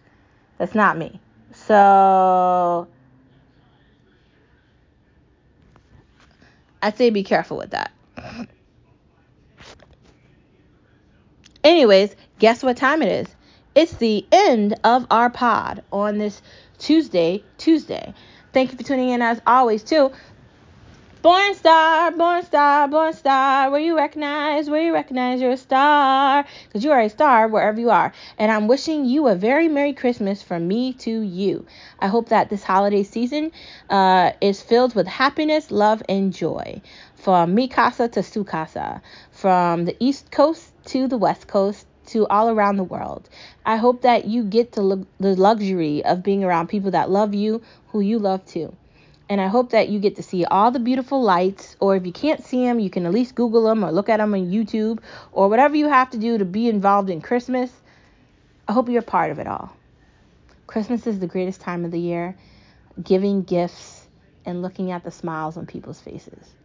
That's 0.58 0.74
not 0.74 0.98
me. 0.98 1.20
So 1.52 2.88
I'd 6.82 6.96
say 6.96 7.10
be 7.10 7.24
careful 7.24 7.58
with 7.58 7.72
that. 7.72 7.92
Anyways, 11.66 12.16
guess 12.40 12.64
what 12.64 12.78
time 12.78 13.02
it 13.02 13.12
is? 13.12 13.28
It's 13.76 13.96
the 13.96 14.26
end 14.32 14.80
of 14.86 15.06
our 15.12 15.30
pod 15.30 15.84
on 15.92 16.18
this 16.18 16.42
Tuesday, 16.80 17.44
Tuesday. 17.58 18.14
Thank 18.54 18.72
you 18.72 18.78
for 18.78 18.84
tuning 18.84 19.10
in 19.10 19.22
as 19.22 19.42
always, 19.46 19.84
too. 19.84 20.12
Born 21.24 21.56
star, 21.56 22.12
born 22.12 22.46
star, 22.46 22.88
born 22.88 23.12
star, 23.12 23.70
where 23.72 23.82
you 23.82 23.98
recognize, 23.98 24.70
where 24.70 24.82
you 24.82 24.94
recognize 24.94 25.42
you're 25.42 25.52
a 25.52 25.58
star, 25.58 26.46
because 26.68 26.86
you 26.86 26.92
are 26.92 27.02
a 27.02 27.10
star 27.10 27.48
wherever 27.48 27.80
you 27.80 27.90
are. 27.90 28.14
And 28.38 28.52
I'm 28.52 28.68
wishing 28.68 29.04
you 29.06 29.28
a 29.28 29.36
very 29.36 29.68
Merry 29.68 29.94
Christmas 29.94 30.42
from 30.44 30.68
me 30.68 30.94
to 30.94 31.12
you. 31.22 31.66
I 32.00 32.08
hope 32.08 32.30
that 32.30 32.50
this 32.50 32.64
holiday 32.64 33.04
season 33.04 33.52
uh, 33.90 34.32
is 34.40 34.62
filled 34.62 34.96
with 34.96 35.08
happiness, 35.08 35.72
love, 35.72 36.02
and 36.08 36.32
joy. 36.32 36.82
From 37.16 37.58
Mikasa 37.58 38.12
to 38.14 38.20
Sukasa. 38.22 39.02
from 39.32 39.86
the 39.86 39.98
East 40.00 40.32
Coast 40.32 40.72
to 40.86 41.08
the 41.08 41.18
West 41.18 41.48
Coast, 41.48 41.86
to 42.08 42.28
all 42.28 42.50
around 42.50 42.78
the 42.78 42.84
world. 42.84 43.30
I 43.66 43.78
hope 43.78 44.02
that 44.02 44.26
you 44.26 44.44
get 44.44 44.72
the, 44.74 45.06
the 45.20 45.36
luxury 45.36 46.04
of 46.04 46.24
being 46.24 46.44
around 46.44 46.68
people 46.68 46.92
that 46.92 47.10
love 47.10 47.34
you, 47.34 47.62
who 47.90 48.00
you 48.00 48.20
love 48.20 48.46
too. 48.46 48.76
And 49.30 49.42
I 49.42 49.48
hope 49.48 49.72
that 49.72 49.90
you 49.90 50.00
get 50.00 50.16
to 50.16 50.24
see 50.24 50.46
all 50.46 50.72
the 50.72 50.80
beautiful 50.80 51.22
lights, 51.22 51.76
or 51.80 51.96
if 51.96 52.06
you 52.06 52.14
can't 52.14 52.44
see 52.44 52.66
them, 52.66 52.80
you 52.80 52.90
can 52.90 53.06
at 53.06 53.12
least 53.12 53.36
Google 53.36 53.64
them 53.66 53.84
or 53.84 53.92
look 53.92 54.08
at 54.08 54.18
them 54.18 54.34
on 54.34 54.50
YouTube 54.50 55.00
or 55.34 55.50
whatever 55.50 55.76
you 55.76 55.90
have 55.90 56.10
to 56.12 56.18
do 56.18 56.38
to 56.38 56.46
be 56.46 56.70
involved 56.70 57.10
in 57.10 57.22
Christmas. 57.22 57.72
I 58.68 58.74
hope 58.74 58.90
you're 58.90 59.02
part 59.02 59.32
of 59.32 59.40
it 59.40 59.48
all. 59.48 59.76
Christmas 60.66 61.08
is 61.08 61.20
the 61.20 61.28
greatest 61.28 61.62
time 61.62 61.84
of 61.84 61.92
the 61.92 62.00
year. 62.00 62.38
Giving 63.02 63.44
gifts 63.44 64.08
and 64.46 64.62
looking 64.62 64.92
at 64.92 65.04
the 65.04 65.12
smiles 65.12 65.58
on 65.58 65.66
people's 65.66 66.00
faces 66.00 66.56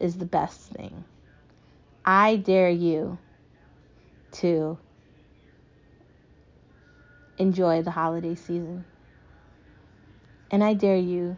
is 0.00 0.16
the 0.16 0.24
best 0.24 0.60
thing. 0.70 1.04
I 2.04 2.36
dare 2.36 2.70
you 2.70 3.18
to 4.32 4.78
enjoy 7.38 7.82
the 7.82 7.90
holiday 7.90 8.34
season. 8.34 8.84
And 10.50 10.62
I 10.62 10.74
dare 10.74 10.96
you 10.96 11.36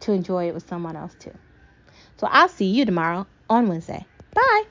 to 0.00 0.12
enjoy 0.12 0.48
it 0.48 0.54
with 0.54 0.68
someone 0.68 0.96
else 0.96 1.14
too. 1.14 1.36
So 2.18 2.26
I'll 2.30 2.48
see 2.48 2.66
you 2.66 2.84
tomorrow 2.84 3.26
on 3.48 3.68
Wednesday. 3.68 4.06
Bye. 4.34 4.62